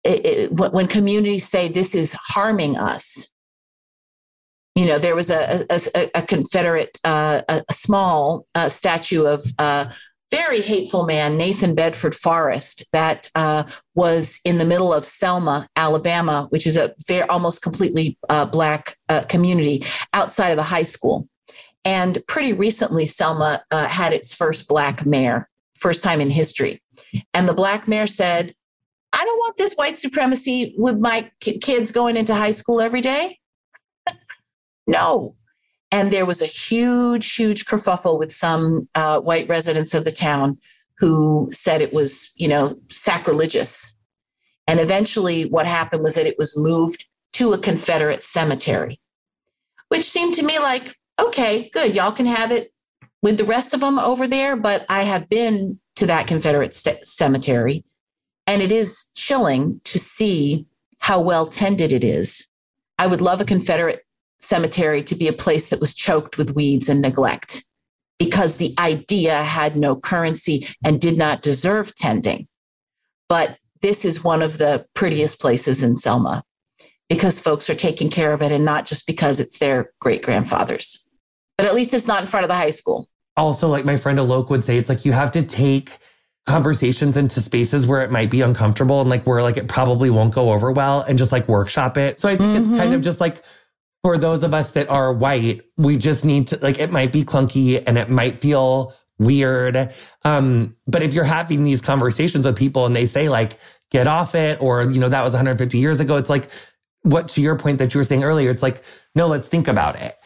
it, 0.04 0.52
when 0.52 0.86
communities 0.86 1.46
say 1.46 1.68
this 1.68 1.94
is 1.94 2.14
harming 2.14 2.76
us, 2.76 3.28
you 4.78 4.86
know, 4.86 4.98
there 4.98 5.16
was 5.16 5.28
a, 5.28 5.66
a, 5.70 6.10
a 6.14 6.22
Confederate, 6.22 6.98
uh, 7.02 7.42
a, 7.48 7.62
a, 7.68 7.72
small 7.72 8.46
uh, 8.54 8.68
statue 8.68 9.24
of 9.24 9.44
a 9.58 9.62
uh, 9.62 9.92
very 10.30 10.60
hateful 10.60 11.04
man, 11.04 11.36
Nathan 11.36 11.74
Bedford 11.74 12.14
Forrest, 12.14 12.84
that 12.92 13.28
uh, 13.34 13.64
was 13.96 14.40
in 14.44 14.58
the 14.58 14.66
middle 14.66 14.92
of 14.92 15.04
Selma, 15.04 15.66
Alabama, 15.74 16.46
which 16.50 16.64
is 16.64 16.76
a 16.76 16.94
very 17.08 17.28
almost 17.28 17.60
completely 17.60 18.16
uh, 18.28 18.44
black 18.44 18.96
uh, 19.08 19.22
community 19.22 19.82
outside 20.12 20.50
of 20.50 20.58
the 20.58 20.62
high 20.62 20.84
school. 20.84 21.26
And 21.84 22.22
pretty 22.28 22.52
recently, 22.52 23.06
Selma 23.06 23.62
had 23.72 24.12
its 24.12 24.34
first 24.34 24.68
black 24.68 25.06
mayor, 25.06 25.48
first 25.74 26.04
time 26.04 26.20
in 26.20 26.30
history. 26.30 26.82
And 27.32 27.48
the 27.48 27.54
black 27.54 27.88
mayor 27.88 28.06
said, 28.06 28.54
I 29.12 29.24
don't 29.24 29.38
want 29.38 29.56
this 29.56 29.74
white 29.74 29.96
supremacy 29.96 30.74
with 30.76 30.98
my 30.98 31.30
kids 31.40 31.90
going 31.90 32.16
into 32.16 32.34
high 32.34 32.52
school 32.52 32.80
every 32.80 33.00
day. 33.00 33.38
no. 34.86 35.34
And 35.90 36.12
there 36.12 36.26
was 36.26 36.42
a 36.42 36.46
huge, 36.46 37.34
huge 37.34 37.64
kerfuffle 37.64 38.18
with 38.18 38.32
some 38.32 38.88
uh, 38.94 39.20
white 39.20 39.48
residents 39.48 39.94
of 39.94 40.04
the 40.04 40.12
town 40.12 40.58
who 40.98 41.48
said 41.50 41.80
it 41.80 41.92
was, 41.92 42.30
you 42.36 42.48
know, 42.48 42.78
sacrilegious. 42.90 43.94
And 44.66 44.80
eventually, 44.80 45.44
what 45.44 45.66
happened 45.66 46.02
was 46.02 46.14
that 46.14 46.26
it 46.26 46.38
was 46.38 46.58
moved 46.58 47.06
to 47.34 47.54
a 47.54 47.58
Confederate 47.58 48.22
cemetery, 48.22 49.00
which 49.88 50.04
seemed 50.04 50.34
to 50.34 50.42
me 50.42 50.58
like, 50.58 50.94
okay, 51.18 51.70
good, 51.72 51.94
y'all 51.94 52.12
can 52.12 52.26
have 52.26 52.52
it 52.52 52.72
with 53.22 53.38
the 53.38 53.44
rest 53.44 53.72
of 53.72 53.80
them 53.80 53.98
over 53.98 54.26
there. 54.26 54.56
But 54.56 54.84
I 54.90 55.04
have 55.04 55.28
been 55.30 55.80
to 55.96 56.06
that 56.06 56.26
Confederate 56.26 56.74
st- 56.74 57.06
cemetery 57.06 57.84
and 58.48 58.62
it 58.62 58.72
is 58.72 59.10
chilling 59.14 59.78
to 59.84 59.98
see 59.98 60.66
how 61.00 61.20
well 61.20 61.46
tended 61.46 61.92
it 61.92 62.02
is. 62.02 62.48
I 62.98 63.06
would 63.06 63.20
love 63.20 63.42
a 63.42 63.44
Confederate 63.44 64.00
cemetery 64.40 65.02
to 65.02 65.14
be 65.14 65.28
a 65.28 65.34
place 65.34 65.68
that 65.68 65.80
was 65.80 65.94
choked 65.94 66.38
with 66.38 66.54
weeds 66.54 66.88
and 66.88 67.02
neglect 67.02 67.64
because 68.18 68.56
the 68.56 68.74
idea 68.78 69.42
had 69.42 69.76
no 69.76 69.94
currency 69.94 70.66
and 70.82 70.98
did 70.98 71.18
not 71.18 71.42
deserve 71.42 71.94
tending. 71.94 72.48
But 73.28 73.58
this 73.82 74.04
is 74.04 74.24
one 74.24 74.40
of 74.40 74.56
the 74.56 74.86
prettiest 74.94 75.40
places 75.40 75.82
in 75.82 75.98
Selma 75.98 76.42
because 77.10 77.38
folks 77.38 77.68
are 77.68 77.74
taking 77.74 78.08
care 78.08 78.32
of 78.32 78.40
it 78.40 78.50
and 78.50 78.64
not 78.64 78.86
just 78.86 79.06
because 79.06 79.40
it's 79.40 79.58
their 79.58 79.92
great 80.00 80.22
grandfathers. 80.22 81.06
But 81.58 81.66
at 81.66 81.74
least 81.74 81.92
it's 81.92 82.06
not 82.06 82.22
in 82.22 82.26
front 82.26 82.44
of 82.44 82.48
the 82.48 82.54
high 82.54 82.70
school. 82.70 83.08
Also, 83.36 83.68
like 83.68 83.84
my 83.84 83.98
friend 83.98 84.18
Alok 84.18 84.48
would 84.48 84.64
say, 84.64 84.78
it's 84.78 84.88
like 84.88 85.04
you 85.04 85.12
have 85.12 85.30
to 85.32 85.42
take 85.42 85.98
conversations 86.48 87.16
into 87.16 87.40
spaces 87.40 87.86
where 87.86 88.02
it 88.02 88.10
might 88.10 88.30
be 88.30 88.40
uncomfortable 88.40 89.00
and 89.00 89.10
like 89.10 89.24
where 89.26 89.42
like 89.42 89.58
it 89.58 89.68
probably 89.68 90.10
won't 90.10 90.34
go 90.34 90.52
over 90.52 90.72
well 90.72 91.02
and 91.02 91.18
just 91.18 91.30
like 91.30 91.46
workshop 91.46 91.96
it. 91.98 92.18
So 92.18 92.28
I 92.28 92.36
think 92.36 92.50
mm-hmm. 92.50 92.58
it's 92.58 92.68
kind 92.68 92.80
of 92.80 92.88
mm-hmm. 92.88 93.00
just 93.02 93.20
like 93.20 93.44
for 94.02 94.16
those 94.16 94.42
of 94.42 94.54
us 94.54 94.72
that 94.72 94.88
are 94.88 95.12
white, 95.12 95.62
we 95.76 95.98
just 95.98 96.24
need 96.24 96.48
to 96.48 96.58
like 96.60 96.78
it 96.78 96.90
might 96.90 97.12
be 97.12 97.22
clunky 97.22 97.82
and 97.86 97.98
it 97.98 98.08
might 98.08 98.38
feel 98.38 98.94
weird. 99.18 99.92
Um, 100.24 100.76
but 100.86 101.02
if 101.02 101.12
you're 101.12 101.24
having 101.24 101.64
these 101.64 101.80
conversations 101.80 102.46
with 102.46 102.56
people 102.56 102.86
and 102.86 102.96
they 102.96 103.06
say 103.06 103.28
like, 103.28 103.58
get 103.90 104.06
off 104.06 104.34
it, 104.34 104.60
or 104.60 104.82
you 104.82 105.00
know, 105.00 105.08
that 105.08 105.22
was 105.22 105.34
150 105.34 105.78
years 105.78 106.00
ago, 106.00 106.16
it's 106.16 106.30
like 106.30 106.50
what 107.02 107.28
to 107.28 107.42
your 107.42 107.56
point 107.56 107.78
that 107.78 107.94
you 107.94 107.98
were 107.98 108.04
saying 108.04 108.24
earlier, 108.24 108.50
it's 108.50 108.62
like, 108.62 108.82
no, 109.14 109.26
let's 109.26 109.48
think 109.48 109.68
about 109.68 109.96
it. 109.96 110.16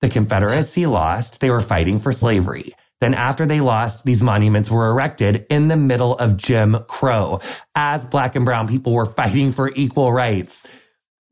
The 0.00 0.08
Confederacy 0.08 0.86
lost, 0.86 1.40
they 1.40 1.50
were 1.50 1.60
fighting 1.60 2.00
for 2.00 2.12
slavery. 2.12 2.74
Then 3.02 3.14
after 3.14 3.46
they 3.46 3.60
lost, 3.60 4.04
these 4.04 4.22
monuments 4.22 4.70
were 4.70 4.88
erected 4.88 5.44
in 5.50 5.66
the 5.66 5.76
middle 5.76 6.16
of 6.16 6.36
Jim 6.36 6.84
Crow 6.86 7.40
as 7.74 8.06
black 8.06 8.36
and 8.36 8.44
brown 8.44 8.68
people 8.68 8.92
were 8.92 9.06
fighting 9.06 9.50
for 9.50 9.72
equal 9.74 10.12
rights. 10.12 10.64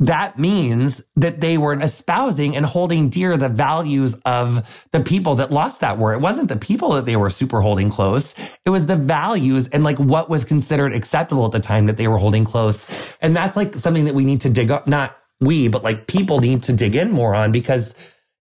That 0.00 0.36
means 0.36 1.00
that 1.14 1.40
they 1.40 1.58
were 1.58 1.80
espousing 1.80 2.56
and 2.56 2.66
holding 2.66 3.08
dear 3.08 3.36
the 3.36 3.48
values 3.48 4.16
of 4.24 4.88
the 4.90 4.98
people 4.98 5.36
that 5.36 5.52
lost 5.52 5.78
that 5.82 5.96
war. 5.96 6.12
It 6.12 6.20
wasn't 6.20 6.48
the 6.48 6.56
people 6.56 6.94
that 6.94 7.04
they 7.04 7.14
were 7.14 7.30
super 7.30 7.60
holding 7.60 7.88
close. 7.88 8.34
It 8.64 8.70
was 8.70 8.88
the 8.88 8.96
values 8.96 9.68
and 9.68 9.84
like 9.84 10.00
what 10.00 10.28
was 10.28 10.44
considered 10.44 10.92
acceptable 10.92 11.44
at 11.46 11.52
the 11.52 11.60
time 11.60 11.86
that 11.86 11.96
they 11.96 12.08
were 12.08 12.18
holding 12.18 12.44
close. 12.44 12.84
And 13.22 13.36
that's 13.36 13.56
like 13.56 13.76
something 13.76 14.06
that 14.06 14.16
we 14.16 14.24
need 14.24 14.40
to 14.40 14.50
dig 14.50 14.72
up, 14.72 14.88
not 14.88 15.16
we, 15.38 15.68
but 15.68 15.84
like 15.84 16.08
people 16.08 16.40
need 16.40 16.64
to 16.64 16.72
dig 16.72 16.96
in 16.96 17.12
more 17.12 17.32
on 17.32 17.52
because 17.52 17.94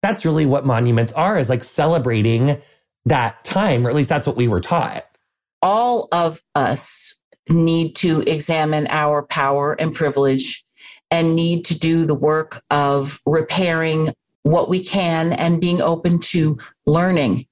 that's 0.01 0.24
really 0.24 0.47
what 0.47 0.64
monuments 0.64 1.12
are 1.14 1.37
is 1.37 1.49
like 1.49 1.64
celebrating 1.64 2.62
that 3.07 3.42
time, 3.44 3.86
or 3.86 3.90
at 3.90 3.96
least 3.96 4.09
that's 4.09 4.26
what 4.26 4.36
we 4.36 4.48
were 4.48 4.61
taught. 4.61 5.04
All 5.62 6.09
of 6.12 6.42
us 6.54 7.20
need 7.48 7.94
to 7.96 8.22
examine 8.26 8.86
our 8.90 9.22
power 9.22 9.72
and 9.80 9.94
privilege 9.94 10.64
and 11.11 11.36
need 11.36 11.64
to 11.66 11.78
do 11.78 12.04
the 12.04 12.14
work 12.14 12.62
of 12.70 13.20
repairing 13.24 14.09
what 14.42 14.68
we 14.68 14.82
can 14.82 15.32
and 15.32 15.61
being 15.61 15.80
open 15.80 16.18
to 16.18 16.59
learning 16.86 17.46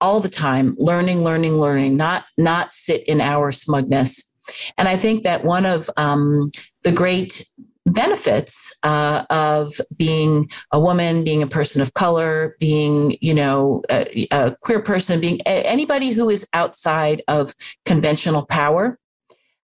all 0.00 0.18
the 0.18 0.28
time 0.28 0.74
learning 0.78 1.22
learning 1.22 1.52
learning 1.52 1.96
not 1.96 2.24
not 2.36 2.74
sit 2.74 3.04
in 3.04 3.20
our 3.20 3.52
smugness 3.52 4.32
and 4.76 4.88
i 4.88 4.96
think 4.96 5.22
that 5.22 5.44
one 5.44 5.64
of 5.64 5.88
um, 5.96 6.50
the 6.82 6.92
great 6.92 7.46
benefits 7.86 8.72
uh, 8.82 9.24
of 9.30 9.80
being 9.96 10.50
a 10.70 10.80
woman, 10.80 11.24
being 11.24 11.42
a 11.42 11.46
person 11.46 11.80
of 11.80 11.94
color, 11.94 12.56
being, 12.60 13.16
you 13.20 13.34
know, 13.34 13.82
a, 13.90 14.26
a 14.30 14.56
queer 14.60 14.80
person, 14.80 15.20
being 15.20 15.40
a, 15.46 15.62
anybody 15.66 16.10
who 16.10 16.28
is 16.28 16.46
outside 16.52 17.22
of 17.28 17.54
conventional 17.84 18.46
power 18.46 18.98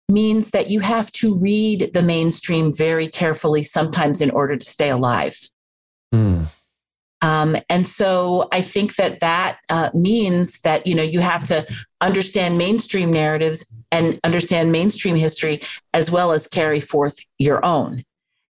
means 0.08 0.50
that 0.50 0.70
you 0.70 0.80
have 0.80 1.10
to 1.12 1.38
read 1.38 1.90
the 1.94 2.02
mainstream 2.02 2.72
very 2.72 3.08
carefully 3.08 3.62
sometimes 3.62 4.20
in 4.20 4.30
order 4.30 4.56
to 4.56 4.64
stay 4.64 4.90
alive. 4.90 5.38
Mm. 6.14 6.46
Um, 7.24 7.56
and 7.70 7.86
so 7.86 8.48
I 8.52 8.60
think 8.60 8.96
that 8.96 9.20
that 9.20 9.58
uh, 9.70 9.88
means 9.94 10.60
that 10.60 10.86
you 10.86 10.94
know 10.94 11.02
you 11.02 11.20
have 11.20 11.46
to 11.48 11.66
understand 12.02 12.58
mainstream 12.58 13.10
narratives 13.10 13.64
and 13.90 14.20
understand 14.24 14.72
mainstream 14.72 15.16
history 15.16 15.62
as 15.94 16.10
well 16.10 16.32
as 16.32 16.46
carry 16.46 16.80
forth 16.80 17.16
your 17.38 17.64
own, 17.64 18.04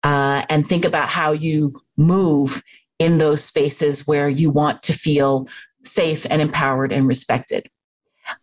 uh, 0.02 0.46
and 0.48 0.66
think 0.66 0.86
about 0.86 1.10
how 1.10 1.32
you 1.32 1.78
move 1.98 2.62
in 2.98 3.18
those 3.18 3.44
spaces 3.44 4.06
where 4.06 4.30
you 4.30 4.48
want 4.48 4.82
to 4.84 4.94
feel 4.94 5.46
safe 5.82 6.26
and 6.30 6.40
empowered 6.40 6.90
and 6.90 7.06
respected. 7.06 7.68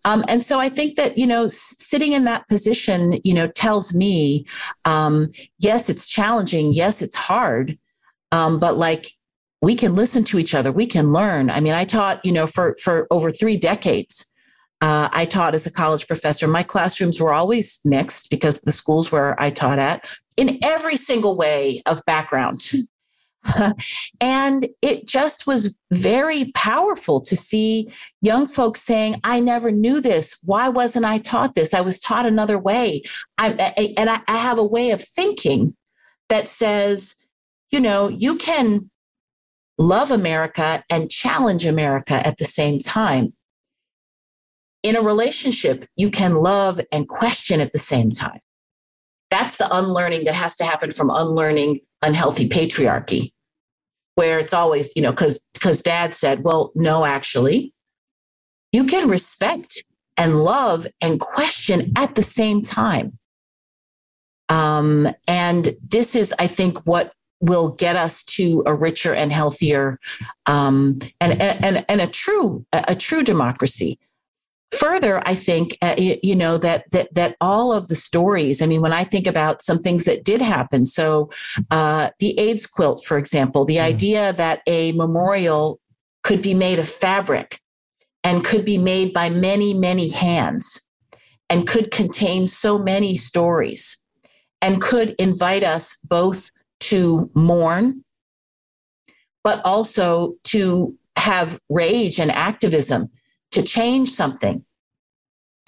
Um, 0.06 0.24
and 0.28 0.44
so 0.44 0.60
I 0.60 0.70
think 0.70 0.98
that, 0.98 1.18
you 1.18 1.26
know, 1.26 1.48
sitting 1.48 2.14
in 2.14 2.26
that 2.26 2.48
position, 2.48 3.20
you 3.24 3.34
know, 3.34 3.48
tells 3.48 3.96
me, 3.96 4.46
um, 4.86 5.32
yes, 5.58 5.90
it's 5.90 6.06
challenging. 6.06 6.74
Yes, 6.74 7.02
it's 7.02 7.16
hard. 7.16 7.80
Um, 8.32 8.60
but 8.60 8.78
like 8.78 9.08
we 9.62 9.76
can 9.76 9.96
listen 9.96 10.24
to 10.26 10.40
each 10.40 10.56
other. 10.56 10.72
We 10.72 10.88
can 10.88 11.14
learn. 11.14 11.50
I 11.50 11.62
mean, 11.62 11.74
I 11.74 11.86
taught, 11.86 12.24
you 12.26 12.32
know, 12.32 12.48
for, 12.48 12.76
for 12.82 13.08
over 13.12 13.30
three 13.30 13.58
decades. 13.58 14.26
Uh, 14.82 15.08
I 15.12 15.26
taught 15.26 15.54
as 15.54 15.68
a 15.68 15.72
college 15.72 16.08
professor. 16.08 16.48
My 16.48 16.64
classrooms 16.64 17.22
were 17.22 17.34
always 17.34 17.80
mixed 17.86 18.32
because 18.32 18.62
the 18.62 18.72
schools 18.72 19.12
where 19.12 19.40
I 19.40 19.52
taught 19.52 19.78
at 19.78 20.06
in 20.38 20.58
every 20.64 20.98
single 20.98 21.36
way 21.36 21.84
of 21.86 22.04
background. 22.06 22.64
and 24.22 24.68
it 24.82 25.08
just 25.08 25.46
was 25.46 25.76
very 25.92 26.52
powerful 26.56 27.22
to 27.22 27.36
see 27.36 27.92
young 28.22 28.48
folks 28.48 28.82
saying, 28.82 29.20
I 29.24 29.40
never 29.40 29.72
knew 29.72 30.02
this. 30.02 30.38
Why 30.44 30.70
wasn't 30.70 31.06
I 31.06 31.20
taught 31.20 31.54
this? 31.54 31.76
I 31.76 31.82
was 31.82 32.00
taught 32.00 32.26
another 32.26 32.58
way. 32.58 33.04
I, 33.38 33.74
I, 33.78 33.94
and 33.98 34.10
I, 34.10 34.22
I 34.28 34.38
have 34.38 34.58
a 34.58 34.66
way 34.66 34.92
of 34.92 35.04
thinking 35.04 35.76
that 36.30 36.48
says, 36.48 37.16
you 37.72 37.80
know, 37.80 38.10
you 38.10 38.36
can 38.36 38.91
love 39.82 40.12
America 40.12 40.84
and 40.90 41.10
challenge 41.10 41.66
America 41.66 42.26
at 42.26 42.38
the 42.38 42.46
same 42.46 42.80
time. 42.80 43.34
In 44.84 44.96
a 44.96 45.02
relationship, 45.02 45.86
you 45.96 46.10
can 46.10 46.36
love 46.36 46.80
and 46.92 47.08
question 47.08 47.60
at 47.60 47.72
the 47.72 47.80
same 47.80 48.12
time. 48.12 48.40
That's 49.30 49.58
the 49.58 49.68
unlearning 49.76 50.26
that 50.26 50.36
has 50.36 50.56
to 50.58 50.66
happen 50.66 50.92
from 50.92 51.10
unlearning 51.10 51.80
unhealthy 52.02 52.48
patriarchy, 52.48 53.32
where 54.16 54.40
it's 54.40 54.54
always, 54.54 54.96
you 54.96 55.02
know, 55.02 55.12
because 55.12 55.40
because 55.54 55.82
dad 55.82 56.16
said, 56.16 56.44
well, 56.44 56.72
no, 56.76 57.06
actually, 57.06 57.74
you 58.72 58.86
can 58.86 59.08
respect 59.08 59.84
and 60.18 60.44
love 60.44 60.86
and 61.00 61.20
question 61.20 61.92
at 61.96 62.16
the 62.16 62.24
same 62.24 62.62
time. 62.62 63.18
Um, 64.50 65.08
and 65.28 65.76
this 65.88 66.16
is, 66.16 66.34
I 66.38 66.48
think, 66.48 66.80
what 66.80 67.14
will 67.42 67.70
get 67.70 67.96
us 67.96 68.24
to 68.24 68.64
a 68.66 68.74
richer 68.74 69.14
and 69.14 69.34
healthier 69.34 70.00
um, 70.46 71.00
and, 71.20 71.42
and, 71.42 71.84
and 71.90 72.02
a 72.02 72.08
true 72.08 72.66
a 72.72 72.96
true 72.96 73.24
democracy 73.24 74.00
further 74.72 75.22
i 75.28 75.36
think 75.36 75.78
uh, 75.82 75.96
you 75.98 76.36
know 76.36 76.58
that 76.58 76.90
that 76.92 77.14
that 77.14 77.36
all 77.42 77.74
of 77.74 77.88
the 77.90 77.96
stories 77.96 78.62
i 78.62 78.66
mean 78.66 78.82
when 78.82 78.94
i 78.94 79.04
think 79.04 79.28
about 79.28 79.62
some 79.62 79.80
things 79.80 80.06
that 80.06 80.24
did 80.24 80.42
happen 80.42 80.86
so 80.86 81.30
uh, 81.72 82.10
the 82.20 82.38
aids 82.40 82.66
quilt 82.66 83.04
for 83.04 83.18
example 83.18 83.66
the 83.66 83.78
mm. 83.78 83.84
idea 83.84 84.32
that 84.34 84.62
a 84.68 84.94
memorial 84.94 85.80
could 86.24 86.42
be 86.42 86.54
made 86.54 86.80
of 86.80 86.88
fabric 86.88 87.60
and 88.24 88.46
could 88.46 88.64
be 88.64 88.78
made 88.78 89.12
by 89.12 89.30
many 89.30 89.74
many 89.74 90.10
hands 90.10 90.88
and 91.50 91.68
could 91.68 91.92
contain 91.92 92.48
so 92.48 92.80
many 92.80 93.16
stories 93.16 93.98
and 94.62 94.82
could 94.82 95.16
invite 95.20 95.64
us 95.64 95.98
both 96.04 96.50
to 96.82 97.30
mourn, 97.34 98.04
but 99.44 99.64
also 99.66 100.36
to 100.46 100.96
have 101.16 101.60
rage 101.70 102.20
and 102.20 102.32
activism 102.32 103.10
to 103.52 103.62
change 103.62 104.10
something. 104.10 104.64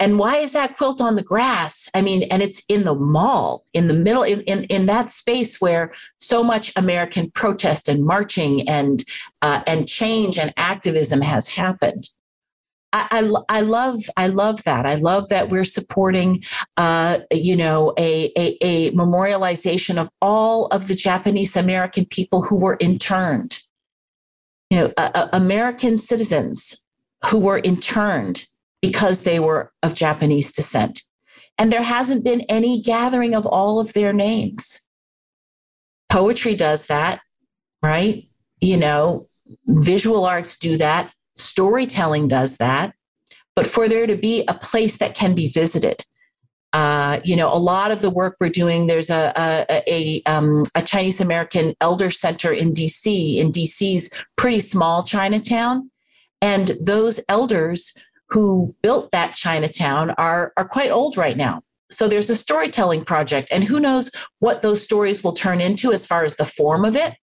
And 0.00 0.18
why 0.18 0.36
is 0.36 0.52
that 0.52 0.76
quilt 0.76 1.00
on 1.00 1.14
the 1.14 1.22
grass? 1.22 1.88
I 1.94 2.02
mean, 2.02 2.24
and 2.30 2.42
it's 2.42 2.64
in 2.68 2.84
the 2.84 2.96
mall, 2.96 3.64
in 3.72 3.86
the 3.86 3.94
middle, 3.94 4.24
in, 4.24 4.40
in, 4.42 4.64
in 4.64 4.86
that 4.86 5.10
space 5.10 5.60
where 5.60 5.92
so 6.18 6.42
much 6.42 6.72
American 6.76 7.30
protest 7.30 7.88
and 7.88 8.04
marching 8.04 8.68
and 8.68 9.04
uh, 9.40 9.62
and 9.66 9.86
change 9.86 10.36
and 10.36 10.52
activism 10.56 11.20
has 11.20 11.46
happened. 11.46 12.08
I, 12.94 13.32
I, 13.48 13.60
love 13.62 14.04
I 14.16 14.28
love 14.28 14.62
that. 14.64 14.86
I 14.86 14.94
love 14.94 15.28
that 15.30 15.48
we're 15.48 15.64
supporting, 15.64 16.44
uh, 16.76 17.18
you 17.32 17.56
know, 17.56 17.92
a, 17.98 18.30
a, 18.38 18.56
a 18.62 18.90
memorialization 18.92 19.98
of 20.00 20.08
all 20.22 20.66
of 20.66 20.86
the 20.86 20.94
Japanese 20.94 21.56
American 21.56 22.06
people 22.06 22.42
who 22.42 22.56
were 22.56 22.76
interned. 22.78 23.58
You 24.70 24.78
know, 24.78 24.92
uh, 24.96 25.28
American 25.32 25.98
citizens 25.98 26.80
who 27.26 27.40
were 27.40 27.60
interned 27.64 28.46
because 28.80 29.22
they 29.22 29.40
were 29.40 29.72
of 29.82 29.94
Japanese 29.94 30.52
descent, 30.52 31.02
and 31.58 31.72
there 31.72 31.82
hasn't 31.82 32.24
been 32.24 32.42
any 32.42 32.80
gathering 32.80 33.34
of 33.34 33.44
all 33.44 33.80
of 33.80 33.92
their 33.92 34.12
names. 34.12 34.84
Poetry 36.08 36.54
does 36.54 36.86
that, 36.86 37.20
right? 37.82 38.28
You 38.60 38.76
know, 38.76 39.28
visual 39.66 40.24
arts 40.24 40.56
do 40.56 40.76
that 40.76 41.13
Storytelling 41.34 42.28
does 42.28 42.58
that. 42.58 42.94
But 43.56 43.66
for 43.66 43.88
there 43.88 44.06
to 44.06 44.16
be 44.16 44.44
a 44.48 44.54
place 44.54 44.96
that 44.96 45.14
can 45.14 45.34
be 45.34 45.48
visited, 45.48 46.04
uh, 46.72 47.20
you 47.24 47.36
know, 47.36 47.54
a 47.54 47.58
lot 47.58 47.92
of 47.92 48.00
the 48.00 48.10
work 48.10 48.36
we're 48.40 48.48
doing, 48.48 48.88
there's 48.88 49.10
a, 49.10 49.32
a, 49.36 49.82
a, 49.86 50.22
um, 50.26 50.64
a 50.74 50.82
Chinese 50.82 51.20
American 51.20 51.72
elder 51.80 52.10
center 52.10 52.52
in 52.52 52.74
DC, 52.74 53.36
in 53.36 53.52
DC's 53.52 54.10
pretty 54.36 54.58
small 54.58 55.04
Chinatown. 55.04 55.88
And 56.42 56.72
those 56.84 57.20
elders 57.28 57.94
who 58.28 58.74
built 58.82 59.12
that 59.12 59.34
Chinatown 59.34 60.10
are, 60.18 60.52
are 60.56 60.66
quite 60.66 60.90
old 60.90 61.16
right 61.16 61.36
now. 61.36 61.62
So 61.90 62.08
there's 62.08 62.30
a 62.30 62.34
storytelling 62.34 63.04
project, 63.04 63.48
and 63.52 63.62
who 63.62 63.78
knows 63.78 64.10
what 64.40 64.62
those 64.62 64.82
stories 64.82 65.22
will 65.22 65.32
turn 65.32 65.60
into 65.60 65.92
as 65.92 66.04
far 66.04 66.24
as 66.24 66.34
the 66.34 66.44
form 66.44 66.84
of 66.84 66.96
it. 66.96 67.14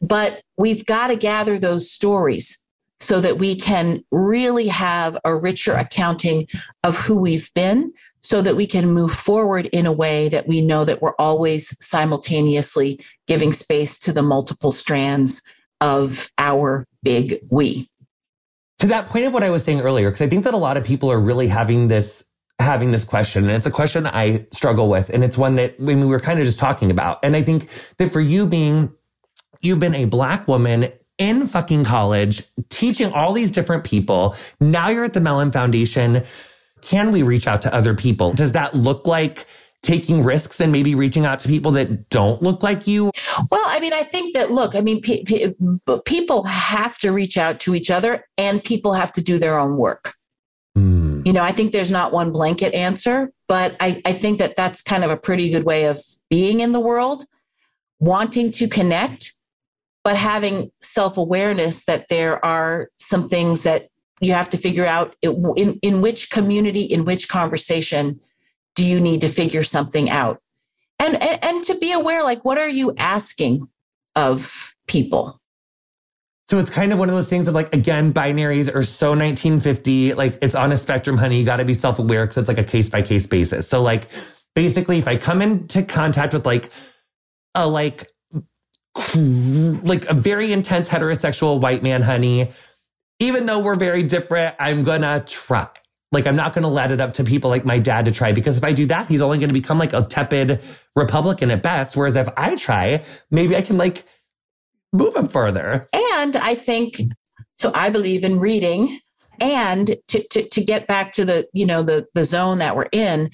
But 0.00 0.42
we've 0.56 0.86
got 0.86 1.08
to 1.08 1.16
gather 1.16 1.58
those 1.58 1.90
stories 1.90 2.64
so 3.00 3.20
that 3.20 3.38
we 3.38 3.54
can 3.54 4.04
really 4.10 4.68
have 4.68 5.16
a 5.24 5.34
richer 5.34 5.72
accounting 5.72 6.46
of 6.82 6.96
who 6.96 7.20
we've 7.20 7.52
been 7.54 7.92
so 8.20 8.42
that 8.42 8.56
we 8.56 8.66
can 8.66 8.92
move 8.92 9.12
forward 9.12 9.66
in 9.66 9.86
a 9.86 9.92
way 9.92 10.28
that 10.28 10.48
we 10.48 10.60
know 10.60 10.84
that 10.84 11.00
we're 11.00 11.14
always 11.18 11.76
simultaneously 11.84 13.00
giving 13.26 13.52
space 13.52 13.98
to 13.98 14.12
the 14.12 14.22
multiple 14.22 14.72
strands 14.72 15.42
of 15.80 16.30
our 16.38 16.86
big 17.02 17.38
we. 17.50 17.88
To 18.80 18.86
that 18.88 19.06
point 19.06 19.24
of 19.24 19.32
what 19.32 19.42
I 19.42 19.50
was 19.50 19.64
saying 19.64 19.80
earlier, 19.80 20.10
because 20.10 20.22
I 20.22 20.28
think 20.28 20.44
that 20.44 20.54
a 20.54 20.58
lot 20.58 20.76
of 20.76 20.84
people 20.84 21.10
are 21.10 21.20
really 21.20 21.48
having 21.48 21.88
this 21.88 22.24
having 22.60 22.90
this 22.90 23.04
question 23.04 23.44
and 23.44 23.52
it's 23.52 23.66
a 23.66 23.70
question 23.70 24.04
I 24.04 24.44
struggle 24.50 24.88
with 24.88 25.10
and 25.10 25.22
it's 25.22 25.38
one 25.38 25.54
that 25.54 25.78
when 25.78 26.00
we 26.00 26.06
were 26.06 26.18
kind 26.18 26.40
of 26.40 26.44
just 26.44 26.58
talking 26.58 26.90
about 26.90 27.20
and 27.22 27.36
I 27.36 27.42
think 27.42 27.68
that 27.98 28.10
for 28.10 28.20
you 28.20 28.48
being 28.48 28.92
you've 29.60 29.78
been 29.78 29.94
a 29.94 30.06
black 30.06 30.48
woman 30.48 30.90
in 31.18 31.46
fucking 31.46 31.84
college, 31.84 32.42
teaching 32.68 33.12
all 33.12 33.32
these 33.32 33.50
different 33.50 33.84
people. 33.84 34.34
Now 34.60 34.88
you're 34.88 35.04
at 35.04 35.12
the 35.12 35.20
Mellon 35.20 35.52
Foundation. 35.52 36.24
Can 36.80 37.10
we 37.10 37.22
reach 37.22 37.46
out 37.46 37.62
to 37.62 37.74
other 37.74 37.94
people? 37.94 38.32
Does 38.32 38.52
that 38.52 38.74
look 38.74 39.06
like 39.06 39.44
taking 39.82 40.24
risks 40.24 40.60
and 40.60 40.72
maybe 40.72 40.94
reaching 40.94 41.26
out 41.26 41.38
to 41.40 41.48
people 41.48 41.72
that 41.72 42.08
don't 42.08 42.42
look 42.42 42.62
like 42.62 42.86
you? 42.86 43.10
Well, 43.50 43.64
I 43.66 43.80
mean, 43.80 43.92
I 43.92 44.02
think 44.02 44.34
that, 44.34 44.50
look, 44.50 44.74
I 44.74 44.80
mean, 44.80 45.00
pe- 45.00 45.24
pe- 45.24 45.54
people 46.04 46.44
have 46.44 46.98
to 46.98 47.12
reach 47.12 47.36
out 47.36 47.60
to 47.60 47.74
each 47.74 47.90
other 47.90 48.24
and 48.36 48.62
people 48.62 48.92
have 48.94 49.12
to 49.12 49.20
do 49.20 49.38
their 49.38 49.58
own 49.58 49.76
work. 49.76 50.14
Mm. 50.76 51.26
You 51.26 51.32
know, 51.32 51.42
I 51.42 51.52
think 51.52 51.72
there's 51.72 51.90
not 51.90 52.12
one 52.12 52.32
blanket 52.32 52.74
answer, 52.74 53.32
but 53.46 53.76
I, 53.80 54.00
I 54.04 54.12
think 54.12 54.38
that 54.38 54.56
that's 54.56 54.82
kind 54.82 55.04
of 55.04 55.10
a 55.10 55.16
pretty 55.16 55.50
good 55.50 55.64
way 55.64 55.84
of 55.84 56.00
being 56.30 56.60
in 56.60 56.72
the 56.72 56.80
world, 56.80 57.24
wanting 58.00 58.50
to 58.52 58.68
connect 58.68 59.32
but 60.08 60.16
having 60.16 60.70
self 60.80 61.18
awareness 61.18 61.84
that 61.84 62.08
there 62.08 62.42
are 62.42 62.88
some 62.96 63.28
things 63.28 63.64
that 63.64 63.90
you 64.22 64.32
have 64.32 64.48
to 64.48 64.56
figure 64.56 64.86
out 64.86 65.14
in, 65.20 65.78
in 65.82 66.00
which 66.00 66.30
community, 66.30 66.80
in 66.80 67.04
which 67.04 67.28
conversation 67.28 68.18
do 68.74 68.86
you 68.86 69.00
need 69.00 69.20
to 69.20 69.28
figure 69.28 69.62
something 69.62 70.08
out? 70.08 70.40
And, 70.98 71.22
and, 71.22 71.44
and 71.44 71.64
to 71.64 71.78
be 71.78 71.92
aware, 71.92 72.22
like, 72.24 72.42
what 72.42 72.56
are 72.56 72.70
you 72.70 72.94
asking 72.96 73.68
of 74.16 74.74
people? 74.86 75.42
So 76.48 76.58
it's 76.58 76.70
kind 76.70 76.90
of 76.90 76.98
one 76.98 77.10
of 77.10 77.14
those 77.14 77.28
things 77.28 77.46
of 77.46 77.52
like, 77.52 77.74
again, 77.74 78.14
binaries 78.14 78.74
are 78.74 78.84
so 78.84 79.10
1950. 79.10 80.14
Like 80.14 80.38
it's 80.40 80.54
on 80.54 80.72
a 80.72 80.76
spectrum, 80.78 81.18
honey. 81.18 81.38
You 81.38 81.44
got 81.44 81.56
to 81.56 81.66
be 81.66 81.74
self 81.74 81.98
aware 81.98 82.24
because 82.24 82.38
it's 82.38 82.48
like 82.48 82.56
a 82.56 82.64
case 82.64 82.88
by 82.88 83.02
case 83.02 83.26
basis. 83.26 83.68
So 83.68 83.82
like 83.82 84.08
basically, 84.54 84.96
if 84.96 85.06
I 85.06 85.18
come 85.18 85.42
into 85.42 85.82
contact 85.82 86.32
with 86.32 86.46
like 86.46 86.70
a 87.54 87.68
like, 87.68 88.10
like 89.16 90.06
a 90.06 90.14
very 90.14 90.52
intense 90.52 90.88
heterosexual 90.88 91.60
white 91.60 91.82
man, 91.82 92.02
honey. 92.02 92.50
Even 93.20 93.46
though 93.46 93.60
we're 93.60 93.74
very 93.74 94.02
different, 94.02 94.54
I'm 94.60 94.84
gonna 94.84 95.24
try. 95.26 95.68
Like, 96.10 96.26
I'm 96.26 96.36
not 96.36 96.54
gonna 96.54 96.68
let 96.68 96.90
it 96.90 97.00
up 97.00 97.14
to 97.14 97.24
people 97.24 97.50
like 97.50 97.64
my 97.64 97.78
dad 97.78 98.06
to 98.06 98.12
try 98.12 98.32
because 98.32 98.56
if 98.56 98.64
I 98.64 98.72
do 98.72 98.86
that, 98.86 99.08
he's 99.08 99.20
only 99.20 99.38
gonna 99.38 99.52
become 99.52 99.78
like 99.78 99.92
a 99.92 100.02
tepid 100.02 100.62
Republican 100.94 101.50
at 101.50 101.62
best. 101.62 101.96
Whereas 101.96 102.16
if 102.16 102.28
I 102.36 102.56
try, 102.56 103.04
maybe 103.30 103.56
I 103.56 103.62
can 103.62 103.76
like 103.76 104.04
move 104.92 105.14
him 105.14 105.28
further. 105.28 105.86
And 105.92 106.36
I 106.36 106.54
think 106.54 107.00
so. 107.54 107.72
I 107.74 107.90
believe 107.90 108.24
in 108.24 108.38
reading. 108.38 108.98
And 109.40 109.86
to, 110.08 110.28
to, 110.30 110.48
to 110.48 110.64
get 110.64 110.88
back 110.88 111.12
to 111.12 111.24
the, 111.24 111.46
you 111.52 111.64
know, 111.64 111.82
the, 111.82 112.06
the 112.14 112.24
zone 112.24 112.58
that 112.58 112.74
we're 112.74 112.88
in, 112.90 113.30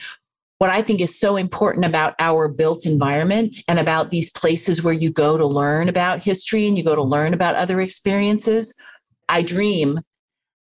what 0.64 0.72
I 0.72 0.80
think 0.80 1.02
is 1.02 1.20
so 1.20 1.36
important 1.36 1.84
about 1.84 2.14
our 2.18 2.48
built 2.48 2.86
environment 2.86 3.58
and 3.68 3.78
about 3.78 4.10
these 4.10 4.30
places 4.30 4.82
where 4.82 4.94
you 4.94 5.10
go 5.10 5.36
to 5.36 5.44
learn 5.46 5.90
about 5.90 6.22
history 6.22 6.66
and 6.66 6.78
you 6.78 6.82
go 6.82 6.94
to 6.94 7.02
learn 7.02 7.34
about 7.34 7.54
other 7.54 7.82
experiences. 7.82 8.74
I 9.28 9.42
dream 9.42 10.00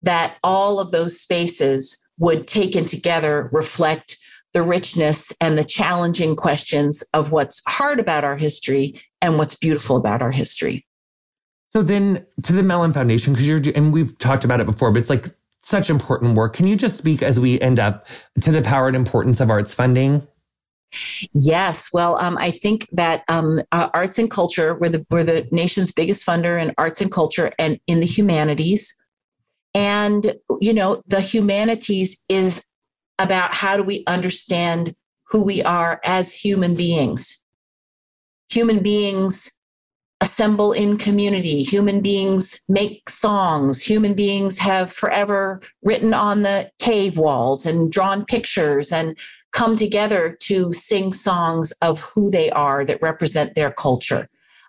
that 0.03 0.37
all 0.45 0.79
of 0.79 0.93
those 0.93 1.19
spaces 1.19 1.99
would 2.17 2.47
taken 2.47 2.85
together 2.85 3.51
reflect 3.53 4.19
the 4.53 4.63
richness 4.63 5.33
and 5.41 5.59
the 5.59 5.65
challenging 5.65 6.37
questions 6.37 7.03
of 7.13 7.33
what's 7.33 7.61
hard 7.67 7.99
about 7.99 8.23
our 8.23 8.37
history 8.37 9.03
and 9.21 9.37
what's 9.37 9.57
beautiful 9.57 9.97
about 9.97 10.23
our 10.23 10.31
history. 10.31 10.87
So 11.73 11.83
then 11.83 12.25
to 12.45 12.53
the 12.53 12.63
Mellon 12.63 12.93
Foundation, 12.93 13.33
because 13.33 13.49
you're, 13.49 13.61
and 13.75 13.93
we've 13.93 14.17
talked 14.19 14.45
about 14.45 14.61
it 14.61 14.67
before, 14.67 14.93
but 14.93 15.01
it's 15.01 15.11
like 15.11 15.27
such 15.69 15.91
important 15.91 16.35
work. 16.35 16.55
Can 16.55 16.67
you 16.67 16.77
just 16.77 16.97
speak 16.97 17.23
as 17.23 17.39
we 17.39 17.61
end 17.61 17.79
up 17.79 18.07
to 18.41 18.51
the 18.51 18.63
power 18.63 18.87
and 18.87 18.97
importance 18.97 19.41
of 19.41 19.51
arts 19.51 19.75
funding? 19.75 20.27
Yes, 21.35 21.91
well, 21.93 22.19
um, 22.19 22.39
I 22.39 22.51
think 22.51 22.89
that 22.93 23.23
um, 23.29 23.61
uh, 23.73 23.91
arts 23.93 24.19
and 24.19 24.31
culture, 24.31 24.75
we're 24.75 24.89
the, 24.89 25.07
we're 25.11 25.25
the 25.25 25.47
nation's 25.53 25.93
biggest 25.93 26.27
funder 26.27 26.61
in 26.61 26.73
arts 26.79 27.03
and 27.03 27.13
culture 27.13 27.53
and 27.59 27.79
in 27.87 28.01
the 28.01 28.07
humanities. 28.07 28.95
And, 29.75 30.35
you 30.61 30.73
know, 30.73 31.03
the 31.07 31.21
humanities 31.21 32.19
is 32.31 32.65
about 33.19 33.53
how 33.53 33.77
do 33.77 33.83
we 33.83 34.05
understand 34.07 34.95
who 35.25 35.43
we 35.43 35.63
are 35.63 36.01
as 36.05 36.35
human 36.35 36.75
beings. 36.75 37.43
Human 38.51 38.83
beings 38.83 39.51
assemble 40.21 40.73
in 40.73 40.99
community. 40.99 41.63
Human 41.63 42.01
beings 42.01 42.61
make 42.69 43.09
songs. 43.09 43.83
Human 43.83 44.15
beings 44.15 44.59
have 44.59 44.93
forever 44.93 45.61
written 45.83 46.13
on 46.13 46.43
the 46.43 46.71
cave 46.79 47.17
walls 47.17 47.65
and 47.65 47.93
drawn 47.93 48.25
pictures 48.25 48.91
and 48.91 49.17
come 49.53 49.77
together 49.77 50.37
to 50.41 50.73
sing 50.73 51.13
songs 51.13 51.73
of 51.83 52.01
who 52.01 52.31
they 52.31 52.51
are 52.51 52.85
that 52.85 53.01
represent 53.01 53.55
their 53.55 53.71
culture. 53.71 54.29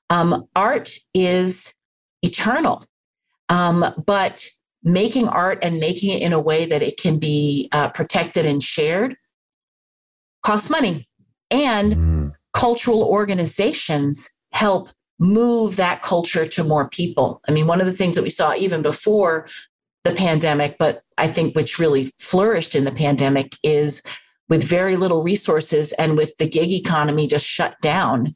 Um, 0.10 0.48
art 0.56 0.98
is 1.14 1.74
eternal, 2.22 2.86
um, 3.50 3.86
but 4.06 4.48
making 4.84 5.28
art 5.28 5.60
and 5.62 5.80
making 5.80 6.12
it 6.12 6.22
in 6.22 6.32
a 6.32 6.40
way 6.40 6.66
that 6.66 6.82
it 6.82 6.98
can 6.98 7.20
be 7.20 7.70
uh, 7.72 7.90
protected 7.90 8.46
and 8.46 8.64
shared 8.64 9.18
costs 10.44 10.70
money. 10.70 11.08
And 11.52 11.94
mm. 11.94 12.34
cultural 12.54 13.04
organizations 13.04 14.30
help 14.52 14.90
move 15.20 15.76
that 15.76 16.02
culture 16.02 16.46
to 16.46 16.64
more 16.64 16.88
people. 16.90 17.42
I 17.48 17.52
mean, 17.52 17.68
one 17.68 17.82
of 17.82 17.88
the 17.88 17.94
things 17.94 18.16
that 18.16 18.24
we 18.24 18.30
saw 18.30 18.56
even 18.56 18.82
before 18.82 19.48
the 20.06 20.12
pandemic, 20.12 20.78
but 20.80 21.04
I 21.18 21.28
think 21.28 21.56
which 21.56 21.78
really 21.78 22.12
flourished 22.20 22.74
in 22.74 22.86
the 22.86 22.92
pandemic 22.92 23.56
is 23.64 24.02
with 24.48 24.64
very 24.64 24.96
little 24.96 25.22
resources 25.22 25.92
and 25.94 26.18
with 26.18 26.36
the 26.38 26.48
gig 26.48 26.72
economy 26.72 27.28
just 27.28 27.46
shut 27.46 27.76
down, 27.82 28.36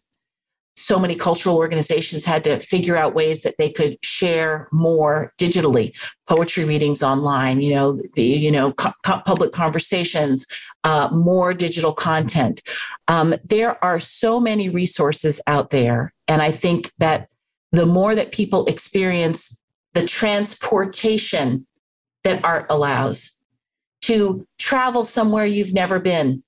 so 0.75 0.99
many 0.99 1.15
cultural 1.15 1.57
organizations 1.57 2.25
had 2.25 2.43
to 2.43 2.59
figure 2.59 2.95
out 2.95 3.13
ways 3.13 3.43
that 3.43 3.55
they 3.57 3.69
could 3.69 3.97
share 4.03 4.67
more 4.71 5.31
digitally. 5.39 5.95
Poetry 6.27 6.65
readings 6.65 7.03
online 7.03 7.61
you 7.61 7.75
know 7.75 7.99
the 8.15 8.23
you 8.23 8.51
know 8.51 8.71
co- 8.73 8.93
public 9.03 9.51
conversations 9.51 10.47
uh, 10.83 11.09
more 11.11 11.53
digital 11.53 11.93
content. 11.93 12.61
Um, 13.07 13.35
there 13.43 13.83
are 13.83 13.99
so 13.99 14.39
many 14.39 14.69
resources 14.69 15.41
out 15.47 15.69
there 15.69 16.13
and 16.27 16.41
i 16.41 16.51
think 16.51 16.91
that 16.97 17.27
the 17.71 17.85
more 17.85 18.15
that 18.15 18.31
people 18.31 18.65
experience 18.65 19.59
the 19.93 20.05
transportation 20.05 21.65
that 22.23 22.43
art 22.43 22.65
allows 22.69 23.31
to 24.01 24.45
travel 24.57 25.05
somewhere 25.05 25.45
you've 25.45 25.73
never 25.73 25.99
been 25.99 26.43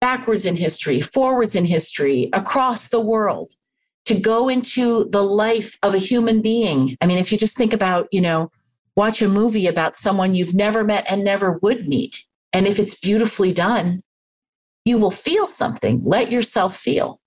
backwards 0.00 0.46
in 0.46 0.56
history, 0.56 1.00
forwards 1.00 1.54
in 1.54 1.64
history, 1.66 2.30
across 2.32 2.88
the 2.88 3.00
world, 3.00 3.52
to 4.10 4.18
go 4.18 4.48
into 4.48 5.04
the 5.10 5.22
life 5.22 5.78
of 5.84 5.94
a 5.94 5.98
human 5.98 6.42
being. 6.42 6.96
I 7.00 7.06
mean, 7.06 7.18
if 7.18 7.30
you 7.30 7.38
just 7.38 7.56
think 7.56 7.72
about, 7.72 8.08
you 8.10 8.20
know, 8.20 8.50
watch 8.96 9.22
a 9.22 9.28
movie 9.28 9.68
about 9.68 9.96
someone 9.96 10.34
you've 10.34 10.52
never 10.52 10.82
met 10.82 11.06
and 11.08 11.22
never 11.22 11.60
would 11.62 11.86
meet. 11.86 12.26
And 12.52 12.66
if 12.66 12.80
it's 12.80 12.98
beautifully 12.98 13.52
done, 13.52 14.02
you 14.84 14.98
will 14.98 15.12
feel 15.12 15.46
something. 15.46 16.02
Let 16.04 16.32
yourself 16.32 16.76
feel. 16.76 17.20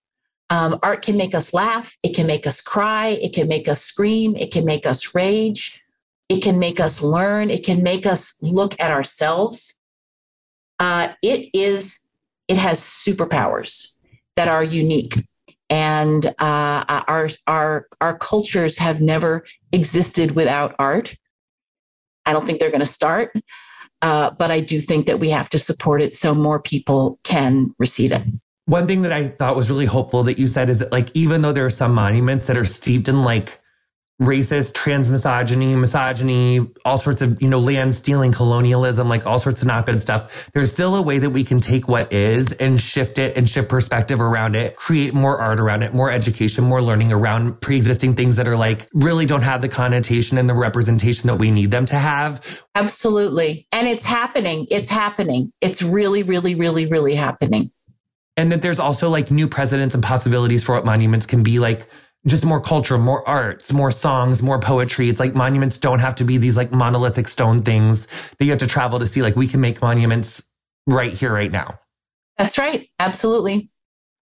Um, 0.49 0.77
art 0.83 1.03
can 1.03 1.15
make 1.15 1.33
us 1.33 1.53
laugh. 1.53 1.95
It 2.03 2.13
can 2.13 2.27
make 2.27 2.45
us 2.45 2.59
cry. 2.59 3.17
It 3.21 3.33
can 3.33 3.47
make 3.47 3.69
us 3.69 3.81
scream. 3.81 4.35
It 4.35 4.51
can 4.51 4.65
make 4.65 4.85
us 4.85 5.15
rage. 5.15 5.81
It 6.27 6.43
can 6.43 6.59
make 6.59 6.81
us 6.81 7.01
learn. 7.01 7.49
It 7.49 7.63
can 7.63 7.81
make 7.81 8.05
us 8.05 8.35
look 8.41 8.75
at 8.77 8.91
ourselves. 8.91 9.77
Uh, 10.79 11.13
it 11.21 11.49
is, 11.53 12.01
it 12.49 12.57
has 12.57 12.81
superpowers 12.81 13.93
that 14.35 14.49
are 14.49 14.65
unique 14.65 15.15
and 15.69 16.25
uh, 16.25 17.03
our 17.07 17.29
our 17.47 17.87
our 18.01 18.17
cultures 18.17 18.77
have 18.77 19.01
never 19.01 19.45
existed 19.71 20.31
without 20.31 20.75
art. 20.79 21.15
I 22.25 22.33
don't 22.33 22.45
think 22.45 22.59
they're 22.59 22.69
going 22.69 22.79
to 22.79 22.85
start, 22.85 23.33
uh, 24.01 24.31
but 24.31 24.51
I 24.51 24.59
do 24.59 24.79
think 24.79 25.07
that 25.07 25.19
we 25.19 25.29
have 25.29 25.49
to 25.49 25.59
support 25.59 26.01
it 26.01 26.13
so 26.13 26.33
more 26.33 26.59
people 26.59 27.19
can 27.23 27.73
receive 27.79 28.11
it. 28.11 28.23
One 28.65 28.87
thing 28.87 29.01
that 29.01 29.11
I 29.11 29.27
thought 29.27 29.55
was 29.55 29.69
really 29.69 29.85
hopeful 29.85 30.23
that 30.23 30.37
you 30.37 30.47
said 30.47 30.69
is 30.69 30.79
that 30.79 30.91
like 30.91 31.09
even 31.13 31.41
though 31.41 31.51
there 31.51 31.65
are 31.65 31.69
some 31.69 31.93
monuments 31.93 32.47
that 32.47 32.57
are 32.57 32.63
steeped 32.63 33.09
in 33.09 33.23
like 33.23 33.59
racist, 34.21 34.73
trans 34.73 35.09
misogyny, 35.09 35.75
misogyny, 35.75 36.65
all 36.85 36.97
sorts 36.97 37.21
of, 37.21 37.41
you 37.41 37.47
know, 37.47 37.59
land 37.59 37.95
stealing, 37.95 38.31
colonialism, 38.31 39.09
like 39.09 39.25
all 39.25 39.39
sorts 39.39 39.61
of 39.61 39.67
not 39.67 39.85
good 39.85 40.01
stuff. 40.01 40.49
There's 40.53 40.71
still 40.71 40.95
a 40.95 41.01
way 41.01 41.19
that 41.19 41.31
we 41.31 41.43
can 41.43 41.59
take 41.59 41.87
what 41.87 42.13
is 42.13 42.51
and 42.53 42.79
shift 42.79 43.17
it 43.17 43.35
and 43.35 43.49
shift 43.49 43.69
perspective 43.69 44.21
around 44.21 44.55
it, 44.55 44.75
create 44.75 45.13
more 45.13 45.39
art 45.39 45.59
around 45.59 45.83
it, 45.83 45.93
more 45.93 46.11
education, 46.11 46.63
more 46.63 46.81
learning 46.81 47.11
around 47.11 47.59
pre-existing 47.59 48.15
things 48.15 48.35
that 48.35 48.47
are 48.47 48.57
like 48.57 48.87
really 48.93 49.25
don't 49.25 49.41
have 49.41 49.61
the 49.61 49.69
connotation 49.69 50.37
and 50.37 50.47
the 50.47 50.53
representation 50.53 51.27
that 51.27 51.35
we 51.35 51.49
need 51.49 51.71
them 51.71 51.85
to 51.87 51.95
have. 51.95 52.63
Absolutely. 52.75 53.67
And 53.71 53.87
it's 53.87 54.05
happening. 54.05 54.67
It's 54.69 54.89
happening. 54.89 55.51
It's 55.59 55.81
really, 55.81 56.23
really, 56.23 56.55
really, 56.55 56.85
really 56.85 57.15
happening. 57.15 57.71
And 58.37 58.51
that 58.51 58.61
there's 58.61 58.79
also 58.79 59.09
like 59.09 59.29
new 59.29 59.47
precedents 59.47 59.93
and 59.93 60.03
possibilities 60.03 60.63
for 60.63 60.75
what 60.75 60.85
monuments 60.85 61.25
can 61.25 61.43
be 61.43 61.59
like 61.59 61.87
just 62.25 62.45
more 62.45 62.61
culture, 62.61 62.97
more 62.97 63.27
arts, 63.27 63.73
more 63.73 63.91
songs, 63.91 64.41
more 64.41 64.59
poetry. 64.59 65.09
It's 65.09 65.19
like 65.19 65.35
monuments 65.35 65.77
don't 65.77 65.99
have 65.99 66.15
to 66.15 66.23
be 66.23 66.37
these 66.37 66.55
like 66.55 66.71
monolithic 66.71 67.27
stone 67.27 67.63
things 67.63 68.07
that 68.37 68.45
you 68.45 68.51
have 68.51 68.59
to 68.59 68.67
travel 68.67 68.99
to 68.99 69.07
see. 69.07 69.21
Like 69.21 69.35
we 69.35 69.47
can 69.47 69.59
make 69.59 69.81
monuments 69.81 70.45
right 70.87 71.11
here, 71.11 71.33
right 71.33 71.51
now. 71.51 71.79
That's 72.37 72.57
right. 72.57 72.89
Absolutely. 72.99 73.69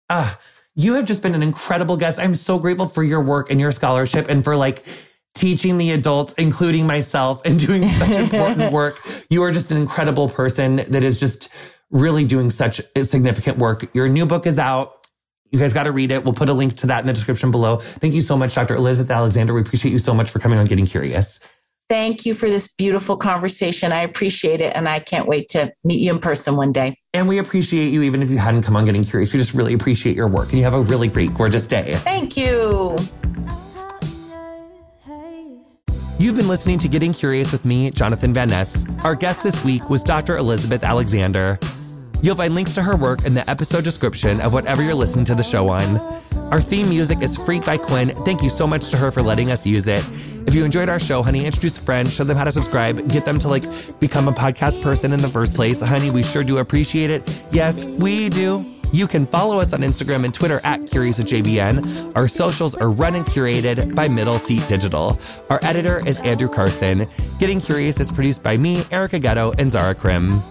Ah, 0.09 0.37
you 0.75 0.95
have 0.95 1.05
just 1.05 1.21
been 1.21 1.35
an 1.35 1.43
incredible 1.43 1.97
guest. 1.97 2.19
I'm 2.19 2.35
so 2.35 2.57
grateful 2.57 2.85
for 2.85 3.03
your 3.03 3.21
work 3.21 3.51
and 3.51 3.59
your 3.59 3.71
scholarship 3.71 4.27
and 4.29 4.43
for 4.43 4.55
like 4.55 4.83
teaching 5.33 5.77
the 5.77 5.91
adults, 5.91 6.33
including 6.37 6.85
myself, 6.87 7.41
and 7.45 7.59
doing 7.59 7.87
such 7.87 8.09
important 8.33 8.73
work. 8.73 8.99
You 9.29 9.43
are 9.43 9.51
just 9.51 9.71
an 9.71 9.77
incredible 9.77 10.27
person 10.27 10.77
that 10.77 11.03
is 11.03 11.19
just 11.19 11.49
really 11.89 12.25
doing 12.25 12.49
such 12.49 12.81
significant 13.01 13.57
work. 13.57 13.93
Your 13.93 14.09
new 14.09 14.25
book 14.25 14.45
is 14.45 14.57
out. 14.57 15.00
You 15.51 15.59
guys 15.59 15.73
got 15.73 15.83
to 15.83 15.91
read 15.91 16.11
it. 16.11 16.23
We'll 16.23 16.33
put 16.33 16.49
a 16.49 16.53
link 16.53 16.77
to 16.77 16.87
that 16.87 17.01
in 17.01 17.07
the 17.07 17.13
description 17.13 17.51
below. 17.51 17.77
Thank 17.77 18.13
you 18.13 18.21
so 18.21 18.37
much, 18.37 18.55
Dr. 18.55 18.75
Elizabeth 18.75 19.11
Alexander. 19.11 19.53
We 19.53 19.61
appreciate 19.61 19.91
you 19.91 19.99
so 19.99 20.13
much 20.13 20.29
for 20.29 20.39
coming 20.39 20.57
on 20.57 20.65
Getting 20.65 20.85
Curious. 20.85 21.39
Thank 21.89 22.25
you 22.25 22.33
for 22.33 22.47
this 22.47 22.69
beautiful 22.69 23.17
conversation. 23.17 23.91
I 23.91 24.03
appreciate 24.03 24.61
it. 24.61 24.73
And 24.77 24.87
I 24.87 24.99
can't 24.99 25.27
wait 25.27 25.49
to 25.49 25.73
meet 25.83 25.99
you 25.99 26.09
in 26.13 26.19
person 26.19 26.55
one 26.55 26.71
day. 26.71 26.95
And 27.13 27.27
we 27.27 27.37
appreciate 27.37 27.89
you, 27.91 28.01
even 28.03 28.23
if 28.23 28.29
you 28.29 28.37
hadn't 28.37 28.63
come 28.63 28.77
on 28.77 28.85
Getting 28.85 29.03
Curious. 29.03 29.33
We 29.33 29.39
just 29.39 29.53
really 29.53 29.73
appreciate 29.73 30.15
your 30.15 30.29
work. 30.29 30.49
And 30.49 30.57
you 30.57 30.63
have 30.63 30.73
a 30.73 30.81
really 30.81 31.09
great, 31.09 31.33
gorgeous 31.33 31.67
day. 31.67 31.95
Thank 31.95 32.37
you. 32.37 32.97
You've 36.17 36.35
been 36.35 36.47
listening 36.47 36.79
to 36.79 36.87
Getting 36.87 37.13
Curious 37.13 37.51
with 37.51 37.65
me, 37.65 37.91
Jonathan 37.91 38.31
Van 38.31 38.47
Ness. 38.47 38.85
Our 39.03 39.15
guest 39.15 39.43
this 39.43 39.65
week 39.65 39.89
was 39.89 40.01
Dr. 40.01 40.37
Elizabeth 40.37 40.85
Alexander. 40.85 41.59
You'll 42.23 42.35
find 42.35 42.53
links 42.53 42.75
to 42.75 42.83
her 42.83 42.95
work 42.95 43.25
in 43.25 43.33
the 43.33 43.49
episode 43.49 43.83
description 43.83 44.41
of 44.41 44.53
whatever 44.53 44.83
you're 44.83 44.93
listening 44.93 45.25
to 45.25 45.35
the 45.35 45.43
show 45.43 45.69
on. 45.69 45.97
Our 46.51 46.61
theme 46.61 46.89
music 46.89 47.21
is 47.21 47.35
Freak 47.35 47.65
by 47.65 47.77
Quinn. 47.77 48.09
Thank 48.25 48.43
you 48.43 48.49
so 48.49 48.67
much 48.67 48.89
to 48.91 48.97
her 48.97 49.09
for 49.09 49.21
letting 49.21 49.51
us 49.51 49.65
use 49.65 49.87
it. 49.87 50.05
If 50.45 50.53
you 50.53 50.63
enjoyed 50.63 50.89
our 50.89 50.99
show, 50.99 51.23
honey, 51.23 51.45
introduce 51.45 51.77
a 51.77 51.81
friend, 51.81 52.07
show 52.07 52.23
them 52.23 52.37
how 52.37 52.43
to 52.43 52.51
subscribe, 52.51 53.09
get 53.09 53.25
them 53.25 53.39
to 53.39 53.47
like 53.47 53.63
become 53.99 54.27
a 54.27 54.33
podcast 54.33 54.81
person 54.81 55.13
in 55.13 55.21
the 55.21 55.29
first 55.29 55.55
place. 55.55 55.81
Honey, 55.81 56.11
we 56.11 56.21
sure 56.21 56.43
do 56.43 56.59
appreciate 56.59 57.09
it. 57.09 57.23
Yes, 57.51 57.85
we 57.85 58.29
do. 58.29 58.65
You 58.93 59.07
can 59.07 59.25
follow 59.25 59.59
us 59.59 59.73
on 59.73 59.79
Instagram 59.79 60.25
and 60.25 60.33
Twitter 60.33 60.59
at 60.63 60.85
Curious 60.85 61.17
with 61.17 61.27
JVN. 61.27 62.13
Our 62.15 62.27
socials 62.27 62.75
are 62.75 62.91
run 62.91 63.15
and 63.15 63.25
curated 63.25 63.95
by 63.95 64.09
Middle 64.09 64.37
Seat 64.37 64.67
Digital. 64.67 65.17
Our 65.49 65.59
editor 65.63 66.05
is 66.05 66.19
Andrew 66.19 66.49
Carson. 66.49 67.07
Getting 67.39 67.61
Curious 67.61 67.99
is 68.01 68.11
produced 68.11 68.43
by 68.43 68.57
me, 68.57 68.83
Erica 68.91 69.19
Getto, 69.19 69.57
and 69.57 69.71
Zara 69.71 69.95
Krim. 69.95 70.41